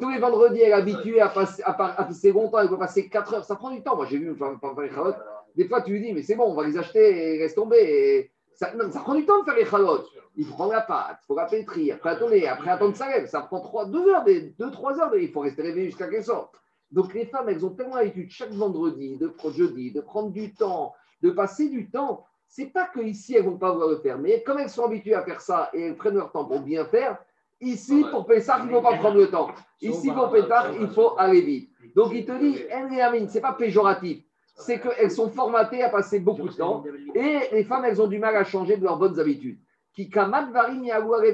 tous 0.00 0.10
les 0.10 0.18
vendredis, 0.18 0.60
elle 0.60 0.70
est 0.70 0.72
habituée 0.72 1.20
à 1.20 1.28
passer, 1.28 1.62
à, 1.64 1.72
passer 1.72 2.32
longtemps, 2.32 2.58
elle 2.58 2.68
peut 2.68 2.78
passer 2.78 3.08
4 3.08 3.34
heures, 3.34 3.44
ça 3.44 3.56
prend 3.56 3.70
du 3.70 3.82
temps. 3.82 3.96
Moi, 3.96 4.06
j'ai 4.06 4.18
vu 4.18 4.34
faire 4.36 4.50
les 4.80 4.90
chalot. 4.90 5.14
Des 5.54 5.68
fois, 5.68 5.82
tu 5.82 5.92
lui 5.92 6.00
dis, 6.00 6.12
mais 6.12 6.22
c'est 6.22 6.34
bon, 6.34 6.44
on 6.44 6.54
va 6.54 6.66
les 6.66 6.76
acheter 6.76 7.34
et 7.34 7.38
laisse 7.38 7.54
tomber. 7.54 8.30
ça, 8.54 8.68
prend 9.02 9.14
du 9.14 9.24
temps 9.24 9.40
de 9.40 9.44
faire 9.44 9.56
les 9.56 9.64
chalot. 9.64 10.04
Il 10.36 10.44
faut 10.44 10.54
prendre 10.54 10.72
la 10.72 10.82
pâte, 10.82 11.18
il 11.22 11.26
faut 11.26 11.34
la 11.34 11.46
pétrir, 11.46 11.94
après 11.96 12.10
attendre, 12.10 12.34
après 12.46 12.70
attendre 12.70 12.94
ça 12.94 13.08
lève. 13.08 13.26
Ça 13.26 13.40
prend 13.40 13.60
3, 13.60 13.86
2 13.86 14.08
heures, 14.08 14.24
2, 14.24 14.70
3 14.70 15.00
heures, 15.00 15.16
il 15.16 15.30
faut 15.30 15.40
rester 15.40 15.62
réveillé 15.62 15.86
jusqu'à 15.86 16.08
qu'elle 16.08 16.24
sorte. 16.24 16.54
Donc, 16.90 17.14
les 17.14 17.26
femmes, 17.26 17.48
elles 17.48 17.64
ont 17.64 17.70
tellement 17.70 17.96
l'habitude 17.96 18.30
chaque 18.30 18.52
vendredi, 18.52 19.16
de 19.16 19.32
jeudi, 19.50 19.92
de 19.92 20.00
prendre 20.00 20.30
du 20.30 20.54
temps, 20.54 20.94
de 21.22 21.30
passer 21.30 21.68
du 21.68 21.90
temps. 21.90 22.24
C'est 22.48 22.66
pas 22.66 22.88
qu'ici, 22.92 23.34
elles 23.34 23.44
vont 23.44 23.58
pas 23.58 23.72
vouloir 23.72 23.90
le 23.90 23.98
faire, 23.98 24.18
mais 24.18 24.42
comme 24.42 24.58
elles 24.58 24.70
sont 24.70 24.84
habituées 24.84 25.14
à 25.14 25.22
faire 25.22 25.40
ça 25.40 25.68
et 25.72 25.82
elles 25.82 25.96
prennent 25.96 26.14
leur 26.14 26.30
temps 26.30 26.44
pour 26.44 26.60
bien 26.60 26.84
faire, 26.84 27.18
Ici, 27.60 28.04
pour 28.10 28.26
Pessah, 28.26 28.58
il 28.60 28.66
ne 28.66 28.72
faut 28.72 28.82
pas 28.82 28.96
prendre 28.96 29.16
le 29.16 29.30
temps. 29.30 29.50
Ici, 29.80 30.10
pour 30.10 30.30
Pessah, 30.30 30.72
il 30.78 30.88
faut 30.88 31.18
aller 31.18 31.40
vite. 31.40 31.70
Donc, 31.94 32.12
il 32.12 32.26
te 32.26 32.32
dit, 32.38 32.58
ce 32.58 33.34
n'est 33.34 33.40
pas 33.40 33.54
péjoratif. 33.54 34.22
C'est 34.58 34.80
qu'elles 34.80 35.10
sont 35.10 35.28
formatées 35.30 35.82
à 35.82 35.90
passer 35.90 36.18
beaucoup 36.20 36.48
de 36.48 36.54
temps. 36.54 36.84
Et 37.14 37.40
les 37.52 37.64
femmes, 37.64 37.84
elles 37.84 38.00
ont 38.00 38.06
du 38.06 38.18
mal 38.18 38.36
à 38.36 38.44
changer 38.44 38.76
de 38.76 38.84
leurs 38.84 38.98
bonnes 38.98 39.18
habitudes. 39.20 39.58
Qui 39.94 40.10
kamat 40.10 40.50
varim 40.50 40.82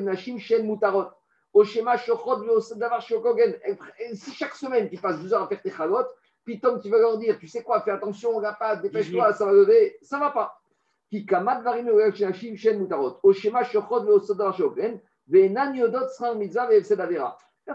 nashim 0.04 0.38
shen 0.38 0.66
mutarot. 0.66 1.06
Shochot 1.54 2.44
shokogen. 3.00 3.54
Si 4.14 4.32
chaque 4.32 4.54
semaine, 4.54 4.88
tu 4.88 4.96
passes 4.96 5.20
12 5.20 5.35
heures 5.35 5.42
à 5.42 5.48
faire 5.48 5.61
tes 5.61 5.70
chalot, 5.70 6.06
puis 6.44 6.61
Tom, 6.61 6.80
tu 6.80 6.88
vas 6.88 6.98
leur 6.98 7.18
dire, 7.18 7.38
tu 7.38 7.46
sais 7.46 7.62
quoi, 7.62 7.80
fais 7.82 7.90
attention, 7.90 8.40
pâte, 8.58 8.82
dépêche-toi, 8.82 9.32
ça 9.35 9.44
va 9.44 9.52
lever. 9.52 9.98
Ça 10.02 10.16
ne 10.16 10.22
va 10.22 10.30
pas. 10.30 10.61
Qui 11.11 11.26
kamat 11.26 11.61
varim 11.62 11.90
nashim 12.20 12.56
shen 12.56 12.78
mutarot. 12.80 13.18
Au 13.22 13.32
schéma 13.32 13.64
shochot 13.64 14.00
davar 14.35 14.56
shokogen. 14.56 15.00
La 15.28 15.48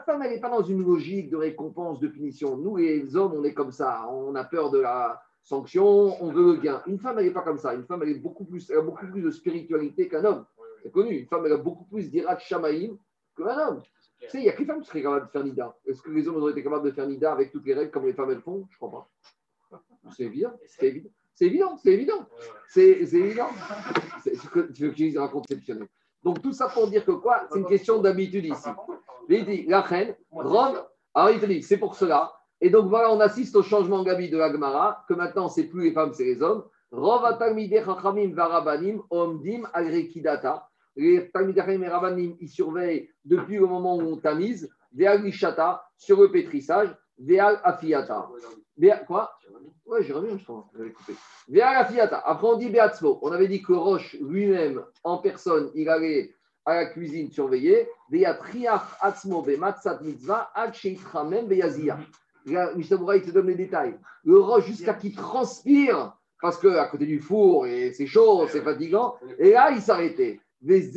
femme, 0.02 0.22
elle 0.22 0.32
n'est 0.32 0.40
pas 0.40 0.50
dans 0.50 0.64
une 0.64 0.84
logique 0.84 1.30
de 1.30 1.38
récompense, 1.38 2.00
de 2.00 2.08
punition. 2.08 2.58
Nous, 2.58 2.76
les 2.76 3.16
hommes, 3.16 3.34
on 3.36 3.44
est 3.44 3.54
comme 3.54 3.72
ça. 3.72 4.08
On 4.12 4.36
a 4.36 4.44
peur 4.44 4.70
de 4.70 4.80
la 4.80 5.22
sanction, 5.44 6.22
on 6.22 6.32
veut 6.32 6.56
le 6.56 6.58
gain. 6.58 6.84
Une 6.88 7.00
femme, 7.00 7.20
elle 7.20 7.26
n'est 7.26 7.32
pas 7.32 7.42
comme 7.42 7.58
ça. 7.58 7.74
Une 7.74 7.86
femme, 7.86 8.04
elle, 8.04 8.10
est 8.10 8.20
beaucoup 8.20 8.44
plus, 8.44 8.70
a 8.72 8.82
beaucoup 8.82 9.08
plus 9.08 9.22
de 9.22 9.32
spiritualité 9.32 10.10
qu'un 10.10 10.26
homme. 10.26 10.46
C'est 10.84 10.92
connu. 10.92 11.16
Une 11.16 11.28
femme, 11.28 11.46
elle 11.46 11.54
a 11.54 11.58
beaucoup 11.58 11.86
plus 11.86 12.12
d'Irat 12.12 12.38
Shamaïm 12.38 12.98
qu'un 13.38 13.58
homme. 13.58 13.82
Tu 14.20 14.30
sais, 14.30 14.40
il 14.40 14.46
y 14.46 14.50
a 14.50 14.54
que 14.54 14.60
les 14.60 14.66
femmes 14.66 14.82
qui 14.82 14.88
seraient 14.88 15.04
capables 15.04 15.28
de 15.28 15.32
faire 15.32 15.44
Nida. 15.44 15.78
Est-ce 15.86 16.02
que 16.02 16.10
les 16.10 16.28
hommes 16.28 16.38
auraient 16.38 16.52
été 16.52 16.64
capables 16.64 16.86
de 16.86 16.92
faire 16.92 17.08
Nida 17.08 17.32
avec 17.32 17.52
toutes 17.52 17.66
les 17.66 17.76
règles 17.76 17.92
comme 17.92 18.06
les 18.06 18.14
femmes, 18.14 18.32
elles 18.32 18.42
font? 18.42 18.68
Je 18.70 18.76
ne 18.76 18.78
crois 18.78 18.92
pas. 18.92 19.10
C'est 20.16 20.24
évident. 20.24 20.54
C'est 20.66 20.88
évident. 20.88 21.10
C'est 21.78 21.94
évident. 21.94 22.28
C'est 22.68 22.90
évident. 22.90 23.50
Tu 24.74 24.88
veux 24.88 24.92
que 24.92 25.10
je 25.10 25.20
raconte 25.20 25.50
exceptionnel 25.50 25.88
donc 26.24 26.42
tout 26.42 26.54
ça 26.54 26.68
pour 26.68 26.88
dire 26.88 27.06
que 27.06 27.12
quoi? 27.12 27.48
C'est 27.52 27.60
une 27.60 27.66
question 27.66 28.02
d'habitude 28.02 28.46
ici. 28.46 28.70
Il 29.30 29.46
dit, 29.46 29.66
la 29.68 29.82
reine, 29.82 30.16
Rome, 30.32 30.82
alors 31.14 31.32
il 31.32 31.40
te 31.40 31.46
dit, 31.46 31.64
c'est 31.64 31.78
pour 31.78 31.96
cela. 31.96 32.34
Et 32.60 32.70
donc 32.70 32.88
voilà, 32.88 33.12
on 33.12 33.20
assiste 33.20 33.56
au 33.56 33.64
changement 33.64 34.04
Gabi 34.04 34.30
de 34.30 34.38
l'Agmara, 34.38 35.06
que 35.08 35.14
maintenant 35.14 35.48
c'est 35.48 35.66
plus 35.66 35.84
les 35.84 35.92
femmes, 35.92 36.14
c'est 36.14 36.26
les 36.26 36.42
hommes. 36.42 36.64
varabanim 36.92 39.02
omdim 39.10 39.68
agrekidata. 39.74 40.68
Les 40.96 41.30
talmidachim 41.30 41.84
et 41.84 41.88
rabanim, 41.88 42.36
ils 42.40 42.50
surveillent 42.50 43.10
depuis 43.24 43.58
le 43.58 43.68
moment 43.68 43.98
où 43.98 44.02
on 44.02 44.18
tamise, 44.18 44.68
veal 44.92 45.22
lishata, 45.22 45.84
sur 45.96 46.20
le 46.22 46.32
pétrissage, 46.32 46.90
veal 47.20 47.60
afiata. 47.64 48.28
Quoi? 49.06 49.32
Ouais, 49.88 50.04
j'ai 50.04 50.14
remis, 50.14 50.38
je 50.38 50.46
pense. 50.46 50.66
Après, 52.26 52.48
on 52.48 52.58
dit 52.58 52.70
Beatzmo. 52.70 53.20
On 53.22 53.32
avait 53.32 53.48
dit 53.48 53.62
que 53.62 53.72
Roche 53.72 54.18
lui-même, 54.20 54.84
en 55.04 55.20
personne, 55.20 55.72
il 55.76 55.88
allait 55.88 56.36
à 56.66 56.76
la 56.76 56.86
cuisine 56.88 57.32
surveiller. 57.32 57.88
Sheitramem 60.74 61.48
Beyazia. 61.48 61.98
Mishnah 62.46 63.16
il 63.16 63.22
te 63.22 63.32
donne 63.32 63.48
les 63.48 63.56
détails. 63.56 63.98
Le 64.26 64.40
Roche, 64.40 64.66
jusqu'à 64.66 64.94
qu'il 64.94 65.16
transpire, 65.16 66.18
parce 66.42 66.60
qu'à 66.60 66.86
côté 66.88 67.06
du 67.06 67.22
four, 67.22 67.66
et 67.68 67.94
c'est 67.94 68.08
chaud, 68.08 68.46
c'est 68.50 68.62
fatigant. 68.62 69.16
Et 69.40 69.52
là, 69.52 69.72
il 69.72 69.82
s'arrêtait. 69.82 70.42
Et 70.70 70.78
il 70.78 70.92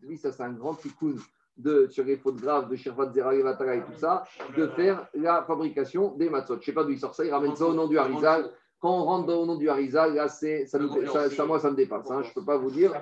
te 0.00 0.06
dit, 0.06 0.16
ça, 0.16 0.32
c'est 0.32 0.42
un 0.42 0.52
grand 0.52 0.74
tikkun 0.74 1.16
de, 1.58 1.88
sur 1.90 2.04
les 2.04 2.16
fautes 2.16 2.36
graves 2.36 2.70
de 2.70 2.76
Shirvat 2.76 3.12
et 3.14 3.82
tout 3.82 3.98
ça, 3.98 4.24
de 4.56 4.66
faire 4.68 5.06
la 5.14 5.42
fabrication 5.42 6.14
des 6.14 6.30
matzot. 6.30 6.54
Je 6.54 6.58
ne 6.60 6.64
sais 6.64 6.72
pas 6.72 6.84
d'où 6.84 6.90
il 6.90 6.98
sort 6.98 7.14
ça, 7.14 7.24
il 7.24 7.30
ramène 7.32 7.54
ça 7.56 7.66
au 7.66 7.74
nom 7.74 7.86
du 7.88 7.98
Harizal. 7.98 8.50
Quand 8.80 8.90
on 8.92 9.04
rentre 9.04 9.26
le 9.28 9.44
nom 9.44 9.56
du 9.56 9.68
Harizal, 9.68 10.14
ça, 10.28 10.46
ça, 10.68 11.44
moi, 11.44 11.58
ça 11.58 11.70
me 11.70 11.76
dépasse. 11.76 12.10
hein. 12.10 12.22
Je 12.22 12.28
ne 12.28 12.34
peux 12.34 12.44
pas 12.44 12.56
vous 12.56 12.70
dire. 12.70 12.92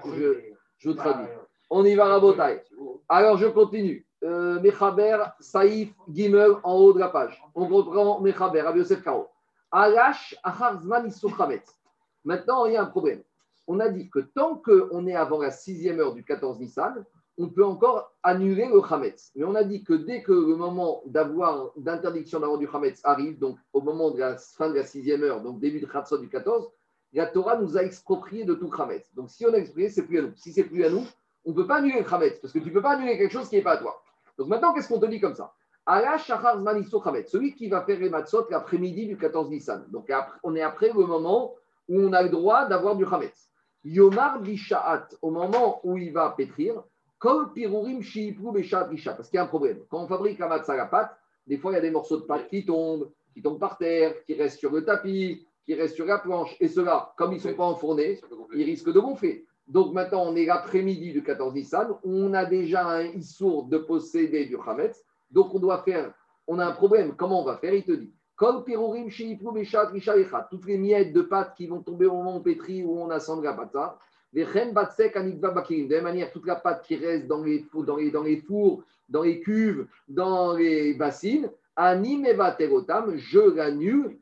Je, 0.79 0.89
vous 0.89 0.95
traduis. 0.95 1.27
On 1.69 1.85
y 1.85 1.95
va, 1.95 2.07
Rabotai. 2.07 2.63
Alors, 3.09 3.37
je 3.37 3.47
continue. 3.47 4.07
Euh, 4.25 4.59
Mechaber, 4.61 5.19
Saïf, 5.39 5.93
Gimel, 6.11 6.53
en 6.63 6.75
haut 6.77 6.93
de 6.95 6.99
la 6.99 7.09
page. 7.09 7.41
On 7.55 7.67
reprend 7.67 8.21
Mechaber, 8.21 8.63
Rabbi 8.63 8.79
Yosef 8.79 9.03
Karo. 9.03 9.29
Alash, 9.71 10.35
Achar 10.43 10.81
Zman, 10.81 11.07
Issur 11.07 11.37
Chametz. 11.37 11.79
Maintenant, 12.25 12.65
il 12.65 12.73
y 12.73 12.77
a 12.77 12.83
un 12.83 12.87
problème. 12.87 13.23
On 13.67 13.79
a 13.81 13.89
dit 13.89 14.09
que 14.09 14.21
tant 14.21 14.57
qu'on 14.57 15.07
est 15.07 15.15
avant 15.15 15.41
la 15.41 15.51
sixième 15.51 16.01
heure 16.01 16.15
du 16.15 16.25
14 16.25 16.59
Nissan, 16.61 17.05
on 17.39 17.49
peut 17.49 17.65
encore 17.65 18.13
annuler 18.23 18.67
le 18.67 18.81
Hametz. 18.83 19.31
Mais 19.35 19.45
on 19.45 19.55
a 19.55 19.65
dit 19.65 19.85
que 19.85 19.93
dès 19.93 20.23
que 20.23 20.33
le 20.33 20.57
moment 20.57 21.03
d'avoir 21.07 21.73
d'interdiction 21.77 22.41
d'avoir 22.41 22.59
du 22.59 22.69
Hametz 22.73 23.01
arrive, 23.05 23.39
donc 23.39 23.59
au 23.73 23.81
moment 23.81 24.11
de 24.11 24.19
la 24.19 24.37
fin 24.37 24.69
de 24.71 24.75
la 24.75 24.85
sixième 24.85 25.23
heure, 25.23 25.43
donc 25.43 25.61
début 25.61 25.81
de 25.81 25.87
Khatsot 25.87 26.19
du 26.19 26.29
14, 26.29 26.71
la 27.13 27.27
Torah 27.27 27.57
nous 27.57 27.77
a 27.77 27.83
exproprié 27.83 28.45
de 28.45 28.55
tout 28.55 28.71
Hametz. 28.77 29.15
Donc 29.15 29.31
si 29.31 29.47
on 29.47 29.53
a 29.53 29.57
exproprié, 29.57 29.89
c'est 29.89 30.07
plus 30.07 30.19
à 30.19 30.23
nous. 30.23 30.33
Si 30.37 30.53
c'est 30.53 30.65
plus 30.65 30.85
à 30.85 30.91
nous, 30.91 31.05
on 31.45 31.51
ne 31.51 31.55
peut 31.55 31.67
pas 31.67 31.77
annuler 31.77 32.01
le 32.01 32.15
Hametz, 32.15 32.41
parce 32.41 32.53
que 32.53 32.59
tu 32.59 32.69
ne 32.69 32.73
peux 32.73 32.83
pas 32.83 32.93
annuler 32.93 33.17
quelque 33.19 33.33
chose 33.33 33.49
qui 33.49 33.57
n'est 33.57 33.63
pas 33.63 33.73
à 33.73 33.77
toi. 33.77 34.03
Donc 34.39 34.49
maintenant, 34.49 34.73
qu'est-ce 34.75 34.89
qu'on 34.89 35.01
te 35.01 35.07
dit 35.07 35.21
comme 35.21 35.35
ça? 35.35 35.53
Allah 35.87 36.19
Shachar 36.19 36.59
Zman 36.59 36.83
Issur 36.83 37.07
Hametz, 37.07 37.31
celui 37.31 37.55
qui 37.55 37.69
va 37.69 37.83
faire 37.83 38.01
les 38.01 38.11
matzot 38.11 38.47
l'après-midi 38.51 39.07
du 39.07 39.17
14 39.17 39.51
Nissan. 39.51 39.87
Donc 39.91 40.11
on 40.43 40.57
est 40.57 40.63
après 40.63 40.89
le 40.89 41.07
moment 41.07 41.55
où 41.89 42.01
on 42.01 42.13
a 42.13 42.23
le 42.23 42.29
droit 42.29 42.67
d'avoir 42.67 42.97
du 42.97 43.05
Hametz. 43.07 43.51
Yomar 43.85 44.41
Bishaat, 44.41 45.09
au 45.23 45.31
moment 45.31 45.81
où 45.85 45.97
il 45.97 46.13
va 46.13 46.31
pétrir, 46.31 46.83
Kol 47.19 47.53
Pirurim 47.53 48.03
Shiipru 48.03 48.53
Beshaat 48.53 48.89
Risha, 48.89 49.15
parce 49.15 49.29
qu'il 49.29 49.37
y 49.37 49.41
a 49.41 49.45
un 49.45 49.49
problème. 49.49 49.81
Quand 49.89 50.03
on 50.03 50.07
fabrique 50.07 50.39
la 50.39 50.49
matzah 50.49 50.75
à 50.75 50.77
la 50.77 50.87
pâte, 50.87 51.17
des 51.47 51.57
fois 51.57 51.73
il 51.73 51.75
y 51.75 51.79
a 51.79 51.81
des 51.81 51.91
morceaux 51.91 52.19
de 52.19 52.25
pâte 52.25 52.49
qui 52.49 52.65
tombent, 52.65 53.11
qui 53.33 53.43
tombent 53.43 53.59
par 53.59 53.79
terre, 53.79 54.15
qui 54.25 54.35
restent 54.35 54.59
sur 54.59 54.73
le 54.73 54.85
tapis, 54.85 55.47
qui 55.65 55.75
restent 55.75 55.97
sur 55.97 56.07
la 56.07 56.19
planche. 56.19 56.57
Et 56.61 56.69
ceux-là, 56.69 57.13
comme 57.17 57.33
ils 57.33 57.37
ne 57.37 57.41
sont 57.41 57.55
pas 57.55 57.65
enfournés, 57.65 58.21
ils 58.55 58.65
risquent 58.65 58.93
de 58.93 59.01
gonfler. 59.01 59.47
Donc 59.67 59.93
maintenant, 59.93 60.25
on 60.27 60.37
est 60.37 60.47
l'après-midi 60.47 61.13
du 61.13 61.23
14 61.23 61.55
Nissan, 61.55 61.99
on 62.05 62.33
a 62.35 62.45
déjà 62.45 62.87
un 62.87 63.05
issour 63.05 63.65
de 63.65 63.79
posséder 63.79 64.47
du 64.47 64.57
Hametz, 64.65 65.05
donc 65.31 65.55
on 65.55 65.59
doit 65.59 65.83
faire, 65.83 66.13
on 66.47 66.61
a 66.61 66.67
un 66.67 66.73
problème, 66.73 67.15
comment 67.17 67.43
on 67.43 67.45
va 67.45 67.57
faire? 67.57 67.75
Il 67.75 67.83
te 67.83 67.93
dit, 67.93 68.13
Kol 68.37 68.65
pirurim 68.65 69.09
sheipru 69.09 69.53
beshat 69.53 69.87
risha 69.87 70.17
echad. 70.19 70.47
toutes 70.51 70.67
les 70.67 70.77
miettes 70.77 71.13
de 71.15 71.23
pâte 71.23 71.55
qui 71.57 71.67
vont 71.67 71.83
tomber 71.83 72.05
au 72.05 72.13
moment 72.13 72.35
où 72.35 72.39
on 72.39 72.43
pétrit 72.43 72.85
ou 72.85 73.01
on 73.01 73.11
assemble 73.11 73.45
la 73.45 73.55
pâte, 73.55 73.99
De 74.33 74.43
la 74.43 75.63
même 75.89 76.03
manière, 76.03 76.31
toute 76.33 76.47
la 76.47 76.57
pâte 76.57 76.85
qui 76.87 76.97
reste 76.97 77.27
dans 77.27 77.43
les, 77.43 77.61
fours, 77.61 77.85
dans 77.85 77.97
les, 77.97 78.11
dans 78.11 78.23
les 78.23 78.41
fours, 78.41 78.83
dans 79.09 79.23
les 79.23 79.41
cuves, 79.41 79.87
dans 80.09 80.55
les 80.55 80.95
bassines, 80.95 81.51
je 81.79 83.55
l'annule, 83.55 84.19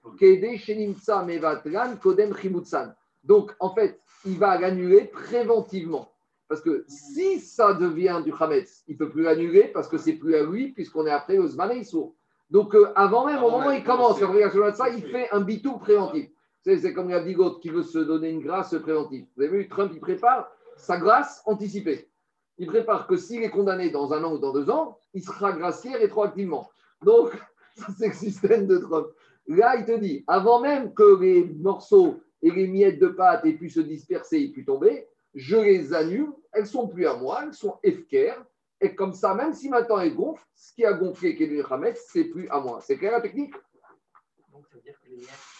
kodem 2.03 2.35
chimutsan. 2.37 2.95
Donc, 3.23 3.53
en 3.61 3.75
fait, 3.75 4.01
il 4.25 4.39
va 4.39 4.59
l'annuler 4.59 5.05
préventivement. 5.05 6.11
Parce 6.49 6.61
que 6.61 6.85
si 6.89 7.41
ça 7.41 7.73
devient 7.73 8.21
du 8.25 8.33
Hametz, 8.39 8.85
il 8.87 8.95
ne 8.95 8.99
peut 8.99 9.09
plus 9.09 9.23
l'annuler 9.23 9.71
parce 9.73 9.89
que 9.89 9.97
c'est 9.97 10.13
plus 10.15 10.35
à 10.35 10.43
lui, 10.43 10.73
puisqu'on 10.73 11.07
est 11.07 11.11
après 11.11 11.37
le 11.37 11.47
Zman. 11.47 11.83
Donc, 12.51 12.75
euh, 12.75 12.93
avant 12.95 13.27
même, 13.27 13.43
au 13.43 13.51
moment 13.51 13.69
où 13.69 13.73
il 13.73 13.83
commence 13.83 14.21
de 14.21 14.27
ça, 14.75 14.89
il 14.91 15.03
fait 15.03 15.31
un 15.31 15.41
bitou 15.41 15.79
préventif. 15.79 16.29
C'est 16.65 16.95
comme 16.95 17.11
la 17.11 17.21
bigote 17.21 17.61
qui 17.61 17.69
veut 17.69 17.83
se 17.83 17.99
donner 17.99 18.31
une 18.31 18.41
grâce 18.41 18.75
préventive. 18.75 19.27
Vous 19.37 19.43
avez 19.43 19.59
vu, 19.59 19.69
Trump, 19.69 19.91
il 19.95 20.01
prépare 20.01 20.51
sa 20.79 20.97
grâce 20.97 21.43
anticipée. 21.45 22.09
Il 22.57 22.69
prépare 22.69 23.07
que 23.07 23.17
s'il 23.17 23.43
est 23.43 23.51
condamné 23.51 23.91
dans 23.91 24.15
un 24.15 24.25
an 24.25 24.33
ou 24.33 24.39
dans 24.39 24.53
deux 24.53 24.71
ans, 24.71 24.99
il 25.13 25.23
sera 25.23 25.53
gracié 25.53 25.95
rétroactivement. 25.95 26.71
Donc, 27.03 27.33
c'est 27.99 28.09
le 28.09 28.15
système 28.15 28.67
de 28.67 28.79
Trump. 28.79 29.09
Là, 29.47 29.77
il 29.77 29.85
te 29.85 29.99
dit, 29.99 30.25
avant 30.27 30.61
même 30.61 30.95
que 30.95 31.21
les 31.21 31.45
morceaux 31.45 32.21
et 32.41 32.51
les 32.51 32.67
miettes 32.67 32.99
de 32.99 33.09
pâte 33.09 33.45
aient 33.45 33.53
pu 33.53 33.69
se 33.69 33.81
disperser 33.81 34.41
et 34.41 34.49
pu 34.49 34.65
tomber, 34.65 35.07
je 35.35 35.57
les 35.57 35.93
annule, 35.93 36.33
elles 36.53 36.67
sont 36.67 36.89
plus 36.89 37.07
à 37.07 37.15
moi, 37.15 37.43
elles 37.45 37.53
sont 37.53 37.79
FKR, 37.85 38.43
et 38.81 38.95
comme 38.95 39.13
ça, 39.13 39.35
même 39.35 39.53
si 39.53 39.69
maintenant 39.69 39.99
elles 39.99 40.15
gonflent, 40.15 40.47
ce 40.55 40.73
qui 40.73 40.85
a 40.87 40.95
gonflé, 40.95 41.35
le 41.35 41.73
Hametz, 41.73 42.07
c'est 42.11 42.25
plus 42.25 42.49
à 42.49 42.61
moi. 42.61 42.81
C'est 42.81 42.97
clair 42.97 43.13
la 43.13 43.21
technique? 43.21 43.55
Donc, 44.51 44.67
ça 44.71 44.77
veut 44.77 44.83
dire 44.83 44.99
que 45.03 45.11
les 45.11 45.17
miettes 45.17 45.54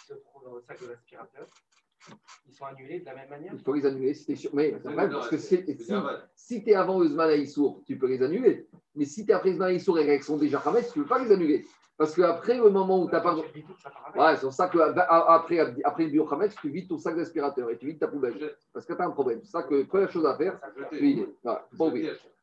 dans 0.45 0.55
le 0.55 0.61
sac 0.61 0.81
de 0.83 0.89
l'aspirateur, 0.89 1.47
ils 2.47 2.55
sont 2.55 2.67
annulés 2.67 3.01
de 3.01 3.05
la 3.07 3.15
même 3.15 3.31
manière 3.31 3.53
Il 3.55 3.61
faut 3.61 3.73
les 3.73 3.87
annuler 3.87 4.15
si 4.15 4.27
tu 4.27 4.33
es 4.33 4.37
sûr. 4.37 4.51
Mais 4.53 4.75
c'est 4.83 4.93
vrai, 4.93 5.09
parce 5.09 5.29
que 5.29 5.39
si, 5.39 5.65
C'est 5.67 5.79
si, 6.37 6.63
tu 6.63 6.71
es 6.71 6.75
avant 6.75 7.01
le 7.01 7.09
Zman 7.09 7.31
Aïssour, 7.31 7.83
tu 7.87 7.97
peux 7.99 8.07
les 8.07 8.23
annuler. 8.23 8.69
Mais 8.95 9.07
si 9.07 9.25
tu 9.25 9.31
es 9.31 9.35
après 9.35 9.51
le 9.51 9.57
Zman 9.57 9.69
Aïssour 9.69 9.99
et 9.99 10.05
qu'elles 10.05 10.23
sont 10.23 10.37
déjà 10.37 10.59
Hametz, 10.65 10.93
tu 10.93 10.99
ne 10.99 11.05
peux 11.05 11.09
pas 11.09 11.19
les 11.19 11.33
annuler. 11.33 11.67
Parce 11.97 12.15
qu'après 12.15 12.57
le 12.57 12.71
moment 12.71 13.03
où 13.03 13.09
tu 13.09 13.15
n'as 13.15 13.21
pas. 13.21 13.37
Ouais, 13.37 14.35
c'est 14.35 14.41
pour 14.41 14.53
ça 14.53 14.69
qu'après 14.69 15.59
après 15.85 16.05
le 16.05 16.11
biochametz, 16.11 16.57
tu 16.61 16.69
vides 16.69 16.89
ton 16.89 16.99
sac 16.99 17.17
d'aspirateur 17.17 17.71
et 17.71 17.79
tu 17.79 17.87
vides 17.87 18.01
ta 18.01 18.09
poubelle. 18.09 18.57
Parce 18.73 18.85
que 18.85 18.93
tu 18.93 19.01
as 19.01 19.07
un 19.07 19.11
problème. 19.11 19.41
C'est 19.45 19.53
ça 19.53 19.63
que 19.63 19.75
la 19.75 19.85
première 19.85 20.11
chose 20.11 20.27
à 20.27 20.37
faire, 20.37 20.61
tu 20.91 20.99
vides. 20.99 21.29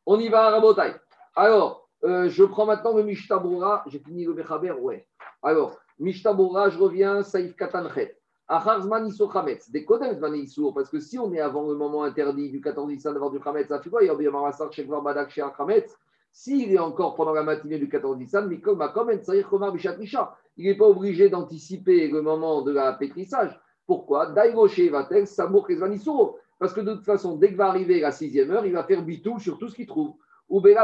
On 0.06 0.18
y 0.18 0.28
va 0.28 0.46
à 0.46 0.50
Rabotai. 0.50 0.94
Alors, 1.36 1.88
euh, 2.04 2.28
je 2.28 2.44
prends 2.44 2.66
maintenant 2.66 2.96
le 2.96 3.04
Mishtabura. 3.04 3.84
J'ai 3.86 3.98
fini 3.98 4.24
le 4.24 4.34
Mechaber, 4.34 4.72
ouais. 4.72 5.06
Alors, 5.42 5.78
Mishtabura, 6.02 6.68
je 6.68 6.78
reviens, 6.78 7.22
Saïf 7.22 7.54
Katanchet. 7.54 8.16
Achar 8.48 8.82
Zman 8.82 9.06
Isur 9.06 9.32
Chametz. 9.32 9.70
Des 9.70 9.84
Kodem 9.84 10.12
Zman. 10.14 10.34
Parce 10.74 10.90
que 10.90 10.98
si 10.98 11.16
on 11.16 11.32
est 11.32 11.38
avant 11.38 11.68
le 11.68 11.76
moment 11.76 12.02
interdit 12.02 12.50
du 12.50 12.60
14 12.60 12.88
Nissan 12.88 13.12
d'avoir 13.12 13.30
du 13.30 13.38
Chametz, 13.42 13.68
ça 13.68 13.80
fait 13.80 13.88
quoi? 13.88 14.00
Shekvar 14.02 15.02
Badak, 15.02 15.30
chez 15.30 15.44
Chametz. 15.56 15.96
S'il 16.32 16.72
est 16.72 16.78
encore 16.78 17.14
pendant 17.14 17.32
la 17.32 17.44
matinée 17.44 17.78
du 17.78 17.88
14 17.88 18.18
Nissan, 18.18 18.50
Komar 18.60 19.72
Bishat 19.72 19.92
Risha. 19.92 20.36
Il 20.56 20.66
n'est 20.66 20.76
pas 20.76 20.88
obligé 20.88 21.30
d'anticiper 21.30 22.08
le 22.08 22.20
moment 22.20 22.62
de 22.62 22.72
la 22.72 22.94
pétrissage. 22.94 23.58
Pourquoi 23.86 24.26
Daïroche 24.26 24.80
Vatel, 24.80 25.28
Samour 25.28 25.70
Isuro. 25.70 26.36
Parce 26.58 26.72
que 26.72 26.80
de 26.80 26.94
toute 26.94 27.04
façon, 27.04 27.36
dès 27.36 27.52
que 27.52 27.56
va 27.56 27.68
arriver 27.68 28.00
la 28.00 28.10
sixième 28.10 28.50
heure, 28.50 28.66
il 28.66 28.72
va 28.72 28.82
faire 28.82 29.02
bitou 29.02 29.38
sur 29.38 29.56
tout 29.56 29.68
ce 29.68 29.76
qu'il 29.76 29.86
trouve. 29.86 30.14
Et 30.54 30.74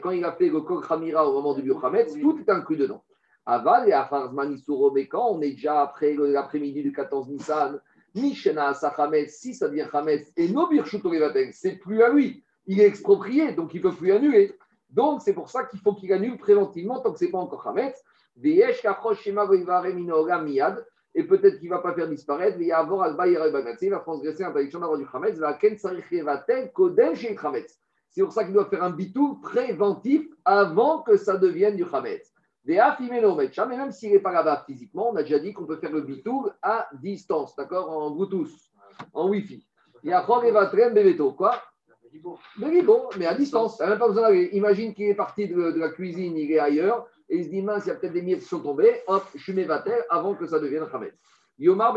quand 0.00 0.10
il 0.10 0.24
a 0.24 0.32
fait 0.32 0.48
le 0.50 0.60
Kol 0.60 0.86
Khamira 0.86 1.26
au 1.26 1.32
moment 1.32 1.54
du 1.54 1.62
Biochametz, 1.62 2.20
tout 2.20 2.38
est 2.38 2.50
inclus 2.50 2.76
dedans. 2.76 3.02
Aval 3.46 3.88
et 3.88 3.92
Afarzman 3.92 4.54
mais 4.92 5.06
quand 5.06 5.30
on 5.30 5.40
est 5.40 5.52
déjà 5.52 5.80
après 5.80 6.14
l'après-midi 6.14 6.82
du 6.82 6.92
14 6.92 7.30
Nissan, 7.30 7.80
Mishena 8.14 8.74
Sachametz, 8.74 9.38
si 9.38 9.54
ça 9.54 9.68
devient 9.68 9.86
Chametz, 9.90 10.30
et 10.36 10.48
Nobir 10.48 10.84
Shutorevatel, 10.84 11.54
c'est 11.54 11.76
plus 11.76 12.02
à 12.02 12.10
lui. 12.10 12.44
Il 12.66 12.82
est 12.82 12.86
exproprié, 12.86 13.52
donc 13.52 13.72
il 13.72 13.78
ne 13.78 13.88
peut 13.88 13.96
plus 13.96 14.12
annuler. 14.12 14.54
Donc 14.90 15.22
c'est 15.22 15.32
pour 15.32 15.48
ça 15.48 15.64
qu'il 15.64 15.80
faut 15.80 15.94
qu'il 15.94 16.12
annule 16.12 16.36
préventivement 16.36 17.00
tant 17.00 17.12
que 17.12 17.18
ce 17.18 17.24
n'est 17.24 17.30
pas 17.30 17.38
encore 17.38 17.64
Chametz. 17.64 18.04
Veyesh 18.36 18.84
Shema 19.22 19.48
Miyad. 20.42 20.84
Et 21.14 21.24
peut-être 21.24 21.58
qu'il 21.58 21.68
ne 21.70 21.74
va 21.74 21.80
pas 21.80 21.94
faire 21.94 22.08
disparaître, 22.08 22.58
mais 22.58 22.66
il 22.66 22.72
Alba 22.72 23.26
Yere 23.26 23.50
Bagatse, 23.50 23.82
il 23.82 23.90
va 23.90 23.98
transgresser 23.98 24.42
l'interdiction 24.42 24.80
d'avoir 24.80 24.98
du 24.98 25.06
Chametz, 25.10 25.38
va 25.38 25.54
Ken 25.54 25.76
chez 25.78 27.30
le 27.30 27.36
Chametz. 27.36 27.78
C'est 28.10 28.22
pour 28.22 28.32
ça 28.32 28.44
qu'il 28.44 28.52
doit 28.52 28.66
faire 28.66 28.82
un 28.82 28.90
bitou 28.90 29.36
préventif 29.40 30.26
avant 30.44 31.02
que 31.02 31.16
ça 31.16 31.36
devienne 31.36 31.76
du. 31.76 31.84
Des 32.64 32.80
metcha, 33.36 33.64
mais 33.66 33.76
même 33.76 33.92
s'il 33.92 34.12
n'est 34.12 34.18
pas 34.18 34.32
là-bas 34.32 34.64
physiquement, 34.66 35.10
on 35.10 35.16
a 35.16 35.22
déjà 35.22 35.38
dit 35.38 35.52
qu'on 35.52 35.64
peut 35.64 35.76
faire 35.76 35.92
le 35.92 36.02
bitou 36.02 36.48
à 36.60 36.88
distance, 37.00 37.56
d'accord, 37.56 37.90
en 37.90 38.10
Bluetooth, 38.10 38.50
en 39.14 39.28
Wi-Fi. 39.28 39.66
Il 40.04 40.10
y 40.10 40.12
a 40.12 40.24
Jorge 40.26 40.50
Vatrem 40.50 40.92
Bebeto, 40.92 41.32
quoi? 41.32 41.62
Je 42.04 42.10
dis, 42.10 42.18
bon, 42.18 42.36
mais 42.58 42.68
il 42.68 42.76
est 42.76 42.82
bon, 42.82 43.08
mais 43.18 43.26
à 43.26 43.34
distance. 43.34 43.78
Il 43.78 43.84
n'a 43.84 43.90
même 43.90 43.98
pas 43.98 44.08
besoin 44.08 44.22
d'aller. 44.22 44.50
Imagine 44.52 44.94
qu'il 44.94 45.06
est 45.06 45.14
parti 45.14 45.48
de, 45.48 45.72
de 45.72 45.80
la 45.80 45.90
cuisine, 45.90 46.36
il 46.36 46.50
est 46.52 46.58
ailleurs, 46.58 47.06
et 47.28 47.36
il 47.36 47.44
se 47.44 47.50
dit, 47.50 47.62
mince, 47.62 47.84
il 47.86 47.88
y 47.88 47.92
a 47.92 47.94
peut-être 47.96 48.12
des 48.12 48.22
miettes 48.22 48.40
qui 48.40 48.46
sont 48.46 48.60
tombées, 48.60 49.02
hop, 49.06 49.24
je 49.34 49.52
mets 49.52 49.64
vatel 49.64 50.04
avant 50.08 50.34
que 50.34 50.46
ça 50.46 50.58
devienne 50.58 50.86
Hametz. 50.92 51.14
Yomar 51.58 51.94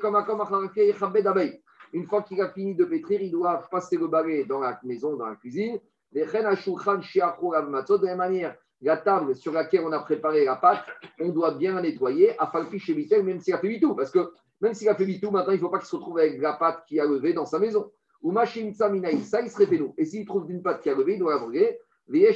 comme 0.00 0.16
Acharake, 0.16 0.96
Chabed 0.98 1.26
Abeille. 1.26 1.60
Une 1.92 2.06
fois 2.06 2.22
qu'il 2.22 2.40
a 2.40 2.50
fini 2.50 2.74
de 2.74 2.84
pétrir, 2.84 3.20
il 3.20 3.30
doit 3.30 3.62
passer 3.70 3.96
le 3.96 4.06
balai 4.08 4.44
dans 4.44 4.60
la 4.60 4.78
maison, 4.84 5.16
dans 5.16 5.26
la 5.26 5.36
cuisine. 5.36 5.78
Les 6.12 6.24
de 6.24 6.32
la 6.32 7.62
même 7.62 8.16
manière, 8.16 8.56
la 8.80 8.96
table 8.96 9.34
sur 9.34 9.52
laquelle 9.52 9.82
on 9.84 9.92
a 9.92 10.00
préparé 10.00 10.44
la 10.44 10.56
pâte, 10.56 10.84
on 11.20 11.30
doit 11.30 11.52
bien 11.52 11.74
la 11.74 11.82
nettoyer, 11.82 12.38
à 12.38 12.50
chez 12.78 12.94
Vitel, 12.94 13.24
même 13.24 13.40
s'il 13.40 13.54
a 13.54 13.58
fait 13.58 13.80
tout. 13.80 13.94
Parce 13.94 14.10
que 14.10 14.30
même 14.60 14.74
s'il 14.74 14.88
a 14.88 14.94
fait 14.94 15.18
tout, 15.20 15.30
maintenant, 15.30 15.52
il 15.52 15.56
ne 15.56 15.60
faut 15.60 15.68
pas 15.68 15.78
qu'il 15.78 15.88
se 15.88 15.96
retrouve 15.96 16.18
avec 16.18 16.40
la 16.40 16.54
pâte 16.54 16.84
qui 16.86 16.98
a 17.00 17.04
levé 17.04 17.32
dans 17.32 17.46
sa 17.46 17.58
maison. 17.58 17.90
Ou 18.22 18.32
Machim 18.32 18.72
Tsaminaï, 18.72 19.20
ça, 19.22 19.40
il 19.40 19.50
serait 19.50 19.66
nous. 19.76 19.94
Et 19.98 20.04
s'il 20.04 20.24
trouve 20.24 20.46
d'une 20.46 20.62
pâte 20.62 20.80
qui 20.82 20.90
a 20.90 20.94
levé, 20.94 21.14
il 21.14 21.18
doit 21.18 21.34
la 21.34 21.40
brûler. 21.40 21.78
Il 22.08 22.20
y 22.20 22.26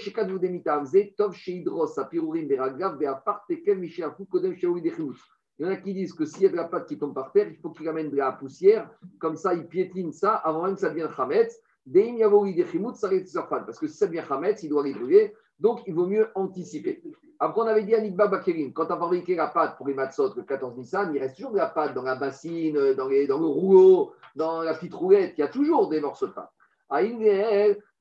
en 5.65 5.69
a 5.69 5.77
qui 5.77 5.95
disent 5.95 6.13
que 6.13 6.25
s'il 6.25 6.43
y 6.43 6.47
a 6.47 6.49
de 6.49 6.57
la 6.57 6.65
pâte 6.65 6.89
qui 6.89 6.99
tombe 6.99 7.15
par 7.15 7.31
terre, 7.31 7.49
il 7.49 7.57
faut 7.57 7.71
qu'il 7.71 7.89
amène 7.89 8.11
de 8.11 8.17
la 8.17 8.33
poussière, 8.33 8.91
comme 9.21 9.37
ça 9.37 9.55
il 9.55 9.69
piétine 9.69 10.13
ça 10.13 10.35
avant 10.35 10.65
même 10.65 10.75
que 10.75 10.81
ça 10.81 10.89
devienne 10.89 11.11
Hametz. 11.17 11.61
Deim 11.87 12.17
Yavoui, 12.17 12.55
Dechimut, 12.55 12.97
ça 12.97 13.09
reste 13.09 13.29
Sarfan. 13.29 13.65
Parce 13.65 13.79
que 13.79 13.87
si 13.87 13.97
ça 13.97 14.07
devient 14.07 14.25
Hametz, 14.29 14.63
il 14.65 14.71
doit 14.71 14.83
les 14.83 14.93
brûler. 14.93 15.35
Donc 15.61 15.83
il 15.87 15.95
vaut 15.95 16.07
mieux 16.07 16.29
anticiper. 16.35 17.03
Après, 17.39 17.63
on 17.63 17.67
avait 17.67 17.85
dit 17.85 17.95
à 17.95 18.01
Nikba 18.01 18.27
Bakerim, 18.27 18.73
quand 18.73 18.91
as 18.91 18.99
fabriqué 18.99 19.35
la 19.37 19.47
pâte 19.47 19.77
pour 19.77 19.87
les 19.87 19.95
matzot, 19.95 20.35
le 20.35 20.43
14 20.43 20.77
Nissan, 20.77 21.15
il 21.15 21.21
reste 21.21 21.37
toujours 21.37 21.53
de 21.53 21.59
la 21.59 21.69
pâte 21.69 21.95
dans 21.95 22.03
la 22.03 22.17
bassine, 22.17 22.75
dans, 22.95 23.09
dans 23.09 23.09
le 23.09 23.47
rouleau, 23.47 24.13
dans 24.37 24.63
la 24.63 24.75
petite 24.75 24.95
roulette, 24.95 25.35
il 25.39 25.41
y 25.41 25.45
a 25.45 25.49
toujours 25.49 25.89
des 25.89 26.01
morceaux 26.01 26.27
de 26.27 26.33
pâte 26.33 26.51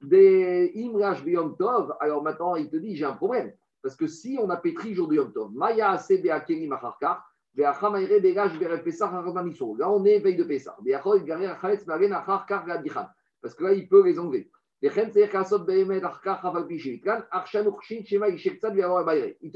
des 0.01 0.71
Imrash 0.75 1.23
Yom 1.25 1.55
Tov, 1.57 1.95
alors 1.99 2.23
maintenant 2.23 2.55
il 2.55 2.69
te 2.69 2.77
dit 2.77 2.95
j'ai 2.95 3.05
un 3.05 3.13
problème. 3.13 3.53
Parce 3.81 3.95
que 3.95 4.07
si 4.07 4.37
on 4.41 4.49
a 4.49 4.57
pétri 4.57 4.93
jour 4.93 5.07
du 5.07 5.15
Yom 5.15 5.31
Tov, 5.31 5.51
Maya 5.53 5.91
Asebe 5.91 6.27
Akelim 6.27 6.73
Acharkar, 6.73 7.25
Veachamayre 7.55 8.19
Begash 8.21 8.57
Verepesach 8.57 9.13
Aramamiso, 9.13 9.75
là 9.75 9.89
on 9.89 10.03
est 10.05 10.19
veille 10.19 10.35
de 10.35 10.43
Pessah, 10.43 10.75
Veachoy 10.83 11.23
Garer 11.23 11.47
Achaletz 11.47 11.85
Magen 11.87 12.13
Acharkar 12.13 12.65
Gadichan, 12.65 13.07
parce 13.41 13.55
que 13.55 13.63
là 13.63 13.73
il 13.73 13.87
peut 13.87 14.03
les 14.05 14.19
enlever. 14.19 14.51
Il 14.81 14.91
te 14.91 15.09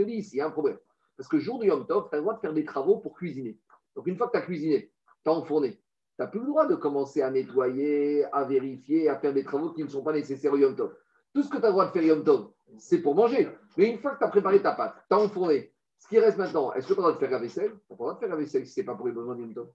dit 0.01 0.13
ici, 0.15 0.35
il 0.35 0.37
y 0.37 0.41
a 0.41 0.47
un 0.47 0.51
problème. 0.51 0.77
Parce 1.15 1.29
que 1.29 1.39
jour 1.39 1.59
du 1.59 1.67
Yom 1.67 1.85
Tov, 1.87 2.09
tu 2.09 2.15
as 2.15 2.17
le 2.17 2.23
droit 2.23 2.33
de 2.33 2.39
faire 2.39 2.53
des 2.53 2.65
travaux 2.65 2.97
pour 2.97 3.13
cuisiner. 3.13 3.57
Donc 3.95 4.07
une 4.07 4.17
fois 4.17 4.27
que 4.27 4.33
tu 4.33 4.37
as 4.39 4.41
cuisiné, 4.41 4.91
tu 5.23 5.29
as 5.29 5.33
enfourné, 5.33 5.79
tu 6.15 6.21
n'as 6.21 6.27
plus 6.27 6.39
le 6.39 6.45
droit 6.45 6.67
de 6.67 6.75
commencer 6.75 7.21
à 7.21 7.31
nettoyer, 7.31 8.25
à 8.31 8.43
vérifier, 8.43 9.09
à 9.09 9.17
faire 9.17 9.33
des 9.33 9.43
travaux 9.43 9.71
qui 9.71 9.83
ne 9.83 9.89
sont 9.89 10.03
pas 10.03 10.13
nécessaires 10.13 10.53
au 10.53 10.57
Yom 10.57 10.75
Tov. 10.75 10.93
Tout 11.33 11.41
ce 11.41 11.49
que 11.49 11.57
tu 11.57 11.63
as 11.63 11.67
le 11.67 11.73
droit 11.73 11.87
de 11.87 11.91
faire 11.91 12.03
Yom 12.03 12.23
Tov, 12.23 12.49
c'est 12.77 12.99
pour 13.01 13.15
manger. 13.15 13.49
Mais 13.77 13.89
une 13.89 13.97
fois 13.97 14.11
que 14.11 14.19
tu 14.19 14.23
as 14.23 14.27
préparé 14.27 14.61
ta 14.61 14.73
pâte, 14.73 14.95
tu 15.09 15.15
as 15.15 15.19
enfourné, 15.19 15.73
ce 15.97 16.07
qui 16.07 16.19
reste 16.19 16.37
maintenant, 16.37 16.71
est-ce 16.73 16.87
que 16.87 16.93
tu 16.93 16.99
as 16.99 17.01
le 17.01 17.01
droit 17.01 17.13
de 17.13 17.17
faire 17.17 17.31
la 17.31 17.39
vaisselle? 17.39 17.71
Tu 17.71 17.77
pas 17.87 17.93
le 17.93 17.97
droit 17.97 18.13
de 18.13 18.19
faire 18.19 18.29
la 18.29 18.35
vaisselle 18.35 18.65
si 18.67 18.73
ce 18.73 18.79
n'est 18.81 18.85
pas 18.85 18.95
pour 18.95 19.07
les 19.07 19.13
besoins 19.13 19.35
du 19.35 19.41
Yom 19.41 19.53
Tov. 19.53 19.67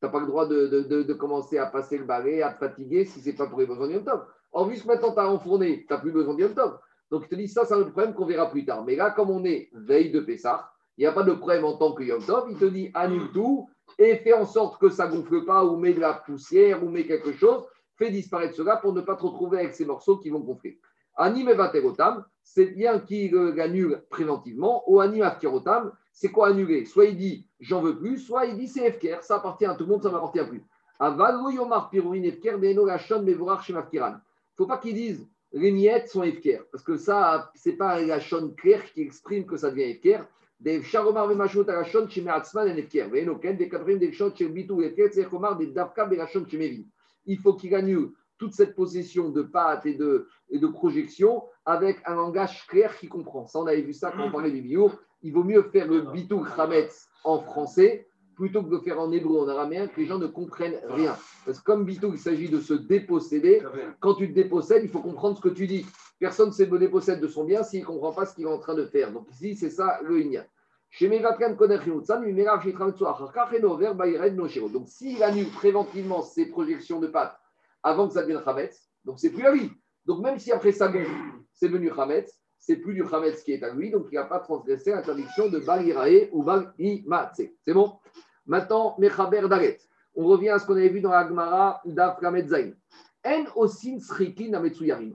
Tu 0.00 0.06
n'as 0.06 0.12
pas 0.12 0.20
le 0.20 0.26
droit 0.26 0.46
de, 0.46 0.66
de, 0.68 0.80
de, 0.82 1.02
de 1.02 1.12
commencer 1.14 1.58
à 1.58 1.66
passer 1.66 1.98
le 1.98 2.04
balai, 2.04 2.42
à 2.42 2.52
te 2.52 2.58
fatiguer 2.58 3.04
si 3.04 3.20
ce 3.20 3.28
n'est 3.28 3.34
pas 3.36 3.46
pour 3.46 3.58
les 3.58 3.66
besoins 3.66 3.88
du 3.88 3.94
Yom 3.94 4.04
Tov. 4.04 4.24
En 4.52 4.68
que 4.68 4.86
maintenant 4.86 5.12
tu 5.12 5.18
as 5.18 5.28
enfourné, 5.28 5.84
tu 5.86 5.92
n'as 5.92 6.00
plus 6.00 6.12
besoin 6.12 6.34
du 6.34 6.42
Yom 6.42 6.54
Tov. 6.54 6.78
Donc, 7.10 7.24
je 7.24 7.28
te 7.28 7.34
dis, 7.34 7.48
ça, 7.48 7.64
c'est 7.64 7.74
un 7.74 7.82
problème 7.82 8.14
qu'on 8.14 8.26
verra 8.26 8.48
plus 8.48 8.64
tard. 8.64 8.84
Mais 8.84 8.94
là, 8.94 9.10
comme 9.10 9.30
on 9.30 9.44
est 9.44 9.68
veille 9.72 10.12
de 10.12 10.20
Pessah, 10.20 10.70
il 10.96 11.00
n'y 11.00 11.06
a 11.06 11.12
pas 11.12 11.24
de 11.24 11.32
problème 11.32 11.64
en 11.64 11.76
tant 11.76 11.92
que 11.92 12.04
Yom 12.04 12.22
Tov. 12.22 12.48
Il 12.50 12.56
te 12.56 12.66
dit, 12.66 12.90
annule 12.94 13.32
tout 13.32 13.68
et 13.98 14.16
fais 14.16 14.32
en 14.32 14.46
sorte 14.46 14.80
que 14.80 14.88
ça 14.88 15.06
gonfle 15.06 15.44
pas 15.44 15.64
ou 15.64 15.76
met 15.76 15.92
de 15.92 16.00
la 16.00 16.14
poussière 16.14 16.82
ou 16.84 16.88
met 16.88 17.06
quelque 17.06 17.32
chose. 17.32 17.64
Fais 17.96 18.10
disparaître 18.10 18.54
cela 18.54 18.76
pour 18.76 18.92
ne 18.92 19.00
pas 19.00 19.16
te 19.16 19.22
retrouver 19.22 19.58
avec 19.58 19.74
ces 19.74 19.84
morceaux 19.84 20.18
qui 20.18 20.30
vont 20.30 20.40
gonfler. 20.40 20.78
Anime 21.16 21.52
vaterotam, 21.52 22.24
c'est 22.42 22.66
bien 22.66 22.98
qu'il 23.00 23.36
annule 23.60 24.02
préventivement. 24.08 24.82
Ou 24.86 25.00
anime 25.00 25.22
afkerotam, 25.22 25.92
c'est 26.12 26.30
quoi 26.30 26.48
annuler? 26.48 26.86
Soit 26.86 27.06
il 27.06 27.16
dit, 27.16 27.46
j'en 27.60 27.82
veux 27.82 27.98
plus, 27.98 28.18
soit 28.18 28.46
il 28.46 28.56
dit, 28.56 28.68
c'est 28.68 28.90
FKR, 28.92 29.22
ça 29.22 29.36
appartient 29.36 29.66
à 29.66 29.74
tout 29.74 29.84
le 29.84 29.90
monde, 29.90 30.02
ça 30.02 30.10
m'appartient 30.10 30.44
plus. 30.48 30.64
FKR, 30.98 32.58
beno 32.58 32.86
lachon 32.86 33.22
mevorach 33.22 33.64
chez 33.64 33.72
mafkiran. 33.72 34.12
Il 34.12 34.12
ne 34.12 34.18
faut 34.56 34.66
pas 34.66 34.78
qu'ils 34.78 34.94
disent 34.94 35.28
les 35.52 35.72
miettes 35.72 36.08
sont 36.08 36.22
FKR, 36.22 36.64
parce 36.70 36.84
que 36.84 36.96
ça, 36.96 37.50
ce 37.54 37.70
n'est 37.70 37.76
pas 37.76 38.00
la 38.00 38.20
chaîne 38.20 38.54
claire 38.54 38.84
qui 38.92 39.02
exprime 39.02 39.46
que 39.46 39.56
ça 39.56 39.70
devient 39.70 39.94
FKR. 39.94 40.24
Des 40.60 40.82
charomar 40.82 41.26
vemashot 41.26 41.68
à 41.68 41.72
la 41.72 41.84
chaîne 41.84 42.08
chez 42.10 42.20
Meatzman 42.20 42.68
et 42.68 42.82
FKR. 42.82 43.04
Vous 43.04 43.08
voyez, 43.08 43.24
donc, 43.24 43.40
des 43.40 43.68
quatrièmes 43.68 43.98
des 43.98 44.12
choses 44.12 44.34
chez 44.36 44.46
Bitou 44.46 44.82
FKR, 44.82 45.08
c'est 45.10 45.24
Komar 45.24 45.56
des 45.56 45.68
Davka 45.68 46.06
et 46.12 46.16
la 46.16 46.26
chaîne 46.26 46.46
chez 46.46 46.58
Mevin. 46.58 46.84
Il 47.24 47.38
faut 47.38 47.54
qu'il 47.54 47.74
annule 47.74 48.10
toute 48.36 48.52
cette 48.52 48.74
possession 48.74 49.30
de 49.30 49.42
pâte 49.42 49.86
et 49.86 49.94
de, 49.94 50.26
et 50.50 50.58
de 50.58 50.66
projection 50.66 51.44
avec 51.64 51.98
un 52.06 52.14
langage 52.14 52.66
clair 52.66 52.96
qui 52.98 53.08
comprend. 53.08 53.46
Ça, 53.46 53.58
on 53.58 53.66
avait 53.66 53.82
vu 53.82 53.94
ça 53.94 54.12
quand 54.14 54.24
on 54.24 54.30
parlait 54.30 54.50
du 54.50 54.60
bio. 54.60 54.90
Il 55.22 55.32
vaut 55.32 55.44
mieux 55.44 55.62
faire 55.62 55.86
le 55.86 56.02
Bitou 56.02 56.40
Krametz 56.40 57.08
en 57.24 57.40
français 57.40 58.06
plutôt 58.34 58.62
que 58.62 58.70
de 58.70 58.76
le 58.76 58.80
faire 58.80 58.98
en 58.98 59.12
hébreu, 59.12 59.40
en 59.40 59.48
araméen, 59.48 59.86
que 59.86 60.00
les 60.00 60.06
gens 60.06 60.18
ne 60.18 60.26
comprennent 60.26 60.80
rien. 60.88 61.14
Parce 61.44 61.58
que 61.58 61.64
comme 61.64 61.84
Bitou, 61.84 62.12
il 62.14 62.18
s'agit 62.18 62.48
de 62.48 62.58
se 62.58 62.72
déposséder, 62.72 63.62
quand 64.00 64.14
tu 64.14 64.28
te 64.30 64.34
dépossèdes, 64.34 64.82
il 64.82 64.88
faut 64.88 65.00
comprendre 65.00 65.36
ce 65.36 65.42
que 65.42 65.50
tu 65.50 65.66
dis. 65.66 65.84
Personne 66.20 66.50
ne 66.50 66.54
se 66.54 66.62
dépossède 66.62 67.18
de 67.18 67.26
son 67.26 67.44
bien 67.44 67.62
s'il 67.62 67.80
ne 67.80 67.86
comprend 67.86 68.12
pas 68.12 68.26
ce 68.26 68.34
qu'il 68.34 68.44
est 68.44 68.48
en 68.48 68.58
train 68.58 68.74
de 68.74 68.84
faire. 68.84 69.10
Donc 69.10 69.26
ici, 69.32 69.56
c'est 69.56 69.70
ça 69.70 69.98
le 70.02 70.20
Inyan. 70.20 70.44
Donc 74.72 74.88
s'il 74.88 75.22
annule 75.22 75.50
préventivement 75.50 76.22
ses 76.22 76.46
projections 76.46 77.00
de 77.00 77.06
pâte 77.06 77.38
avant 77.82 78.06
que 78.06 78.14
ça 78.14 78.22
devienne 78.22 78.42
Chametz, 78.44 78.90
donc 79.04 79.18
c'est 79.18 79.30
plus 79.30 79.46
à 79.46 79.52
lui. 79.52 79.72
Donc 80.04 80.20
même 80.20 80.38
si 80.38 80.52
après 80.52 80.72
gonfle, 80.72 81.06
c'est 81.54 81.68
devenu 81.68 81.90
Chametz, 81.94 82.38
c'est 82.58 82.76
plus 82.76 82.92
du 82.92 83.02
Chametz 83.08 83.42
qui 83.42 83.52
est 83.52 83.62
à 83.62 83.72
lui, 83.72 83.90
donc 83.90 84.08
il 84.12 84.16
n'a 84.16 84.24
pas 84.24 84.40
transgressé 84.40 84.90
l'interdiction 84.90 85.48
de 85.48 85.58
Bal 85.60 85.86
Irae 85.86 86.28
ou 86.32 86.42
Bal 86.42 86.74
Imatse. 86.78 87.42
C'est 87.64 87.72
bon? 87.72 87.94
Maintenant, 88.44 88.94
Mechaber 88.98 89.48
Daret. 89.48 89.78
On 90.14 90.26
revient 90.26 90.50
à 90.50 90.58
ce 90.58 90.66
qu'on 90.66 90.76
avait 90.76 90.88
vu 90.88 91.00
dans 91.00 91.12
la 91.12 91.26
Gemara 91.26 91.80
d'Af 91.86 92.18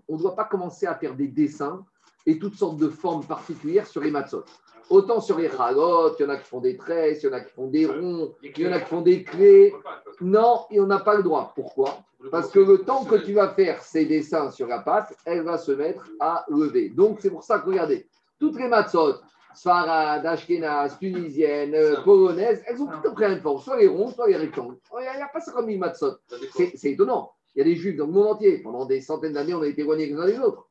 On 0.08 0.14
ne 0.16 0.20
doit 0.20 0.36
pas 0.36 0.46
commencer 0.46 0.86
à 0.86 0.96
faire 0.96 1.16
des 1.16 1.28
dessins 1.28 1.84
et 2.26 2.38
toutes 2.40 2.56
sortes 2.56 2.78
de 2.78 2.90
formes 2.90 3.26
particulières 3.26 3.88
sur 3.88 4.02
les 4.02 4.12
matzot. 4.12 4.44
Autant 4.90 5.20
sur 5.20 5.40
les 5.40 5.50
chalotes, 5.50 6.16
il 6.20 6.24
y 6.24 6.26
en 6.28 6.30
a 6.30 6.38
qui 6.38 6.48
font 6.48 6.60
des 6.60 6.78
tresses, 6.78 7.24
il 7.24 7.26
y 7.28 7.30
en 7.30 7.34
a 7.34 7.40
qui 7.42 7.52
font 7.52 7.68
des 7.68 7.88
ronds, 7.88 8.36
il 8.44 8.60
y 8.60 8.68
en 8.68 8.72
a 8.72 8.80
qui 8.80 8.86
font 8.86 9.02
des 9.02 9.24
clés. 9.24 9.74
Non, 10.22 10.66
et 10.70 10.80
on 10.80 10.86
n'a 10.86 11.00
pas 11.00 11.16
le 11.16 11.24
droit. 11.24 11.52
Pourquoi? 11.56 12.04
Parce 12.32 12.50
que 12.52 12.60
le 12.60 12.80
temps 12.80 13.04
que 13.04 13.16
tu 13.16 13.34
vas 13.34 13.50
faire 13.50 13.82
ces 13.82 14.06
dessins 14.06 14.52
sur 14.52 14.68
la 14.68 14.80
pâte, 14.80 15.16
elle 15.26 15.42
va 15.42 15.58
se 15.58 15.72
mettre 15.72 16.08
à 16.20 16.46
lever. 16.50 16.90
Donc 16.90 17.20
c'est 17.22 17.32
pour 17.32 17.44
ça 17.44 17.60
que 17.60 17.68
regardez, 17.68 18.08
toutes 18.40 18.60
les 18.60 18.68
matzot, 18.68 19.16
Sfarad, 19.56 20.26
Ashkenaz, 20.26 20.98
tunisiennes, 21.00 21.76
euh, 21.76 22.02
polonaises, 22.04 22.64
elles 22.68 22.82
ont 22.82 22.88
toutes 22.88 23.14
pris 23.14 23.26
une 23.26 23.40
forme, 23.40 23.62
soit 23.62 23.78
les 23.78 23.88
ronds, 23.88 24.12
soit 24.12 24.28
les 24.28 24.36
rectangles. 24.36 24.78
Il 24.94 25.02
n'y 25.02 25.22
a, 25.22 25.28
pas 25.28 25.40
50 25.40 25.66
000 25.66 25.80
matzot. 25.80 26.18
C'est 26.54 26.92
étonnant. 26.92 27.32
Il 27.56 27.60
y 27.60 27.62
a 27.62 27.66
des 27.66 27.76
juifs 27.76 27.96
dans 27.96 28.06
le 28.06 28.12
monde 28.12 28.28
entier. 28.28 28.60
Pendant 28.60 28.86
des 28.86 29.02
centaines 29.02 29.34
d'années, 29.34 29.54
on 29.54 29.62
a 29.62 29.68
été 29.68 29.82
éloignés 29.82 30.08
les 30.08 30.16
uns 30.16 30.26
des 30.26 30.40
autres. 30.40 30.68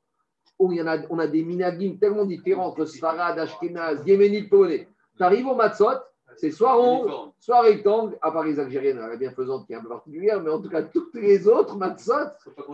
Où 0.58 0.70
il 0.70 0.78
y 0.78 0.82
en 0.82 0.86
a, 0.86 0.98
on 1.10 1.18
a 1.18 1.26
des 1.26 1.42
minagim 1.42 1.96
tellement 1.98 2.24
différents 2.24 2.66
entre 2.66 2.84
Sfarad, 2.84 3.38
Ashkenaz, 3.38 4.02
Yéménite, 4.06 4.48
polonais. 4.48 4.88
Tu 5.16 5.22
arrives 5.22 5.46
au 5.46 5.54
matzot, 5.54 6.00
c'est 6.36 6.50
soit 6.50 6.74
rond, 6.74 7.32
soit 7.38 7.60
rectangle, 7.60 8.18
à 8.20 8.30
part 8.30 8.44
les 8.44 8.58
Algériennes, 8.58 8.98
la 8.98 9.16
bienfaisante 9.16 9.66
qui 9.66 9.72
est 9.72 9.76
un 9.76 9.82
peu 9.82 9.88
particulière, 9.88 10.40
mais 10.40 10.50
en 10.50 10.60
tout 10.60 10.68
cas, 10.68 10.82
toutes 10.82 11.14
les 11.14 11.48
autres 11.48 11.76
matzot, 11.76 12.12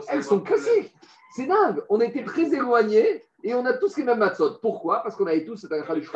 elles 0.08 0.24
sont 0.24 0.40
cassées. 0.40 0.90
C'est 1.34 1.46
dingue. 1.46 1.82
On 1.88 2.00
était 2.00 2.24
très 2.24 2.52
éloignés 2.52 3.22
et 3.44 3.54
on 3.54 3.64
a 3.64 3.72
tous 3.74 3.96
les 3.96 4.04
mêmes 4.04 4.18
matzot. 4.18 4.58
Pourquoi? 4.60 5.02
Parce 5.02 5.16
qu'on 5.16 5.26
avait 5.26 5.44
tous 5.44 5.56
cette 5.56 5.72
halakha 5.72 5.94
du. 5.94 6.08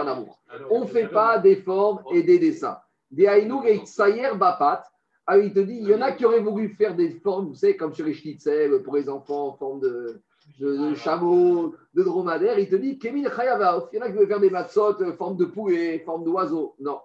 On 0.70 0.80
ne 0.80 0.86
fait 0.86 1.08
pas 1.08 1.38
des 1.38 1.56
formes 1.56 2.02
et 2.12 2.22
des 2.22 2.38
dessins. 2.38 2.78
Des 3.10 3.26
haïnoug 3.26 3.64
et 3.66 3.78
tsayer 3.78 4.34
bapat. 4.34 4.84
Ah, 5.26 5.38
il 5.38 5.52
te 5.52 5.60
dit, 5.60 5.78
il 5.80 5.88
y 5.88 5.94
en 5.94 6.02
a 6.02 6.12
qui 6.12 6.24
auraient 6.24 6.40
voulu 6.40 6.68
faire 6.70 6.94
des 6.94 7.10
formes, 7.10 7.48
vous 7.48 7.54
savez, 7.54 7.76
comme 7.76 7.94
sur 7.94 8.04
les 8.04 8.14
schnitzel, 8.14 8.82
pour 8.82 8.96
les 8.96 9.08
enfants, 9.08 9.48
en 9.48 9.52
forme 9.54 9.80
de, 9.80 10.20
de, 10.60 10.90
de 10.90 10.94
chameau, 10.94 11.74
de 11.94 12.02
dromadaire. 12.02 12.58
Il 12.58 12.68
te 12.68 12.76
dit, 12.76 12.98
Kevin 12.98 13.28
Chayavaof, 13.30 13.88
il 13.92 13.96
y 13.96 14.02
en 14.02 14.04
a 14.04 14.10
qui 14.10 14.16
veulent 14.16 14.28
faire 14.28 14.40
des 14.40 14.50
matzot, 14.50 15.00
euh, 15.02 15.16
forme 15.16 15.36
de 15.36 15.46
poulet, 15.46 16.00
forme 16.00 16.24
d'oiseau. 16.24 16.74
Non. 16.78 17.00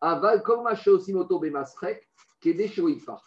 Aval, 0.00 0.42
comme 0.42 0.68
Simoto 1.00 1.40
Bemasrek, 1.40 2.08
qui 2.40 2.50
est 2.50 2.80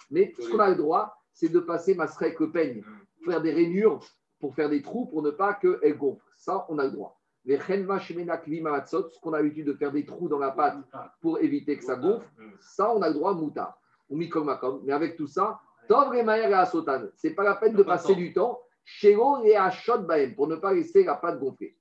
Mais 0.10 0.34
ce 0.40 0.50
qu'on 0.50 0.60
a 0.60 0.70
le 0.70 0.76
droit, 0.76 1.14
c'est 1.34 1.50
de 1.50 1.60
passer 1.60 1.96
Masrek 1.96 2.40
le 2.40 2.52
peigne, 2.52 2.84
faire 3.26 3.42
des 3.42 3.52
rainures 3.52 4.00
pour 4.40 4.56
faire 4.56 4.70
des 4.70 4.82
trous 4.82 5.06
pour 5.08 5.22
ne 5.22 5.32
pas 5.32 5.54
qu'elles 5.54 5.98
gonflent. 5.98 6.24
Ça, 6.38 6.66
on 6.70 6.78
a 6.78 6.86
le 6.86 6.92
droit. 6.92 7.20
Les 7.44 7.58
ce 7.58 9.20
qu'on 9.20 9.34
a 9.34 9.38
l'habitude 9.38 9.66
de 9.66 9.74
faire 9.74 9.92
des 9.92 10.06
trous 10.06 10.30
dans 10.30 10.38
la 10.38 10.52
pâte 10.52 10.78
pour 11.22 11.40
éviter 11.40 11.78
que 11.78 11.84
ça 11.84 11.96
gonfle, 11.96 12.28
ça, 12.60 12.94
on 12.94 13.02
a 13.02 13.08
le 13.08 13.16
droit 13.16 13.34
moutard. 13.34 13.80
Ou 14.12 14.18
mikomakom. 14.18 14.82
Mais 14.84 14.94
avec 14.94 15.16
tout 15.16 15.28
ça, 15.28 15.60
tov 15.88 16.14
et 16.14 16.22
asotan. 16.22 17.08
C'est 17.16 17.32
pas 17.34 17.44
la 17.44 17.56
peine 17.56 17.74
de 17.74 17.84
passer 17.84 18.14
du 18.14 18.34
temps 18.34 18.60
chez 18.84 19.18
et 19.46 19.56
achot 19.56 20.00
baem 20.00 20.36
pour 20.36 20.48
ne 20.48 20.58
pas 20.58 20.74
laisser 20.74 21.04
la 21.04 21.16
pâte 21.16 21.40
gonfler. 21.40 21.76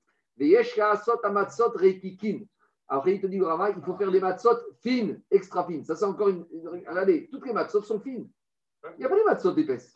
asot 0.79 1.19
amatzot 1.23 1.73
reikikin. 1.75 2.39
Après, 2.93 3.13
il 3.15 3.21
te 3.21 3.27
dit, 3.27 3.37
il 3.37 3.83
faut 3.85 3.95
faire 3.95 4.11
des 4.11 4.19
matzot 4.19 4.57
fines, 4.81 5.21
extra 5.31 5.65
fines. 5.65 5.85
Ça, 5.85 5.95
c'est 5.95 6.03
encore 6.03 6.27
une. 6.27 6.45
Regardez, 6.85 7.29
toutes 7.31 7.45
les 7.45 7.53
matzot 7.53 7.83
sont 7.83 8.01
fines. 8.01 8.27
Il 8.97 8.99
n'y 8.99 9.05
a 9.05 9.09
pas 9.09 9.15
de 9.15 9.23
matzot 9.23 9.55
épaisses. 9.55 9.93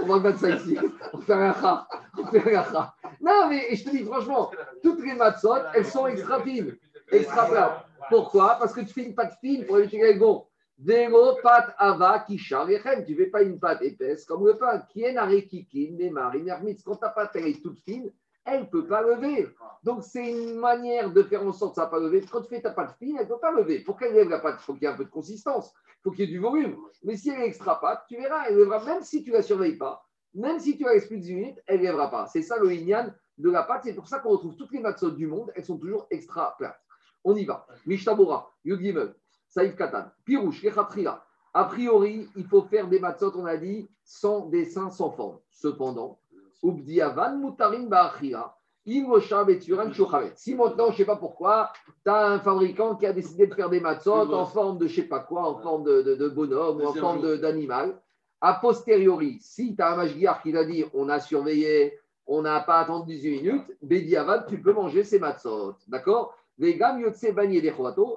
On 0.00 0.06
va 0.06 0.18
mettre 0.18 0.40
ça 0.40 0.50
ici. 0.50 0.76
On 1.12 1.20
fait 1.20 1.34
un. 1.34 1.86
On 2.18 2.26
fait 2.26 2.56
un 2.56 2.62
ra. 2.62 2.96
Non, 3.20 3.48
mais 3.48 3.76
je 3.76 3.84
te 3.84 3.90
dis 3.90 4.04
franchement, 4.04 4.50
toutes 4.82 5.04
les 5.04 5.14
matzot, 5.14 5.54
elles 5.72 5.86
sont 5.86 6.08
extra 6.08 6.42
fines, 6.42 6.76
extra 7.12 7.46
plates. 7.46 7.85
Pourquoi? 8.08 8.56
Parce 8.58 8.72
que 8.72 8.80
tu 8.80 8.92
fais 8.92 9.04
une 9.04 9.14
pâte 9.14 9.38
fine 9.40 9.66
pour 9.66 9.78
éviter 9.78 9.98
qu'elle 9.98 10.18
gonfle. 10.18 10.46
Vélo, 10.78 11.36
pâte 11.42 11.74
ava, 11.78 12.20
kisha. 12.20 12.66
Tu 12.66 13.12
ne 13.12 13.16
fais 13.16 13.26
pas 13.26 13.42
une 13.42 13.58
pâte 13.58 13.82
épaisse 13.82 14.24
comme 14.24 14.46
le 14.46 14.56
pain. 14.56 14.80
Qui 14.90 15.04
est 15.04 15.12
narekikin, 15.12 15.96
nemar, 15.98 16.34
inermitz. 16.36 16.82
Quand 16.82 16.96
ta 16.96 17.08
pâte 17.08 17.30
elle 17.34 17.46
est 17.48 17.62
toute 17.62 17.78
fine, 17.80 18.12
elle 18.46 18.60
ne 18.60 18.66
peut 18.66 18.86
pas 18.86 19.02
lever. 19.02 19.48
Donc, 19.82 20.04
c'est 20.04 20.30
une 20.30 20.58
manière 20.58 21.10
de 21.10 21.22
faire 21.24 21.44
en 21.44 21.52
sorte 21.52 21.72
que 21.74 21.80
ça 21.80 21.86
ne 21.86 21.90
pas 21.90 21.98
lever. 21.98 22.24
Quand 22.30 22.42
tu 22.42 22.48
fais 22.48 22.60
ta 22.60 22.70
pâte 22.70 22.94
fine, 22.98 23.16
elle 23.18 23.24
ne 23.24 23.28
peut 23.28 23.40
pas 23.40 23.50
lever. 23.50 23.80
Pour 23.80 23.98
qu'elle 23.98 24.14
lève 24.14 24.28
la 24.28 24.38
pâte, 24.38 24.56
il 24.60 24.64
faut 24.64 24.74
qu'il 24.74 24.82
y 24.82 24.86
ait 24.86 24.92
un 24.92 24.96
peu 24.96 25.04
de 25.04 25.10
consistance, 25.10 25.74
il 25.74 26.02
faut 26.04 26.10
qu'il 26.12 26.20
y 26.20 26.28
ait 26.28 26.32
du 26.32 26.38
volume. 26.38 26.76
Mais 27.02 27.16
si 27.16 27.30
elle 27.30 27.40
est 27.40 27.46
extra 27.46 27.80
pâte, 27.80 28.04
tu 28.08 28.16
verras, 28.16 28.44
elle 28.48 28.56
lèvera, 28.56 28.84
même 28.84 29.02
si 29.02 29.24
tu 29.24 29.30
ne 29.30 29.36
la 29.36 29.42
surveilles 29.42 29.76
pas, 29.76 30.06
même 30.32 30.60
si 30.60 30.76
tu 30.76 30.84
la 30.84 30.94
laisses 30.94 31.06
plus 31.06 31.18
de 31.18 31.22
10 31.22 31.34
minutes, 31.34 31.62
elle 31.66 31.80
ne 31.80 31.86
lèvera 31.86 32.08
pas. 32.08 32.26
C'est 32.26 32.42
ça 32.42 32.56
le 32.58 32.68
de 32.68 33.50
la 33.50 33.64
pâte. 33.64 33.82
C'est 33.84 33.94
pour 33.94 34.06
ça 34.06 34.20
qu'on 34.20 34.30
retrouve 34.30 34.54
toutes 34.54 34.72
les 34.72 34.80
matzot 34.80 35.10
du 35.10 35.26
monde, 35.26 35.50
elles 35.56 35.64
sont 35.64 35.78
toujours 35.78 36.06
extra 36.10 36.54
plates. 36.56 36.80
On 37.26 37.34
y 37.34 37.44
va. 37.44 37.66
Mishtabora, 37.86 38.52
Yud 38.64 39.14
Saïf 39.48 39.74
Katan, 39.74 40.04
Pirouche, 40.24 40.62
Kechatria. 40.62 41.22
A 41.52 41.64
priori, 41.64 42.28
il 42.36 42.44
faut 42.44 42.62
faire 42.62 42.86
des 42.86 43.00
matzot, 43.00 43.32
on 43.34 43.46
a 43.46 43.56
dit, 43.56 43.88
sans 44.04 44.46
dessin, 44.46 44.90
sans 44.90 45.10
forme. 45.10 45.38
Cependant, 45.50 46.20
Ubdiavan 46.62 47.38
mutarin 47.38 47.86
ba'achira. 47.86 48.56
Si 48.84 50.54
maintenant, 50.54 50.86
je 50.86 50.92
ne 50.92 50.96
sais 50.96 51.04
pas 51.04 51.16
pourquoi, 51.16 51.72
tu 52.04 52.10
as 52.10 52.28
un 52.28 52.38
fabricant 52.38 52.94
qui 52.94 53.06
a 53.06 53.12
décidé 53.12 53.48
de 53.48 53.54
faire 53.54 53.70
des 53.70 53.80
matzot 53.80 54.32
en 54.32 54.46
forme 54.46 54.78
de 54.78 54.86
je 54.86 54.92
ne 54.92 55.02
sais 55.02 55.08
pas 55.08 55.18
quoi, 55.18 55.48
en 55.48 55.58
forme 55.58 55.82
de, 55.82 56.02
de, 56.02 56.14
de 56.14 56.28
bonhomme 56.28 56.80
ou 56.80 56.86
en 56.86 56.92
forme 56.92 57.38
d'animal, 57.38 58.00
a 58.40 58.54
posteriori, 58.54 59.38
si 59.40 59.74
tu 59.74 59.82
as 59.82 59.94
un 59.94 59.96
magiar 59.96 60.40
qui 60.40 60.52
t'a 60.52 60.64
dit 60.64 60.84
on 60.94 61.08
a 61.08 61.18
surveillé, 61.18 61.98
on 62.28 62.42
n'a 62.42 62.60
pas 62.60 62.78
attendu 62.78 63.16
18 63.16 63.30
minutes, 63.42 63.76
Bediavad, 63.82 64.46
tu 64.46 64.62
peux 64.62 64.72
manger 64.72 65.02
ces 65.02 65.18
matzot. 65.18 65.74
D'accord? 65.88 66.36
Des 66.58 66.78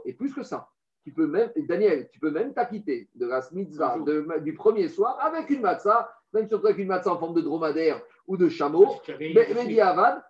Et 0.06 0.14
plus 0.14 0.34
que 0.34 0.44
ça, 0.44 0.70
tu 1.04 1.12
peux 1.14 1.28
même, 1.28 1.52
Daniel, 1.68 2.10
tu 2.12 2.20
peux 2.20 2.32
même 2.32 2.54
t'acquitter 2.54 3.10
de 3.16 3.26
la 3.26 3.42
mitzvah 3.52 3.98
de- 4.06 4.40
du 4.40 4.54
premier 4.54 4.88
soir 4.88 5.18
avec 5.22 5.50
une 5.50 5.62
matzah, 5.62 6.10
même 6.34 6.48
surtout 6.48 6.68
avec 6.68 6.80
une 6.80 6.88
matzah 6.88 7.14
en 7.14 7.18
forme 7.20 7.34
de 7.36 7.42
dromadaire 7.42 8.02
ou 8.28 8.38
de 8.38 8.48
chameau. 8.48 8.86
Mais 9.20 9.34
mais 9.34 9.46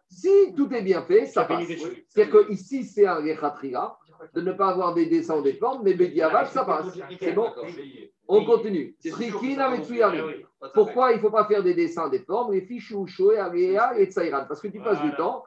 si 0.08 0.54
tout 0.56 0.72
est 0.74 0.82
bien 0.82 1.02
fait, 1.04 1.26
ça 1.26 1.44
passe. 1.44 1.68
C'est-à-dire 2.08 2.34
que 2.34 2.52
ici, 2.52 2.84
c'est 2.84 3.06
un 3.06 3.16
rechatria, 3.16 3.98
de 4.34 4.42
ne 4.42 4.52
pas 4.54 4.70
avoir 4.70 4.94
des 4.94 5.06
dessins 5.06 5.38
ou 5.38 5.42
des 5.42 5.54
formes, 5.54 5.82
mais 5.84 5.94
Bediavad, 5.94 6.48
ça 6.48 6.66
passe. 6.66 6.98
C'est 7.20 7.34
bon 7.34 7.52
On 8.28 8.46
continue. 8.46 8.96
Ah. 10.62 10.70
Pourquoi 10.74 11.12
il 11.12 11.16
ne 11.16 11.22
faut 11.22 11.32
pas 11.32 11.46
faire 11.46 11.64
des 11.64 11.74
dessins, 11.74 12.10
des 12.10 12.20
formes? 12.20 12.54
Les 12.54 12.62
fiches 12.62 12.92
ou 12.92 13.08
et 13.98 14.06
Tsairan 14.06 14.46
Parce 14.48 14.62
que 14.62 14.68
tu 14.68 14.80
passes 14.80 15.02
du 15.02 15.14
temps. 15.16 15.44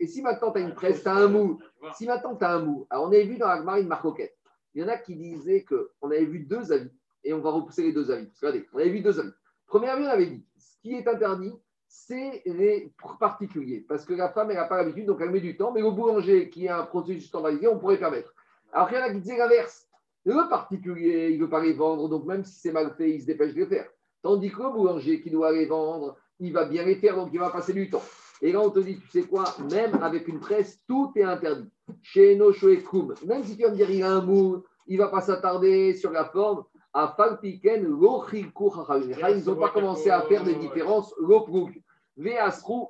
Et 0.00 0.06
si 0.06 0.22
maintenant 0.22 0.52
tu 0.52 0.58
as 0.58 0.62
une 0.62 0.74
presse, 0.74 1.02
tu 1.02 1.08
as 1.08 1.14
un 1.14 1.28
mou. 1.28 1.58
Si 1.94 2.06
maintenant 2.06 2.36
tu 2.36 2.44
as 2.44 2.52
un 2.52 2.60
mou, 2.60 2.86
alors 2.90 3.04
on 3.04 3.08
avait 3.08 3.24
vu 3.24 3.36
dans 3.36 3.48
la 3.48 3.60
marine 3.60 3.86
marcoquette, 3.86 4.36
il 4.74 4.82
y 4.82 4.84
en 4.84 4.88
a 4.88 4.96
qui 4.96 5.16
disaient 5.16 5.64
qu'on 5.64 6.10
avait 6.10 6.24
vu 6.24 6.40
deux 6.40 6.72
avis, 6.72 6.90
et 7.24 7.34
on 7.34 7.40
va 7.40 7.50
repousser 7.50 7.82
les 7.82 7.92
deux 7.92 8.10
avis. 8.10 8.26
Parce 8.26 8.40
que 8.40 8.46
regardez, 8.46 8.68
on 8.72 8.78
avait 8.78 8.90
vu 8.90 9.00
deux 9.00 9.20
avis. 9.20 9.30
Premier 9.66 9.88
avis, 9.88 10.04
on 10.04 10.08
avait 10.08 10.26
dit, 10.26 10.46
ce 10.56 10.80
qui 10.80 10.94
est 10.94 11.06
interdit, 11.06 11.52
c'est 11.86 12.42
les 12.46 12.92
particuliers. 13.18 13.84
Parce 13.88 14.04
que 14.04 14.14
la 14.14 14.30
femme, 14.30 14.50
elle 14.50 14.56
n'a 14.56 14.64
pas 14.64 14.78
l'habitude, 14.78 15.06
donc 15.06 15.20
elle 15.20 15.30
met 15.30 15.40
du 15.40 15.56
temps, 15.56 15.72
mais 15.72 15.80
le 15.80 15.90
boulanger 15.90 16.48
qui 16.48 16.68
a 16.68 16.78
un 16.78 16.86
processus 16.86 17.26
standardisé, 17.26 17.66
on 17.66 17.78
pourrait 17.78 17.98
permettre. 17.98 18.32
Alors 18.72 18.88
il 18.90 18.94
y 18.94 18.98
en 18.98 19.02
a 19.02 19.10
qui 19.10 19.20
disaient 19.20 19.36
l'inverse. 19.36 19.88
Le 20.24 20.48
particulier, 20.48 21.30
il 21.30 21.38
ne 21.38 21.44
veut 21.44 21.50
pas 21.50 21.62
les 21.62 21.72
vendre, 21.72 22.08
donc 22.08 22.26
même 22.26 22.44
si 22.44 22.60
c'est 22.60 22.72
mal 22.72 22.94
fait, 22.94 23.10
il 23.10 23.20
se 23.20 23.26
dépêche 23.26 23.54
de 23.54 23.60
les 23.60 23.66
faire. 23.66 23.88
Tandis 24.22 24.50
que 24.50 24.62
le 24.62 24.70
boulanger 24.70 25.22
qui 25.22 25.30
doit 25.30 25.52
les 25.52 25.66
vendre, 25.66 26.16
il 26.38 26.52
va 26.52 26.64
bien 26.64 26.84
les 26.84 26.96
faire, 26.96 27.16
donc 27.16 27.30
il 27.32 27.38
va 27.38 27.50
passer 27.50 27.72
du 27.72 27.88
temps. 27.88 28.02
Et 28.42 28.52
là, 28.52 28.60
on 28.60 28.70
te 28.70 28.80
dit, 28.80 28.98
tu 28.98 29.08
sais 29.08 29.22
quoi, 29.22 29.44
même 29.70 30.02
avec 30.02 30.26
une 30.28 30.40
presse, 30.40 30.80
tout 30.88 31.12
est 31.16 31.22
interdit. 31.22 31.70
Chez 32.02 32.36
nos 32.36 32.52
Koum, 32.88 33.14
même 33.26 33.44
si 33.44 33.56
tu 33.56 33.62
vas 33.62 33.70
me 33.70 33.76
dire, 33.76 33.90
il 33.90 34.02
a 34.02 34.12
un 34.12 34.22
mou, 34.22 34.62
il 34.86 34.98
ne 34.98 35.02
va 35.02 35.08
pas 35.08 35.20
s'attarder 35.20 35.94
sur 35.94 36.10
la 36.10 36.24
forme, 36.24 36.64
à 36.92 37.14
Falpiken, 37.16 37.82
Ils 37.82 39.44
n'ont 39.44 39.56
pas 39.56 39.68
commencé 39.68 40.10
à 40.10 40.22
faire 40.22 40.44
des 40.44 40.54
différences, 40.54 41.14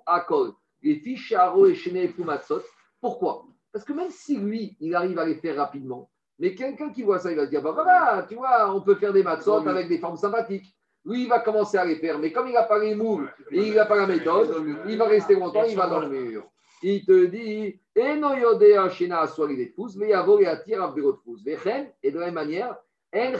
Akol, 0.06 0.52
les 0.82 0.96
fiches 0.96 1.32
Aro 1.32 1.66
et 1.66 1.74
Shene 1.74 2.08
Fumatsot. 2.08 2.62
Pourquoi? 3.00 3.44
Parce 3.72 3.84
que 3.84 3.92
même 3.92 4.10
si 4.10 4.36
lui, 4.36 4.76
il 4.80 4.94
arrive 4.94 5.18
à 5.18 5.26
les 5.26 5.36
faire 5.36 5.56
rapidement, 5.56 6.10
mais 6.38 6.54
quelqu'un 6.54 6.90
qui 6.90 7.02
voit 7.02 7.18
ça, 7.18 7.30
il 7.30 7.36
va 7.36 7.44
se 7.44 7.50
dire, 7.50 7.62
bah 7.62 7.72
voilà, 7.72 8.24
tu 8.28 8.34
vois, 8.34 8.74
on 8.74 8.80
peut 8.80 8.94
faire 8.94 9.12
des 9.12 9.22
matzot 9.22 9.68
avec 9.68 9.88
des 9.88 9.98
formes 9.98 10.16
sympathiques. 10.16 10.74
Lui, 11.04 11.22
il 11.22 11.28
va 11.28 11.40
commencer 11.40 11.78
à 11.78 11.84
les 11.84 11.96
faire, 11.96 12.18
mais 12.18 12.30
comme 12.30 12.48
il 12.48 12.52
n'a 12.52 12.64
pas 12.64 12.78
les 12.78 12.94
moules 12.94 13.32
et 13.50 13.68
il 13.68 13.74
n'a 13.74 13.86
pas 13.86 13.96
la 13.96 14.06
méthode, 14.06 14.54
il 14.86 14.98
va 14.98 15.06
rester 15.06 15.34
longtemps, 15.34 15.64
il 15.64 15.76
va 15.76 15.86
dans 15.88 16.00
le 16.00 16.08
mur. 16.08 16.46
Il 16.82 17.04
te 17.04 17.26
dit, 17.26 17.80
et 17.94 18.16
non 18.16 18.34
yodea 18.36 18.88
shena 18.88 19.20
aswari 19.20 19.56
des 19.56 19.68
fous, 19.68 19.90
mais 19.96 20.10
yavo 20.10 20.38
et 20.40 20.46
attire 20.46 20.92
de 20.94 21.02
fous. 21.24 21.38
Vechen, 21.44 21.90
et 22.02 22.10
de 22.10 22.18
la 22.18 22.26
même 22.26 22.34
manière, 22.34 22.76
en. 23.14 23.32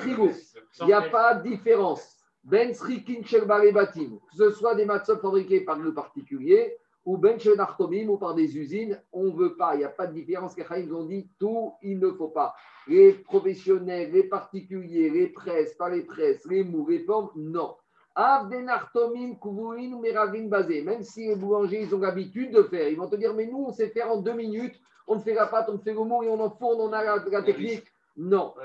Il 0.80 0.86
n'y 0.86 0.92
a 0.92 1.02
pas 1.02 1.34
de 1.34 1.48
différence. 1.48 2.16
Ben 2.42 2.72
srikin 2.72 3.22
shel 3.22 3.44
batim, 3.44 4.18
que 4.30 4.36
ce 4.36 4.50
soit 4.52 4.74
des 4.74 4.86
matzot 4.86 5.18
fabriqués 5.18 5.60
par 5.60 5.78
le 5.78 5.92
particulier 5.92 6.76
ou 7.04 7.16
ben 7.16 7.38
shel 7.38 7.56
nartomim 7.56 8.08
ou 8.08 8.18
par 8.18 8.34
des 8.34 8.58
usines, 8.58 9.00
on 9.12 9.24
ne 9.24 9.32
veut 9.32 9.56
pas. 9.56 9.74
Il 9.74 9.78
n'y 9.78 9.84
a 9.84 9.88
pas 9.88 10.06
de 10.06 10.12
différence. 10.12 10.56
Les 10.56 10.64
Chaïms 10.64 10.94
ont 10.94 11.04
dit 11.04 11.30
tout, 11.38 11.72
il 11.82 11.98
ne 11.98 12.10
faut 12.12 12.28
pas. 12.28 12.54
Les 12.86 13.12
professionnels, 13.12 14.12
les 14.12 14.24
particuliers, 14.24 15.10
les 15.10 15.28
presses, 15.28 15.74
pas 15.74 15.88
les 15.88 16.02
presses, 16.02 16.44
les 16.46 16.64
mous, 16.64 16.86
les 16.88 17.00
formes, 17.00 17.30
non. 17.36 17.76
Même 18.16 18.68
si 21.02 21.28
les 21.28 21.36
boulangers, 21.36 21.82
ils 21.82 21.94
ont 21.94 22.00
l'habitude 22.00 22.52
de 22.52 22.64
faire, 22.64 22.88
ils 22.88 22.96
vont 22.96 23.08
te 23.08 23.16
dire, 23.16 23.34
mais 23.34 23.46
nous, 23.46 23.64
on 23.68 23.72
sait 23.72 23.88
faire 23.88 24.10
en 24.10 24.20
deux 24.20 24.34
minutes, 24.34 24.78
on 25.06 25.20
fait 25.20 25.34
la 25.34 25.46
pâte, 25.46 25.68
on 25.68 25.78
fait 25.78 25.94
le 25.94 26.00
mou 26.00 26.22
et 26.22 26.28
on 26.28 26.40
enfourne, 26.40 26.80
on 26.80 26.92
a 26.92 27.02
la, 27.02 27.24
la 27.30 27.42
technique. 27.42 27.86
Non. 28.16 28.54
En 28.56 28.62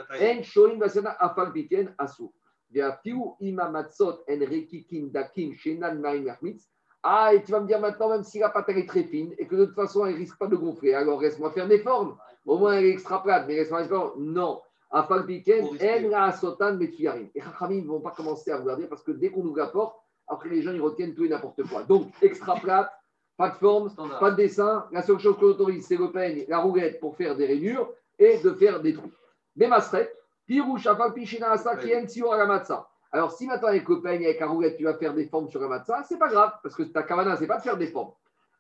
Ah, 7.08 7.36
et 7.36 7.43
tu 7.43 7.51
vas 7.51 7.60
me 7.60 7.68
dire 7.68 7.80
maintenant, 7.80 8.10
même 8.10 8.24
si 8.24 8.39
la 8.39 8.49
pâte 8.49 8.66
elle 8.70 8.80
est 8.80 8.89
très 8.89 9.03
fine 9.03 9.32
et 9.38 9.45
que 9.45 9.56
de 9.56 9.66
toute 9.66 9.76
façon 9.76 10.08
elle 10.08 10.16
risque 10.16 10.39
pas 10.39 10.47
de 10.47 10.56
gonfler, 10.56 10.95
alors 10.95 11.22
laisse-moi 11.22 11.51
faire 11.51 11.68
des 11.68 11.78
formes. 11.78 12.18
Au 12.47 12.58
moins 12.58 12.74
elle 12.74 12.86
est 12.86 12.89
extra 12.89 13.22
plate, 13.22 13.45
mais 13.47 13.53
laisse-moi 13.58 13.82
faire 13.84 13.89
des 13.89 13.95
formes. 13.95 14.24
Non. 14.24 14.62
Afal 14.89 15.24
piken 15.28 15.62
Pour 15.62 15.74
risquer. 15.74 16.08
en 16.08 16.10
la 16.10 16.32
sotan 16.32 16.74
metuyarim. 16.74 17.30
Et 17.36 17.41
Chachamim 17.41 17.84
ne 17.84 17.88
vont 17.88 18.01
pas 18.01 18.10
commencer 18.10 18.49
à 18.49 18.60
dire 18.60 18.89
parce 18.89 19.03
que 19.03 19.12
dès 19.12 19.30
qu'on 19.30 19.41
ouvre 19.45 19.58
la 19.58 19.68
porte, 19.68 19.97
après 20.28 20.49
les 20.49 20.64
gens 20.64 20.72
ils 20.72 20.82
retiennent 20.82 21.14
tout 21.14 21.26
et 21.26 21.30
n'importe 21.30 21.62
quoi. 21.70 21.84
Donc 21.84 22.08
extra 22.24 22.56
plate, 22.56 22.91
pas 23.38 23.49
de 23.49 23.56
forme, 23.56 23.89
Standard. 23.89 24.20
pas 24.20 24.32
de 24.32 24.38
dessin. 24.38 24.88
La 24.91 25.03
seule 25.03 25.20
chose 25.20 25.38
qu'on 25.38 25.45
autorise, 25.45 25.86
c'est 25.86 25.97
le 25.97 26.12
peigne, 26.12 26.45
la 26.47 26.58
roulette 26.58 26.99
pour 26.99 27.16
faire 27.16 27.36
des 27.36 27.45
rainures 27.45 27.88
et 28.18 28.39
de 28.39 28.51
faire 28.53 28.82
des 28.82 28.93
trous. 28.95 29.12
Des 29.56 29.68
masserettes, 29.68 30.16
pirouche, 30.47 30.88
afal 30.88 31.14
pichina 31.14 31.51
asa, 31.51 31.76
qui 31.76 31.95
en 31.95 32.03
tio 32.08 32.32
à 32.32 32.38
la 32.38 32.47
matza. 32.47 32.88
Alors, 33.16 33.32
si 33.32 33.47
maintenant 33.47 33.70
avec 33.70 33.88
le 33.88 34.01
peigne, 34.01 34.26
avec 34.26 34.41
la 34.41 34.47
roulette, 34.47 34.76
tu 34.76 34.84
vas 34.84 34.97
faire 34.97 35.13
des 35.13 35.26
formes 35.30 35.47
sur 35.47 35.61
la 35.61 35.70
matza, 35.70 36.03
c'est 36.03 36.18
pas 36.18 36.28
grave, 36.28 36.51
parce 36.61 36.76
que 36.76 36.84
ta 36.84 37.01
kavana, 37.01 37.38
c'est 37.38 37.47
pas 37.47 37.59
de 37.59 37.61
faire 37.61 37.78
des 37.78 37.88
formes. 37.88 38.11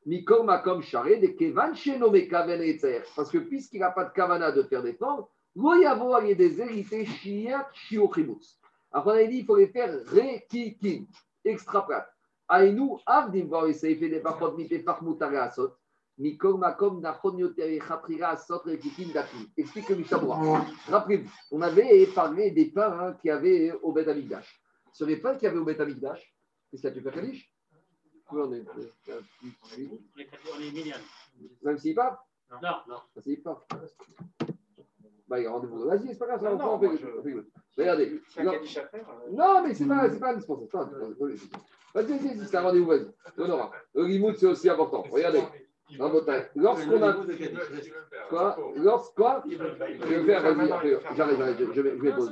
Mikom 0.05 0.45
makom 0.45 0.81
charé, 0.81 1.17
des 1.17 1.35
kevan 1.35 1.75
shenome 1.75 2.25
kaven 2.29 2.61
etzer. 2.61 3.01
Parce 3.17 3.29
que 3.29 3.39
puisqu'il 3.39 3.81
n'a 3.81 3.91
pas 3.91 4.05
de 4.05 4.13
kavana 4.13 4.53
de 4.53 4.63
faire 4.63 4.81
des 4.81 4.93
formes, 4.93 5.25
loyavo 5.57 6.21
y 6.21 6.37
des 6.37 6.61
hérités 6.61 7.05
shiat 7.05 7.67
shiokrimutz. 7.73 8.57
Alors, 8.93 9.07
on 9.07 9.09
avait 9.09 9.27
dit, 9.27 9.39
il 9.39 9.45
faut 9.45 9.57
les 9.57 9.67
faire 9.67 9.91
rekikin, 10.05 11.03
extra 11.43 11.85
plate. 11.85 12.07
Aïnou, 12.47 13.01
avdim, 13.05 13.47
voir 13.47 13.67
essayer 13.67 13.97
fait 13.97 14.07
des 14.07 14.21
parfums, 14.21 14.55
mité 14.55 14.79
farmoutare 14.79 15.35
asot. 15.35 15.73
Explique 19.57 19.89
le 19.89 19.95
Mishabura. 19.97 20.65
Rappelez-vous, 20.87 21.29
on 21.51 21.61
avait 21.61 22.07
parlé 22.07 22.51
des 22.51 22.65
pains 22.71 22.97
hein, 22.99 23.13
qu'il 23.21 23.27
y 23.29 23.31
avait 23.31 23.73
au 23.83 23.91
Beth 23.91 24.07
Amikdash. 24.07 24.61
Sur 24.93 25.07
les 25.07 25.17
pains 25.17 25.33
qu'il 25.35 25.43
y 25.43 25.47
avait 25.47 25.57
au 25.57 25.65
Beth 25.65 25.79
Amikdash, 25.79 26.33
qu'est-ce 26.71 26.81
qu'il 26.81 26.89
y 26.89 26.93
a 26.93 26.95
Tu 26.95 27.01
fais 27.01 27.11
Kalish 27.11 27.51
Oui, 28.31 28.41
on 28.43 28.53
est. 28.53 28.63
On 28.65 30.61
est 30.61 30.71
millions. 30.71 30.95
Même 31.63 31.77
s'il 31.77 31.95
part 31.95 32.25
Non, 32.61 32.97
Ça, 33.13 33.21
s'il 33.21 33.41
part. 33.43 33.65
Bah, 35.27 35.39
il 35.39 35.43
y 35.43 35.47
a 35.47 35.51
rendez-vous. 35.51 35.85
Vas-y, 35.85 36.07
c'est 36.09 36.17
pas 36.19 36.27
grave, 36.27 36.41
ça, 36.41 36.49
Non, 36.49 36.55
on 36.55 36.57
non, 36.57 36.65
prend, 36.65 36.77
Regardez. 37.77 38.21
C'est 38.29 38.43
Non, 39.31 39.55
non, 39.55 39.63
mais 39.63 39.73
c'est 39.73 39.87
pas, 39.87 40.09
c'est 40.09 40.19
pas 40.19 40.31
indispensable. 40.31 40.69
c'est 41.37 41.49
pas. 41.49 41.59
Vas-y, 41.95 42.17
vas-y, 42.19 42.47
c'est 42.47 42.55
un 42.55 42.61
rendez-vous, 42.61 42.85
vas-y. 42.87 43.07
Le 43.95 44.05
limoud, 44.05 44.37
c'est 44.37 44.45
aussi 44.45 44.69
important. 44.69 45.01
Regardez. 45.09 45.41
Lorsqu'on 46.55 47.03
a. 47.03 47.13
Quoi 48.29 48.57
Je 49.47 50.15
vais 50.15 50.33
j'arrive, 50.33 50.99
j'arrive, 51.15 51.73
je 51.73 51.81
vais, 51.81 52.13
poser. 52.13 52.31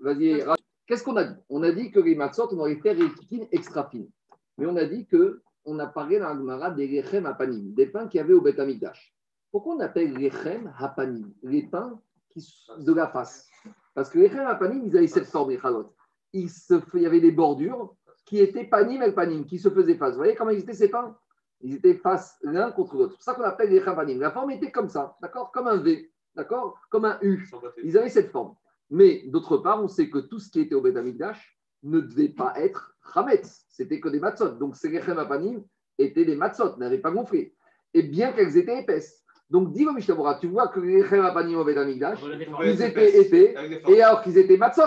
Vas-y, 0.00 0.44
qu'est-ce 0.86 1.04
qu'on 1.04 1.16
a 1.16 1.24
dit? 1.24 1.36
On 1.48 1.62
a 1.62 1.72
dit 1.72 1.90
que 1.90 2.00
les 2.00 2.14
matzot, 2.14 2.48
on 2.52 2.58
aurait 2.60 2.76
fait 2.76 2.92
rétiquines 2.92 3.46
extra 3.52 3.88
fines. 3.90 4.08
Mais 4.56 4.66
on 4.66 4.76
a 4.76 4.84
dit 4.84 5.06
que 5.06 5.42
on 5.66 5.78
a 5.78 5.86
parlé 5.86 6.18
dans 6.18 6.28
la 6.28 6.34
Gemara 6.34 6.70
des 6.70 6.86
lechem 6.86 7.26
hapanim, 7.26 7.74
des 7.74 7.86
pains 7.86 8.06
qu'il 8.08 8.18
y 8.18 8.20
avait 8.20 8.34
au 8.34 8.46
Amikdash. 8.46 9.14
Pourquoi 9.50 9.74
on 9.76 9.80
appelle 9.80 10.14
lechem 10.14 10.72
hapanim 10.78 11.32
Les 11.42 11.62
pains 11.62 12.00
qui, 12.30 12.46
de 12.78 12.92
la 12.92 13.08
face? 13.08 13.48
Parce 13.94 14.10
que 14.10 14.18
lechem 14.18 14.46
hapanim, 14.46 14.84
ils 14.86 14.96
avaient 14.96 15.06
cette 15.06 15.26
forme, 15.26 15.50
les 15.50 15.58
chalot. 15.58 15.94
Il, 16.32 16.50
se 16.50 16.74
il 16.94 17.02
y 17.02 17.06
avait 17.06 17.20
des 17.20 17.32
bordures 17.32 17.94
qui 18.24 18.40
étaient 18.40 18.64
panim 18.64 19.02
et 19.02 19.12
panim, 19.12 19.44
qui 19.44 19.58
se 19.58 19.68
faisaient 19.68 19.96
face. 19.96 20.12
Vous 20.12 20.18
voyez 20.18 20.34
comment 20.34 20.50
ils 20.50 20.60
étaient 20.60 20.72
ces 20.72 20.88
pains? 20.88 21.16
Ils 21.64 21.76
étaient 21.76 21.94
face 21.94 22.36
l'un 22.42 22.70
contre 22.70 22.94
l'autre. 22.94 23.12
C'est 23.12 23.16
pour 23.16 23.24
ça 23.24 23.34
qu'on 23.34 23.42
appelle 23.42 23.70
lechem 23.70 23.94
hapanim. 23.94 24.20
La 24.20 24.30
forme 24.30 24.50
était 24.50 24.70
comme 24.70 24.90
ça, 24.90 25.16
d'accord? 25.22 25.50
Comme 25.50 25.66
un 25.66 25.78
V, 25.78 26.12
d'accord? 26.36 26.78
Comme 26.90 27.06
un 27.06 27.18
U. 27.22 27.48
Ils 27.82 27.96
avaient 27.96 28.10
cette 28.10 28.30
forme. 28.30 28.54
Mais 28.90 29.22
d'autre 29.28 29.56
part, 29.56 29.82
on 29.82 29.88
sait 29.88 30.10
que 30.10 30.18
tout 30.18 30.38
ce 30.38 30.50
qui 30.50 30.60
était 30.60 30.74
au 30.74 30.82
Beth 30.82 30.96
Amikdash 30.96 31.58
ne 31.82 32.00
devait 32.00 32.28
pas 32.28 32.52
être 32.56 32.94
Hametz. 33.14 33.64
C'était 33.70 33.98
que 33.98 34.10
des 34.10 34.20
matzot. 34.20 34.50
Donc 34.56 34.76
ces 34.76 34.90
Lechem 34.90 35.18
Apanim 35.18 35.64
étaient 35.98 36.26
des 36.26 36.36
matzot, 36.36 36.76
n'avaient 36.76 36.98
pas 36.98 37.10
gonflé. 37.10 37.56
Et 37.94 38.02
bien 38.02 38.32
qu'elles 38.32 38.58
étaient 38.58 38.80
épaisses. 38.80 39.24
Donc 39.48 39.72
dis 39.72 39.86
au 39.86 39.92
Mishabura, 39.92 40.34
tu 40.34 40.48
vois 40.48 40.68
que 40.68 40.80
les 40.80 40.98
Lechem 41.00 41.24
Apanim 41.24 41.56
au 41.56 41.64
Beth 41.64 41.78
Amikdash, 41.78 42.18
on 42.22 42.26
va 42.26 42.32
le 42.32 42.36
défendre. 42.36 42.58
Oui, 42.60 42.72
ils 42.74 42.82
étaient 42.82 43.20
épais, 43.20 43.54
et 43.88 44.02
alors 44.02 44.22
qu'ils 44.22 44.36
étaient 44.36 44.58
matzot. 44.58 44.82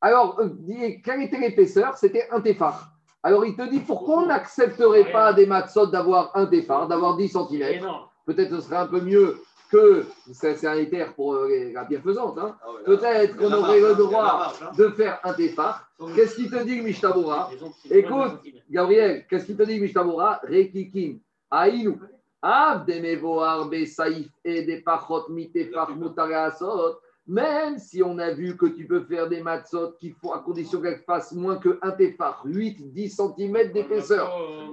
Alors, 0.00 0.40
euh, 0.40 0.48
quelle 1.04 1.22
était 1.22 1.38
l'épaisseur? 1.38 1.96
C'était 1.96 2.26
un 2.30 2.40
téphar. 2.40 2.95
Alors 3.26 3.44
il 3.44 3.56
te 3.56 3.68
dit, 3.68 3.80
pourquoi 3.80 4.18
on 4.18 4.26
n'accepterait 4.26 5.10
pas 5.10 5.32
des 5.32 5.46
matzot 5.46 5.86
d'avoir 5.86 6.30
un 6.36 6.46
téphar, 6.46 6.86
d'avoir 6.86 7.16
10 7.16 7.28
cm. 7.28 7.84
Peut-être 8.24 8.54
ce 8.54 8.60
serait 8.60 8.76
un 8.76 8.86
peu 8.86 9.00
mieux 9.00 9.38
que, 9.68 10.06
c'est 10.32 10.64
un 10.64 10.74
éther 10.74 11.12
pour 11.12 11.34
euh, 11.34 11.72
la 11.74 11.82
bienfaisante, 11.82 12.38
hein. 12.38 12.56
Ah 12.62 12.72
ouais, 12.72 12.84
Peut-être 12.84 13.36
qu'on 13.36 13.52
aurait 13.52 13.80
le 13.80 13.96
droit 13.96 14.22
marge, 14.22 14.62
hein. 14.62 14.70
de 14.78 14.90
faire 14.90 15.18
un 15.24 15.32
téphar. 15.32 15.90
Qu'est-ce 16.14 16.36
qu'il 16.36 16.48
te 16.48 16.62
dit, 16.62 16.80
Mishtabura 16.80 17.50
Écoute. 17.90 18.42
Gabriel, 18.70 19.26
qu'est-ce 19.28 19.46
qu'il 19.46 19.56
te 19.56 19.64
dit, 19.64 19.80
Mishtabura 19.80 20.40
Rekikin, 20.44 21.16
Aïnou, 21.50 21.98
be 22.44 23.84
saïf 23.86 24.28
et 24.44 24.62
des 24.62 24.82
pachot 24.82 25.24
asot, 26.32 27.00
Même 27.26 27.78
si 27.78 28.02
on 28.04 28.18
a 28.18 28.30
vu 28.30 28.56
que 28.56 28.66
tu 28.66 28.86
peux 28.86 29.02
faire 29.04 29.28
des 29.28 29.42
matzot 29.42 29.92
qui 29.98 30.10
font 30.10 30.32
à 30.32 30.38
condition 30.38 30.80
qu'elles 30.80 31.00
fassent 31.00 31.32
moins 31.32 31.56
que 31.56 31.78
1 31.82 31.90
tefar, 31.92 32.44
8-10 32.46 33.16
cm 33.16 33.72
d'épaisseur. 33.72 34.32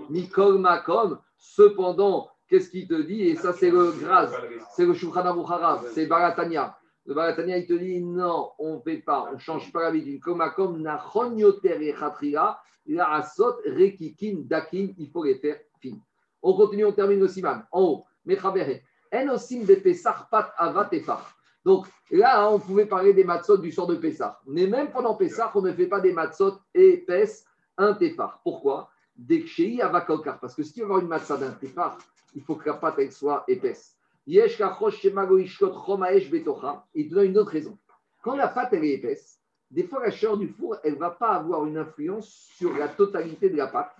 Mikol 0.09 0.59
Makom, 0.59 1.17
cependant, 1.37 2.29
qu'est-ce 2.47 2.69
qu'il 2.69 2.87
te 2.87 3.01
dit? 3.01 3.23
Et 3.23 3.35
ça, 3.35 3.53
c'est 3.53 3.71
le 3.71 3.91
Graz, 3.93 4.31
c'est 4.75 4.85
le 4.85 4.93
Shulchan 4.93 5.81
c'est 5.93 6.05
Baratania. 6.05 6.77
Le 7.05 7.15
Baratania, 7.15 7.57
il 7.57 7.65
te 7.65 7.73
dit 7.73 7.99
non, 7.99 8.51
on 8.59 8.75
ne 8.75 8.81
fait 8.81 8.97
pas, 8.97 9.27
on 9.31 9.33
ne 9.33 9.39
change 9.39 9.71
pas 9.71 9.83
l'habitude. 9.83 10.21
Comme 10.21 10.37
Makom, 10.37 10.81
la 12.85 13.13
Asot, 13.13 13.55
Rekikin, 13.65 14.43
Dakin, 14.45 14.89
il 14.97 15.09
faut 15.09 15.23
les 15.23 15.35
faire 15.35 15.57
fin. 15.81 15.97
On 16.41 16.53
continue, 16.55 16.85
on 16.85 16.91
termine 16.91 17.19
le 17.19 17.27
Siman. 17.27 17.65
En 17.71 17.81
haut, 17.81 18.05
Mechabere. 18.25 18.81
En 19.11 19.29
osim 19.29 19.63
de 19.63 19.75
Pesach 19.75 20.29
pat 20.29 20.53
avat 20.57 20.85
tefar. 20.85 21.35
Donc 21.65 21.87
là, 22.11 22.49
on 22.49 22.59
pouvait 22.59 22.85
parler 22.85 23.13
des 23.13 23.23
matzot 23.23 23.57
du 23.57 23.71
sort 23.71 23.87
de 23.87 23.95
Pessah. 23.95 24.39
Mais 24.45 24.67
même 24.67 24.91
pendant 24.91 25.15
Pessah, 25.15 25.51
on 25.55 25.61
ne 25.61 25.71
fait 25.71 25.87
pas 25.87 26.01
des 26.01 26.11
matzot 26.11 26.59
épaisses, 26.73 27.45
un 27.77 27.93
tefar. 27.93 28.41
Pourquoi? 28.43 28.89
Des 29.15 29.43
kshei 29.43 29.81
avakokar. 29.81 30.39
Parce 30.39 30.55
que 30.55 30.63
si 30.63 30.73
tu 30.73 30.79
veux 30.79 30.85
avoir 30.85 30.99
une 30.99 31.07
matzah 31.07 31.37
d'un 31.37 31.51
tefar, 31.51 31.97
il 32.35 32.41
faut 32.41 32.55
que 32.55 32.69
la 32.69 32.75
pâte 32.75 32.95
elle 32.97 33.11
soit 33.11 33.43
épaisse. 33.47 33.95
Yesh 34.25 34.57
kachosh 34.57 35.01
shemago 35.01 35.37
ishkot 35.37 35.73
chomaesh 35.85 36.29
betocha. 36.29 36.85
Il 36.93 37.09
te 37.09 37.15
donne 37.15 37.27
une 37.27 37.37
autre 37.37 37.51
raison. 37.51 37.77
Quand 38.21 38.35
la 38.35 38.47
pâte 38.47 38.73
elle 38.73 38.85
est 38.85 38.93
épaisse, 38.93 39.39
des 39.69 39.83
fois 39.83 40.01
la 40.03 40.11
chaleur 40.11 40.37
du 40.37 40.47
four, 40.47 40.77
elle 40.83 40.93
ne 40.93 40.99
va 40.99 41.11
pas 41.11 41.31
avoir 41.31 41.65
une 41.65 41.77
influence 41.77 42.29
sur 42.55 42.75
la 42.77 42.87
totalité 42.87 43.49
de 43.49 43.57
la 43.57 43.67
pâte. 43.67 43.95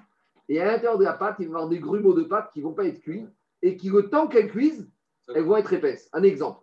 Et 0.50 0.60
à 0.60 0.66
l'intérieur 0.66 0.98
de 0.98 1.04
la 1.04 1.14
pâte, 1.14 1.38
il 1.40 1.48
va 1.48 1.52
y 1.52 1.56
avoir 1.56 1.70
des 1.70 1.80
grumeaux 1.80 2.14
de 2.14 2.24
pâte 2.24 2.52
qui 2.52 2.60
ne 2.60 2.66
vont 2.66 2.74
pas 2.74 2.86
être 2.86 3.02
cuits 3.02 3.28
et 3.62 3.78
qui, 3.78 3.90
le 3.90 4.10
temps 4.10 4.28
qu'elles 4.28 4.52
cuisent, 4.52 4.90
elles 5.34 5.44
vont 5.44 5.58
être 5.58 5.74
épaisses. 5.74 6.10
Un 6.14 6.24
exemple. 6.24 6.63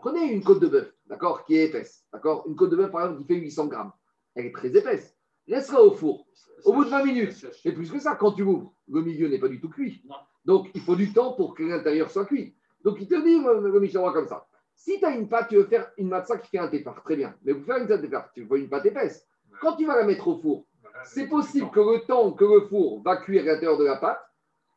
Prenez 0.00 0.32
une 0.32 0.42
côte 0.42 0.60
de 0.60 0.66
bœuf, 0.66 0.92
d'accord, 1.06 1.44
qui 1.44 1.56
est 1.56 1.66
épaisse. 1.66 2.06
D'accord 2.10 2.44
Une 2.48 2.56
côte 2.56 2.70
de 2.70 2.76
bœuf, 2.76 2.90
par 2.90 3.02
exemple, 3.02 3.20
qui 3.20 3.26
fait 3.26 3.40
800 3.40 3.66
grammes. 3.66 3.92
Elle 4.34 4.46
est 4.46 4.52
très 4.52 4.74
épaisse. 4.74 5.14
Laisse-la 5.46 5.82
au 5.82 5.92
four. 5.92 6.26
Au 6.64 6.72
bout 6.72 6.84
de 6.84 6.90
20 6.90 7.04
minutes, 7.04 7.46
et 7.64 7.72
plus 7.72 7.90
que 7.90 7.98
ça, 7.98 8.16
quand 8.16 8.32
tu 8.32 8.42
ouvres, 8.42 8.72
le 8.88 9.02
milieu 9.02 9.28
n'est 9.28 9.38
pas 9.38 9.48
du 9.48 9.60
tout 9.60 9.68
cuit. 9.68 10.02
Donc, 10.44 10.70
il 10.74 10.80
faut 10.80 10.96
du 10.96 11.12
temps 11.12 11.32
pour 11.34 11.54
que 11.54 11.62
l'intérieur 11.62 12.10
soit 12.10 12.24
cuit. 12.24 12.54
Donc, 12.82 12.96
il 13.00 13.08
te 13.08 13.14
dit, 13.22 13.38
le, 13.38 13.80
Michelin 13.80 14.12
comme 14.12 14.26
ça. 14.26 14.46
Si 14.74 14.98
tu 14.98 15.04
as 15.04 15.10
une 15.10 15.28
pâte, 15.28 15.48
tu 15.48 15.56
veux 15.56 15.66
faire 15.66 15.90
une 15.98 16.08
matzah 16.08 16.38
qui 16.38 16.48
fait 16.48 16.58
un 16.58 16.68
tefar, 16.68 17.02
très 17.02 17.16
bien. 17.16 17.34
Mais 17.42 17.54
pour 17.54 17.66
faire 17.66 17.76
une 17.76 17.86
tefar, 17.86 18.30
tu 18.32 18.44
veux 18.44 18.58
une 18.58 18.70
pâte 18.70 18.86
épaisse. 18.86 19.26
Quand 19.60 19.76
tu 19.76 19.84
vas 19.84 19.96
la 19.96 20.04
mettre 20.04 20.26
au 20.28 20.38
four, 20.38 20.64
c'est 21.04 21.26
possible 21.26 21.70
que 21.70 21.80
le 21.80 22.06
temps 22.06 22.32
que 22.32 22.44
le 22.44 22.66
four 22.68 23.02
va 23.02 23.18
cuire 23.18 23.44
l'intérieur 23.44 23.76
de 23.76 23.84
la 23.84 23.96
pâte, 23.96 24.20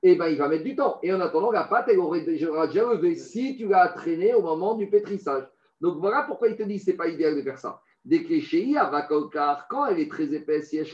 eh 0.04 0.16
ben, 0.16 0.28
il 0.28 0.38
va 0.38 0.49
mettre 0.49 0.66
du 0.66 0.76
temps. 0.76 0.99
Et 1.01 1.14
en 1.14 1.22
attendant, 1.22 1.51
la 1.51 1.64
pâte, 1.64 1.88
elle 1.89 1.99
aura 1.99 2.20
déjà 2.20 2.84
levé 2.84 3.16
si 3.16 3.56
tu 3.56 3.68
l'as 3.68 3.88
traîné 3.88 4.34
au 4.34 4.41
moment 4.41 4.76
du 4.76 4.89
pétrissage. 4.89 5.47
Donc 5.80 5.97
voilà 5.99 6.24
pourquoi 6.24 6.49
il 6.49 6.58
te 6.58 6.64
dit 6.64 6.78
que 6.78 6.84
ce 6.84 6.91
n'est 6.91 6.97
pas 6.97 7.08
idéal 7.08 7.36
de 7.36 7.41
faire 7.41 7.58
ça. 7.58 7.82
Dès 8.06 8.24
quand 9.70 9.86
elle 9.88 9.99
est 9.99 10.12
très 10.12 10.34
épaisse, 10.34 10.74
il 10.74 10.86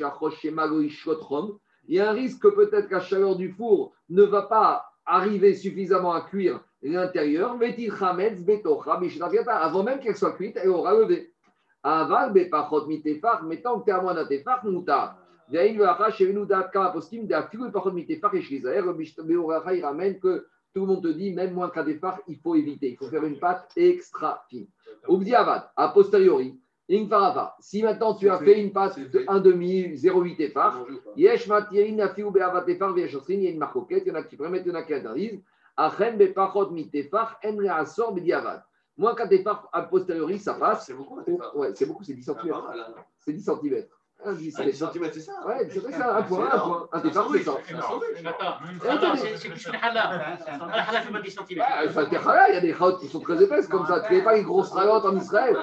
y 1.87 1.99
a 1.99 2.09
un 2.09 2.13
risque 2.13 2.41
que 2.41 2.47
peut-être 2.49 2.91
la 2.91 2.99
chaleur 2.99 3.35
du 3.35 3.49
four 3.49 3.93
ne 4.09 4.23
va 4.23 4.43
pas 4.43 4.85
arriver 5.07 5.55
suffisamment 5.55 6.13
à 6.13 6.21
cuire 6.21 6.63
l'intérieur. 6.83 7.57
Avant 9.47 9.83
même 9.83 9.99
qu'elle 9.99 10.15
soit 10.15 10.33
cuite, 10.33 10.59
elle 10.61 10.69
aura 10.69 10.93
levé. 10.93 11.33
Aval 11.81 12.31
mais 12.33 12.49
tant 13.61 13.79
que 13.79 13.85
tu 13.85 13.89
es 13.89 13.93
à 13.93 15.17
il 15.51 15.81
ramène 19.83 20.19
que 20.19 20.47
tout 20.73 20.81
le 20.81 20.85
monde 20.85 21.03
te 21.03 21.07
dit, 21.07 21.33
même 21.33 21.53
moins 21.53 21.71
il 22.27 22.37
faut 22.37 22.55
éviter. 22.55 22.91
Il 22.91 22.97
faut 22.97 23.07
faire 23.09 23.23
une 23.23 23.39
pâte 23.39 23.71
extra 23.75 24.43
fine. 24.49 24.67
A 25.75 25.87
posteriori. 25.89 26.59
Si 27.59 27.83
maintenant 27.83 28.15
tu 28.15 28.29
as 28.29 28.39
fait 28.39 28.59
une 28.61 28.69
de 28.69 29.19
1,5, 29.19 30.01
0,8 30.01 30.37
tefar, 30.37 30.85
Yesh 31.15 31.47
Matirin, 31.47 31.99
Afiou 31.99 32.31
Beavat 32.31 32.65
il 32.67 33.43
y 33.43 33.47
a 33.47 33.49
une 33.51 33.59
marcoquette, 33.59 34.03
il 34.05 34.09
y 34.09 34.11
en 34.11 34.15
a 34.15 34.23
qui 34.23 34.35
permettent, 34.35 34.65
il 34.65 34.69
y 34.69 34.71
en 34.71 34.75
a 34.75 34.81
qui 34.83 34.93
interdisent. 34.95 35.39
Bepachot 36.17 36.71
Mitefar, 36.71 37.39
Bediavad. 38.13 38.63
Moins 38.97 39.15
qu'un 39.15 39.27
tefar, 39.27 39.69
a 39.71 39.83
posteriori, 39.83 40.39
ça 40.39 40.55
passe. 40.55 40.87
C'est 40.87 40.93
beaucoup. 40.93 41.21
Ouais, 41.55 41.71
c'est 41.75 41.85
beaucoup, 41.85 42.03
c'est 42.03 42.13
10 42.15 42.29
Ah, 42.29 42.41
cm. 42.41 42.53
hein. 42.53 42.95
C'est 43.19 43.33
10 43.33 43.43
cm. 43.45 43.85
Un 44.25 44.33
10 44.33 44.53
Ah, 44.59 44.63
10 44.65 44.71
cm. 44.71 44.73
centimètres, 44.73 45.13
c'est 45.13 45.21
ça 45.21 45.33
Ouais, 45.47 45.65
c'est 45.71 45.79
vrai, 45.79 45.93
c'est 45.93 46.01
un 46.01 46.21
point, 46.23 46.49
un 46.51 46.59
point. 46.59 46.89
Un 46.91 46.99
tefar, 46.99 47.29
c'est 47.31 47.43
ça. 47.43 47.53
Attends, 48.89 49.15
c'est 49.15 49.37
c'est 49.37 49.49
plus 49.49 49.63
que 49.65 49.71
le 49.71 49.77
halal. 49.81 50.37
Le 50.39 50.73
halal 50.73 51.03
fait 51.03 51.11
pas 51.11 51.21
10 51.21 51.31
cm. 51.47 51.63
Ah, 51.65 51.89
ça, 51.89 52.05
des 52.05 52.17
challah, 52.17 52.49
il 52.49 52.53
y 52.55 52.57
a 52.57 52.61
des 52.61 52.73
chalotes 52.73 52.99
qui 52.99 53.07
sont 53.07 53.21
très 53.21 53.41
épaisses 53.41 53.67
comme 53.67 53.85
ça. 53.87 54.01
Tu 54.01 54.13
ne 54.13 54.17
fais 54.19 54.23
pas 54.25 54.37
une 54.37 54.43
grosse 54.43 54.73
chalote 54.73 55.05
en 55.05 55.15
Israël. 55.15 55.55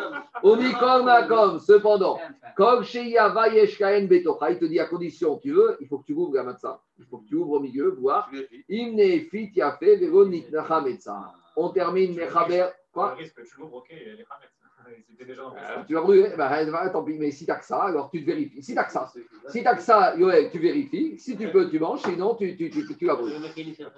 Omikol 0.43 1.03
Makom, 1.05 1.61
cependant, 1.61 2.19
comme 2.57 2.83
chez 2.83 3.05
Yava 3.11 3.49
Yeshkaen 3.49 4.07
Betocha, 4.07 4.51
il 4.51 4.59
te 4.59 4.65
dit 4.65 4.81
à 4.81 4.87
condition, 4.87 5.37
tu 5.37 5.53
veux, 5.53 5.77
il 5.81 5.87
faut 5.87 5.99
que 5.99 6.07
tu 6.07 6.15
ouvres 6.15 6.35
la 6.37 6.43
matzah. 6.45 6.81
Il 6.99 7.05
faut 7.05 7.19
que 7.19 7.27
tu 7.29 7.35
ouvres 7.35 7.53
au 7.53 7.61
milieu, 7.61 7.91
voir. 8.01 8.31
Imne 8.71 9.21
fit 9.31 9.51
yafe 9.55 9.81
vero 10.01 10.25
nitnacha 10.25 10.81
metza. 10.81 11.31
On 11.57 11.69
termine 11.69 12.15
Mechaber. 12.15 12.69
Quoi? 12.91 13.11
Le 13.11 13.17
risque 13.19 13.35
que 13.35 13.43
tu 13.43 13.59
l'ouvres, 13.59 13.77
ok, 13.77 13.89
les 13.91 14.13
Hametz. 14.13 14.56
Euh, 14.89 15.83
Tu 15.87 15.95
vas 15.95 16.01
brûler 16.01 16.31
bah, 16.37 16.65
bah, 16.71 16.91
Tant 16.91 17.03
pis, 17.03 17.19
mais 17.19 17.31
si 17.31 17.47
t'as 17.47 17.57
que 17.57 17.65
ça, 17.65 17.85
alors 17.85 18.11
tu 18.11 18.21
te 18.21 18.27
vérifies. 18.27 18.63
Si 18.63 18.75
t'as 18.75 18.85
que 18.85 18.93
ça, 18.93 19.11
si 19.49 19.63
t'as 19.63 19.75
que 19.75 19.83
ça, 19.83 20.17
Yoel, 20.17 20.51
tu 20.51 20.59
vérifies. 20.59 21.19
Si 21.19 21.37
tu 21.37 21.51
peux, 21.51 21.69
tu 21.71 21.79
manges. 21.79 22.03
Sinon, 22.03 22.35
tu, 22.35 22.57
tu, 22.57 22.71
tu, 22.71 22.97
tu 22.97 23.05
la 23.05 23.15
brûles. 23.15 23.35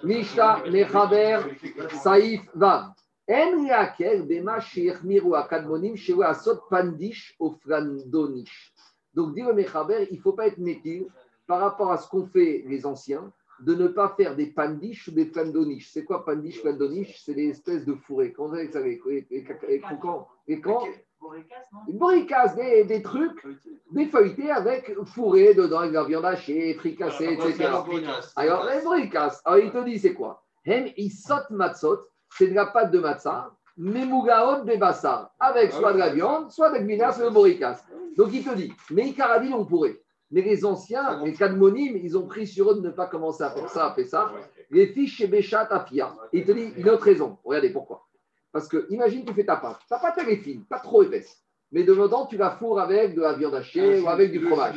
Mishta, 0.03 0.63
Mechaber, 0.69 1.41
Saïf, 2.01 2.41
Vav. 2.55 2.91
En 3.29 3.63
yakel 3.63 4.23
bema 4.23 4.59
sheyechmiru 4.59 5.35
akadmonim 5.35 5.95
shewa 5.95 6.29
asot 6.29 6.61
pandish 6.69 7.35
ofrandonish. 7.39 8.73
Donc, 9.13 9.35
dit 9.35 9.41
le 9.41 9.53
Mechaber, 9.53 10.07
il 10.09 10.17
ne 10.17 10.21
faut 10.21 10.33
pas 10.33 10.47
être 10.47 10.57
métil 10.57 11.05
par 11.45 11.59
rapport 11.59 11.91
à 11.91 11.97
ce 11.97 12.07
qu'ont 12.07 12.25
fait 12.25 12.63
les 12.65 12.85
anciens, 12.87 13.31
de 13.61 13.75
ne 13.75 13.87
pas 13.87 14.13
faire 14.15 14.35
des 14.35 14.47
pandish 14.47 15.07
ou 15.07 15.11
des 15.11 15.25
flandonish. 15.25 15.89
C'est 15.91 16.03
quoi 16.03 16.25
pandish, 16.25 16.61
flandonish 16.61 17.21
C'est 17.23 17.33
des 17.33 17.49
espèces 17.49 17.85
de 17.85 17.93
fourrés. 17.93 18.33
Comment 18.33 18.49
vous 18.49 18.55
savez 18.55 18.71
ça, 18.71 18.79
les, 18.79 19.01
les, 19.05 19.27
les, 19.29 19.47
les 19.67 19.79
croquants 19.79 20.27
Les 20.47 20.61
camps 20.61 20.85
Une 21.87 21.97
boricasse, 21.97 22.55
des, 22.55 22.85
des 22.85 23.01
trucs, 23.01 23.45
des 23.91 24.05
feuilletés 24.05 24.51
avec 24.51 24.93
fourré 25.05 25.53
dedans, 25.53 25.79
avec 25.79 25.91
de 25.91 25.97
la 25.97 26.03
viande 26.05 26.25
hachée, 26.25 26.73
fricassée, 26.75 27.33
etc. 27.33 27.69
Alors, 28.35 28.65
les 28.65 28.83
bricasse, 28.83 29.41
alors 29.45 29.59
il 29.59 29.71
te 29.71 29.83
dit 29.83 29.99
c'est 29.99 30.13
quoi 30.13 30.43
Hem 30.65 30.87
isot 30.97 31.49
matzot, 31.49 31.99
c'est 32.37 32.47
de 32.47 32.55
la 32.55 32.67
pâte 32.67 32.91
de 32.91 32.99
matzah, 32.99 33.51
memougaot 33.77 34.65
bebassar, 34.65 35.31
avec 35.39 35.71
soit 35.71 35.93
de 35.93 35.99
la 35.99 36.09
viande, 36.09 36.51
soit 36.51 36.69
de 36.69 36.75
la 36.75 36.81
gmina, 36.81 37.11
soit 37.11 37.25
de 37.25 37.33
boricasse. 37.33 37.83
Donc 38.17 38.29
il 38.33 38.43
te 38.43 38.53
dit, 38.53 38.73
mais 38.91 39.07
Icaradine, 39.07 39.53
on 39.53 39.65
pourrait. 39.65 40.01
Mais 40.31 40.41
les 40.41 40.63
anciens, 40.63 41.23
les 41.23 41.33
cadmonimes, 41.33 41.97
ils 41.97 42.17
ont 42.17 42.27
pris 42.27 42.45
sur 42.45 42.71
eux 42.71 42.75
de 42.75 42.81
ne 42.81 42.91
pas 42.91 43.07
commencer 43.07 43.43
à 43.43 43.49
faire 43.49 43.69
ça, 43.69 43.87
à 43.87 43.93
faire 43.95 44.07
ça. 44.07 44.31
Les 44.69 44.87
fiches 44.87 45.17
chez 45.17 45.27
Béchat 45.27 45.67
Afia. 45.71 46.13
Il 46.33 46.45
te 46.45 46.51
dit 46.51 46.71
une 46.77 46.89
autre 46.89 47.03
raison. 47.03 47.37
Regardez 47.43 47.71
pourquoi. 47.71 48.07
Parce 48.51 48.67
que 48.67 48.87
imagine 48.89 49.25
tu 49.25 49.33
fais 49.33 49.45
ta 49.45 49.55
pâte. 49.57 49.79
Ta 49.89 49.97
pâte 49.97 50.15
elle 50.21 50.29
est 50.29 50.37
fine, 50.37 50.63
pas 50.65 50.79
trop 50.79 51.03
épaisse. 51.03 51.43
Mais 51.71 51.83
de 51.83 51.93
dedans, 51.93 52.25
tu 52.25 52.35
la 52.35 52.49
fourres 52.49 52.79
avec 52.79 53.13
de 53.13 53.21
la 53.21 53.33
viande 53.33 53.53
hachée 53.53 53.99
ou 53.99 54.09
avec 54.09 54.31
du 54.31 54.39
fromage. 54.39 54.75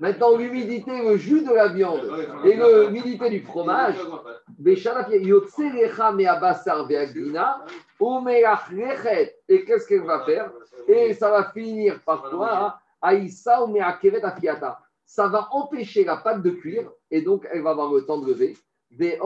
Maintenant, 0.00 0.36
l'humidité, 0.36 0.90
le 1.02 1.18
jus 1.18 1.42
de 1.42 1.52
la 1.52 1.68
viande 1.68 2.00
et 2.44 2.56
l'humidité 2.56 3.28
du 3.28 3.40
fromage. 3.40 3.96
Et 9.48 9.64
qu'est-ce 9.64 9.86
qu'elle 9.86 10.06
va 10.06 10.24
faire 10.24 10.50
Et 10.88 11.12
ça 11.12 11.30
va 11.30 11.50
finir 11.50 12.00
par 12.06 12.30
quoi 12.30 12.58
hein 12.58 12.74
Aïssa 13.04 13.64
ou 13.64 13.76
afiata. 13.80 14.80
Ça 15.04 15.28
va 15.28 15.48
empêcher 15.52 16.04
la 16.04 16.16
pâte 16.16 16.42
de 16.42 16.50
cuire 16.50 16.90
et 17.10 17.22
donc 17.22 17.46
elle 17.52 17.62
va 17.62 17.70
avoir 17.70 17.92
le 17.92 18.06
temps 18.06 18.18
de 18.18 18.26
lever. 18.26 18.56
Et 18.98 19.18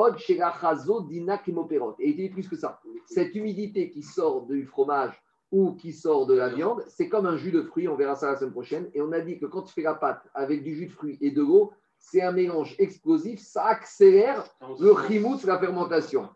il 2.00 2.16
dit 2.16 2.28
plus 2.30 2.48
que 2.48 2.56
ça. 2.56 2.80
Cette 3.06 3.34
humidité 3.34 3.90
qui 3.90 4.02
sort 4.02 4.46
du 4.46 4.66
fromage 4.66 5.22
ou 5.52 5.72
qui 5.74 5.92
sort 5.92 6.26
de 6.26 6.34
la 6.34 6.48
viande, 6.48 6.84
c'est 6.88 7.08
comme 7.08 7.26
un 7.26 7.36
jus 7.36 7.52
de 7.52 7.62
fruits, 7.62 7.88
on 7.88 7.94
verra 7.94 8.16
ça 8.16 8.32
la 8.32 8.36
semaine 8.36 8.52
prochaine. 8.52 8.90
Et 8.94 9.00
on 9.00 9.12
a 9.12 9.20
dit 9.20 9.38
que 9.38 9.46
quand 9.46 9.62
tu 9.62 9.72
fais 9.72 9.82
la 9.82 9.94
pâte 9.94 10.22
avec 10.34 10.62
du 10.62 10.74
jus 10.74 10.86
de 10.86 10.92
fruits 10.92 11.18
et 11.20 11.30
de 11.30 11.42
l'eau, 11.42 11.72
c'est 11.98 12.22
un 12.22 12.32
mélange 12.32 12.74
explosif, 12.78 13.40
ça 13.40 13.66
accélère 13.66 14.44
le 14.80 14.94
chimout, 15.06 15.42
la 15.44 15.58
fermentation. 15.58 16.28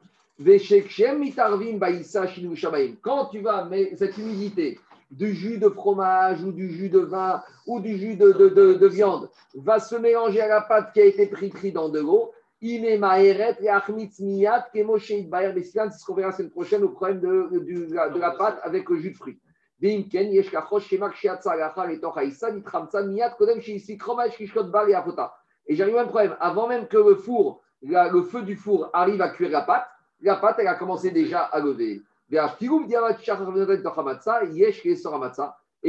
Quand 3.02 3.26
tu 3.26 3.40
vas 3.40 3.64
mettre 3.64 3.98
cette 3.98 4.18
humidité 4.18 4.78
du 5.12 5.34
jus 5.34 5.58
de 5.58 5.68
fromage 5.68 6.42
ou 6.42 6.52
du 6.52 6.70
jus 6.70 6.88
de 6.88 7.00
vin 7.00 7.42
ou 7.66 7.80
du 7.80 7.96
jus 7.98 8.16
de, 8.16 8.32
de- 8.32 8.48
de- 8.48 8.74
de 8.74 8.86
viande 8.86 9.28
va 9.54 9.78
se 9.78 9.94
mélanger 9.96 10.40
à 10.40 10.48
la 10.48 10.60
pâte 10.62 10.92
qui 10.92 11.00
a 11.00 11.04
été 11.04 11.26
pris 11.26 11.72
dans 11.72 11.88
de 11.88 12.00
l'eau, 12.00 12.32
Ime 12.64 12.96
maeret 13.00 13.56
et 13.60 13.68
achmitz 13.68 14.20
miyat 14.20 14.68
kemo 14.72 14.96
sheit 14.96 15.28
baer 15.28 15.52
besian, 15.52 15.90
c'est 15.90 15.98
ce 15.98 16.04
qu'on 16.06 16.14
verra 16.14 16.28
la 16.30 16.36
semaine 16.36 16.50
prochaine 16.50 16.84
au 16.84 16.90
problème 16.90 17.18
de, 17.18 17.48
de- 17.58 17.92
la, 17.92 18.08
de 18.08 18.20
la 18.20 18.30
pâte 18.30 18.60
avec 18.62 18.88
le 18.88 18.98
jus 18.98 19.10
de 19.10 19.16
fruits. 19.16 19.40
Veimken, 19.80 20.30
yesh 20.32 20.48
kachosh 20.48 20.86
shemak 20.88 21.12
shiatza 21.16 21.56
lachar 21.56 21.90
et 21.90 21.98
toch 21.98 22.16
haïssa, 22.16 22.52
nitramtza 22.52 23.02
miyat 23.02 23.30
kodem 23.36 23.60
sheisi 23.60 23.98
kromach 23.98 24.36
kishkot 24.36 24.70
bar 24.70 24.88
et 24.88 24.94
afota. 24.94 25.34
Et 25.66 25.74
j'arrive 25.74 25.96
à 25.96 26.02
un 26.02 26.06
problème. 26.06 26.36
Avant 26.38 26.68
même 26.68 26.86
que 26.86 26.98
le 26.98 27.16
four, 27.16 27.62
la- 27.82 28.08
le 28.08 28.22
feu 28.22 28.42
du 28.42 28.54
four 28.54 28.90
arrive 28.92 29.20
à 29.20 29.30
cuire 29.30 29.50
la 29.50 29.62
pâte, 29.62 29.88
la 30.20 30.36
pâte, 30.36 30.56
elle 30.60 30.68
a 30.68 30.76
commencé 30.76 31.10
déjà 31.10 31.40
à 31.40 31.58
lever. 31.58 32.00
Et 32.32 32.38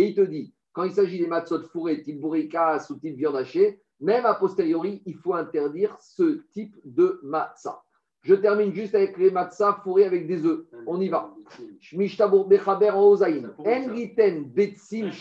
il 0.03 0.15
te 0.15 0.21
dit, 0.21 0.53
quand 0.73 0.83
il 0.83 0.91
s'agit 0.91 1.19
des 1.19 1.27
matzot 1.27 1.63
fourrés, 1.63 2.01
type 2.01 2.19
bourricasse 2.19 2.89
ou 2.89 2.95
type 2.95 3.15
viande 3.15 3.37
hachée, 3.37 3.79
même 4.01 4.25
a 4.25 4.33
posteriori, 4.33 5.01
il 5.05 5.15
faut 5.15 5.35
interdire 5.35 5.95
ce 6.01 6.41
type 6.51 6.75
de 6.83 7.21
matzah. 7.23 7.81
Je 8.23 8.35
termine 8.35 8.73
juste 8.73 8.93
avec 8.95 9.17
les 9.17 9.31
matzah 9.31 9.79
fourrés 9.83 10.03
avec 10.05 10.27
des 10.27 10.45
œufs. 10.45 10.65
On 10.85 10.99
y 10.99 11.07
va. 11.07 11.33
Bechaber 11.93 12.91
ozaïn. 12.93 13.53
Betsim 14.53 15.11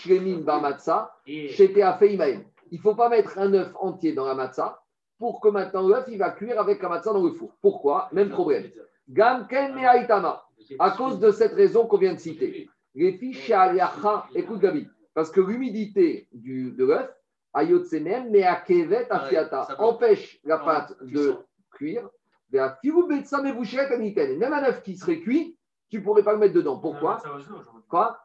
ba 0.45 0.61
matzah. 0.61 1.15
Imaïm. 1.27 2.45
Il 2.71 2.79
ne 2.79 2.83
faut 2.83 2.95
pas 2.95 3.09
mettre 3.09 3.39
un 3.39 3.55
œuf 3.55 3.73
entier 3.79 4.13
dans 4.13 4.25
la 4.25 4.35
matzah 4.35 4.83
pour 5.19 5.41
que 5.41 5.49
maintenant 5.49 5.87
l'œuf 5.87 6.07
il 6.09 6.19
va 6.19 6.31
cuire 6.31 6.59
avec 6.61 6.83
la 6.83 6.89
matzah 6.89 7.13
dans 7.13 7.23
le 7.23 7.33
four. 7.33 7.55
Pourquoi? 7.61 8.09
Même 8.13 8.31
problème. 8.31 8.71
Gam 9.09 9.47
ken 9.49 9.75
me'aitama. 9.75 10.45
À 10.79 10.91
cause 10.93 11.19
de 11.21 11.31
cette 11.31 11.53
raison 11.55 11.87
qu'on 11.87 11.99
vient 11.99 12.15
de 12.15 12.19
citer. 12.21 12.69
Les 12.95 13.13
fiches 13.13 13.51
écoute 14.35 14.61
Gabi, 14.61 14.87
parce 15.15 15.31
que 15.31 15.41
l'humidité 15.41 16.29
du- 16.33 16.73
de 16.73 16.85
l'œuf, 16.85 17.11
ayotsenem, 17.55 18.31
mais 18.31 18.43
à 18.45 18.57
kevet 18.57 19.07
afiata, 19.11 19.65
ça 19.65 19.77
peut- 19.77 19.83
empêche 19.85 20.41
la 20.45 20.59
pâte 20.59 20.95
de 21.03 21.35
cuire. 21.75 22.09
À. 22.53 24.37
Même 24.37 24.53
un 24.53 24.65
œuf 24.65 24.83
qui 24.83 24.97
serait 24.97 25.21
cuit, 25.21 25.57
tu 25.91 25.99
ne 25.99 26.03
pourrais 26.05 26.23
pas 26.23 26.33
le 26.33 26.39
mettre 26.39 26.55
dedans. 26.55 26.79
Pourquoi 26.79 27.19
Quoi 27.89 28.19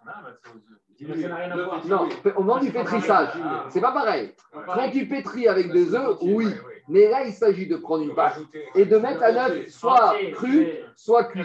On 1.05 1.13
à. 1.13 1.87
Non, 1.87 2.09
au 2.35 2.43
moment 2.43 2.59
du 2.59 2.71
pétrissage, 2.71 3.29
c'est 3.69 3.81
pas 3.81 3.91
pareil. 3.91 4.33
Quand 4.65 4.89
tu 4.91 5.05
pétris 5.07 5.47
avec 5.47 5.71
des 5.71 5.93
œufs, 5.95 6.17
oui. 6.21 6.45
Mais 6.89 7.09
là, 7.09 7.25
il 7.25 7.33
s'agit 7.33 7.67
de 7.67 7.75
prendre 7.77 8.03
une 8.03 8.13
pâte 8.15 8.39
et 8.75 8.85
de 8.85 8.97
mettre 8.97 9.23
un 9.23 9.35
œuf 9.35 9.67
soit 9.69 10.15
cru, 10.33 10.67
soit 10.95 11.23
cuit. 11.25 11.41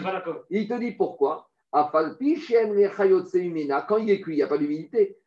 Il 0.49 0.67
te 0.67 0.73
dit 0.75 0.91
pourquoi. 0.91 1.49
Quand 1.71 1.89
il 3.97 4.09
est 4.09 4.21
cuit, 4.21 4.33
il 4.33 4.37
n'y 4.37 4.43
a 4.43 4.47
pas 4.47 4.57
d'humidité. 4.57 5.17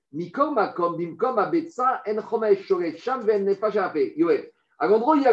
À 4.78 4.86
l'endroit 4.86 5.16
il 5.16 5.22
y 5.22 5.26
a 5.26 5.32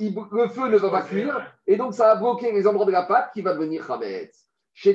il- 0.00 0.14
le 0.32 0.48
feu 0.48 0.68
ne 0.68 0.76
va 0.78 0.90
pas 0.90 1.02
cuire 1.02 1.52
et 1.66 1.76
donc 1.76 1.92
ça 1.92 2.14
va 2.14 2.20
bloquer 2.20 2.52
les 2.52 2.66
endroits 2.66 2.86
de 2.86 2.92
la 2.92 3.02
pâte 3.02 3.30
qui 3.32 3.42
va 3.42 3.52
devenir 3.54 3.84
chametz. 3.84 4.46
Et 4.86 4.94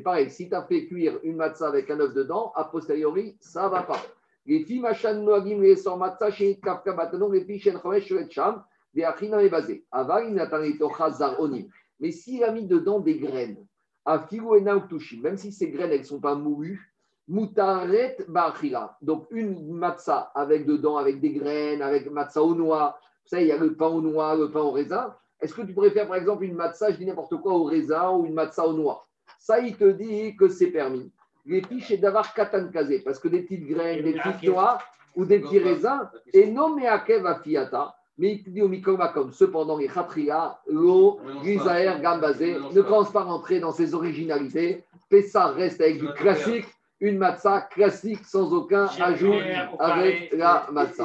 pareil, 0.00 0.30
si 0.30 0.48
tu 0.48 0.54
as 0.54 0.62
fait 0.62 0.86
cuire 0.86 1.18
une 1.22 1.36
matzah 1.36 1.68
avec 1.68 1.90
un 1.90 2.00
œuf 2.00 2.14
dedans, 2.14 2.52
a 2.56 2.64
posteriori, 2.64 3.36
ça 3.40 3.64
ne 3.64 3.68
va 3.68 3.82
pas. 3.82 4.00
Les 4.46 4.64
filles 4.64 4.80
machan 4.80 5.22
noagim 5.22 5.60
les 5.60 5.76
sor 5.76 5.98
matzah 5.98 6.30
chez 6.30 6.58
kafka 6.60 6.92
batanon, 6.92 7.30
les 7.30 7.44
filles 7.44 7.60
shen 7.60 7.78
chomesh 7.78 8.06
shoret 8.06 8.30
sham, 8.30 8.62
via 8.94 9.14
china 9.18 9.42
et 9.42 9.48
basé. 9.48 9.84
Aval 9.90 10.28
inatanito 10.30 10.88
chazar 10.96 11.40
onim. 11.40 11.68
Mais 11.98 12.12
s'il 12.12 12.44
a 12.44 12.52
mis 12.52 12.66
dedans 12.66 13.00
des 13.00 13.18
graines, 13.18 13.66
à 14.04 14.20
figu 14.20 14.56
ena 14.56 14.76
uktushim, 14.76 15.22
même 15.22 15.36
si 15.36 15.50
ces 15.50 15.70
graines, 15.70 15.90
elles 15.90 16.04
sont 16.04 16.20
pas 16.20 16.34
moulues, 16.34 16.94
mutaret 17.26 18.18
ba'achila. 18.28 18.96
Donc 19.02 19.26
une 19.30 19.72
matzah 19.72 20.30
avec 20.34 20.64
dedans, 20.64 20.96
avec 20.96 21.20
des 21.20 21.32
graines, 21.32 21.82
avec 21.82 22.10
matzah 22.10 22.42
au 22.42 22.54
noix. 22.54 22.98
Vous 23.24 23.30
savez, 23.30 23.42
il 23.42 23.48
y 23.48 23.52
a 23.52 23.58
le 23.58 23.74
pain 23.74 23.88
au 23.88 24.00
noix, 24.00 24.36
le 24.36 24.50
pain 24.50 24.60
au 24.60 24.70
raisin. 24.70 25.14
Est-ce 25.40 25.52
que 25.54 25.62
tu 25.62 25.74
faire, 25.90 26.06
par 26.06 26.16
exemple, 26.16 26.44
une 26.44 26.54
matzah, 26.54 26.92
je 26.92 26.96
dis 26.96 27.06
n'importe 27.06 27.36
quoi, 27.40 27.52
au 27.52 27.64
raisin 27.64 28.10
ou 28.10 28.24
une 28.26 28.34
matzah 28.34 28.66
au 28.66 28.72
noix? 28.72 29.06
Ça, 29.38 29.58
il 29.58 29.76
te 29.76 29.90
dit 29.90 30.36
que 30.36 30.48
c'est 30.48 30.68
permis. 30.70 31.12
Les 31.46 31.62
fiches 31.62 31.92
et 31.92 31.96
d'avoir 31.96 32.34
katan 32.34 32.68
kazé, 32.68 33.00
parce 33.00 33.18
que 33.18 33.28
des 33.28 33.42
petites 33.42 33.66
graines, 33.66 34.02
des 34.02 34.14
petites 34.14 34.42
noix 34.42 34.78
ou 35.14 35.24
des 35.24 35.38
petits 35.38 35.60
raisins, 35.60 36.08
et 36.32 36.46
non 36.46 36.74
mais 36.74 36.86
akev 36.86 37.24
afiata, 37.26 37.94
mais 38.18 38.32
il 38.32 38.42
te 38.42 38.50
dit 38.50 38.62
au 38.62 38.68
mikomakom. 38.68 39.32
Cependant, 39.32 39.76
les 39.76 39.88
khatria, 39.88 40.58
l'eau, 40.66 41.20
pas. 41.64 41.98
Gambazé, 41.98 42.56
ne 42.72 42.80
commence 42.82 43.12
pas 43.12 43.20
à 43.20 43.24
rentrer 43.24 43.60
dans 43.60 43.72
ses 43.72 43.94
originalités. 43.94 44.84
Pessa 45.08 45.48
reste 45.48 45.80
avec 45.80 46.00
du 46.00 46.08
classique, 46.14 46.66
une 47.00 47.18
matzah 47.18 47.60
classique 47.60 48.24
sans 48.24 48.52
aucun 48.52 48.88
ajout 49.00 49.34
avec 49.78 50.32
la 50.32 50.66
matzah. 50.72 51.04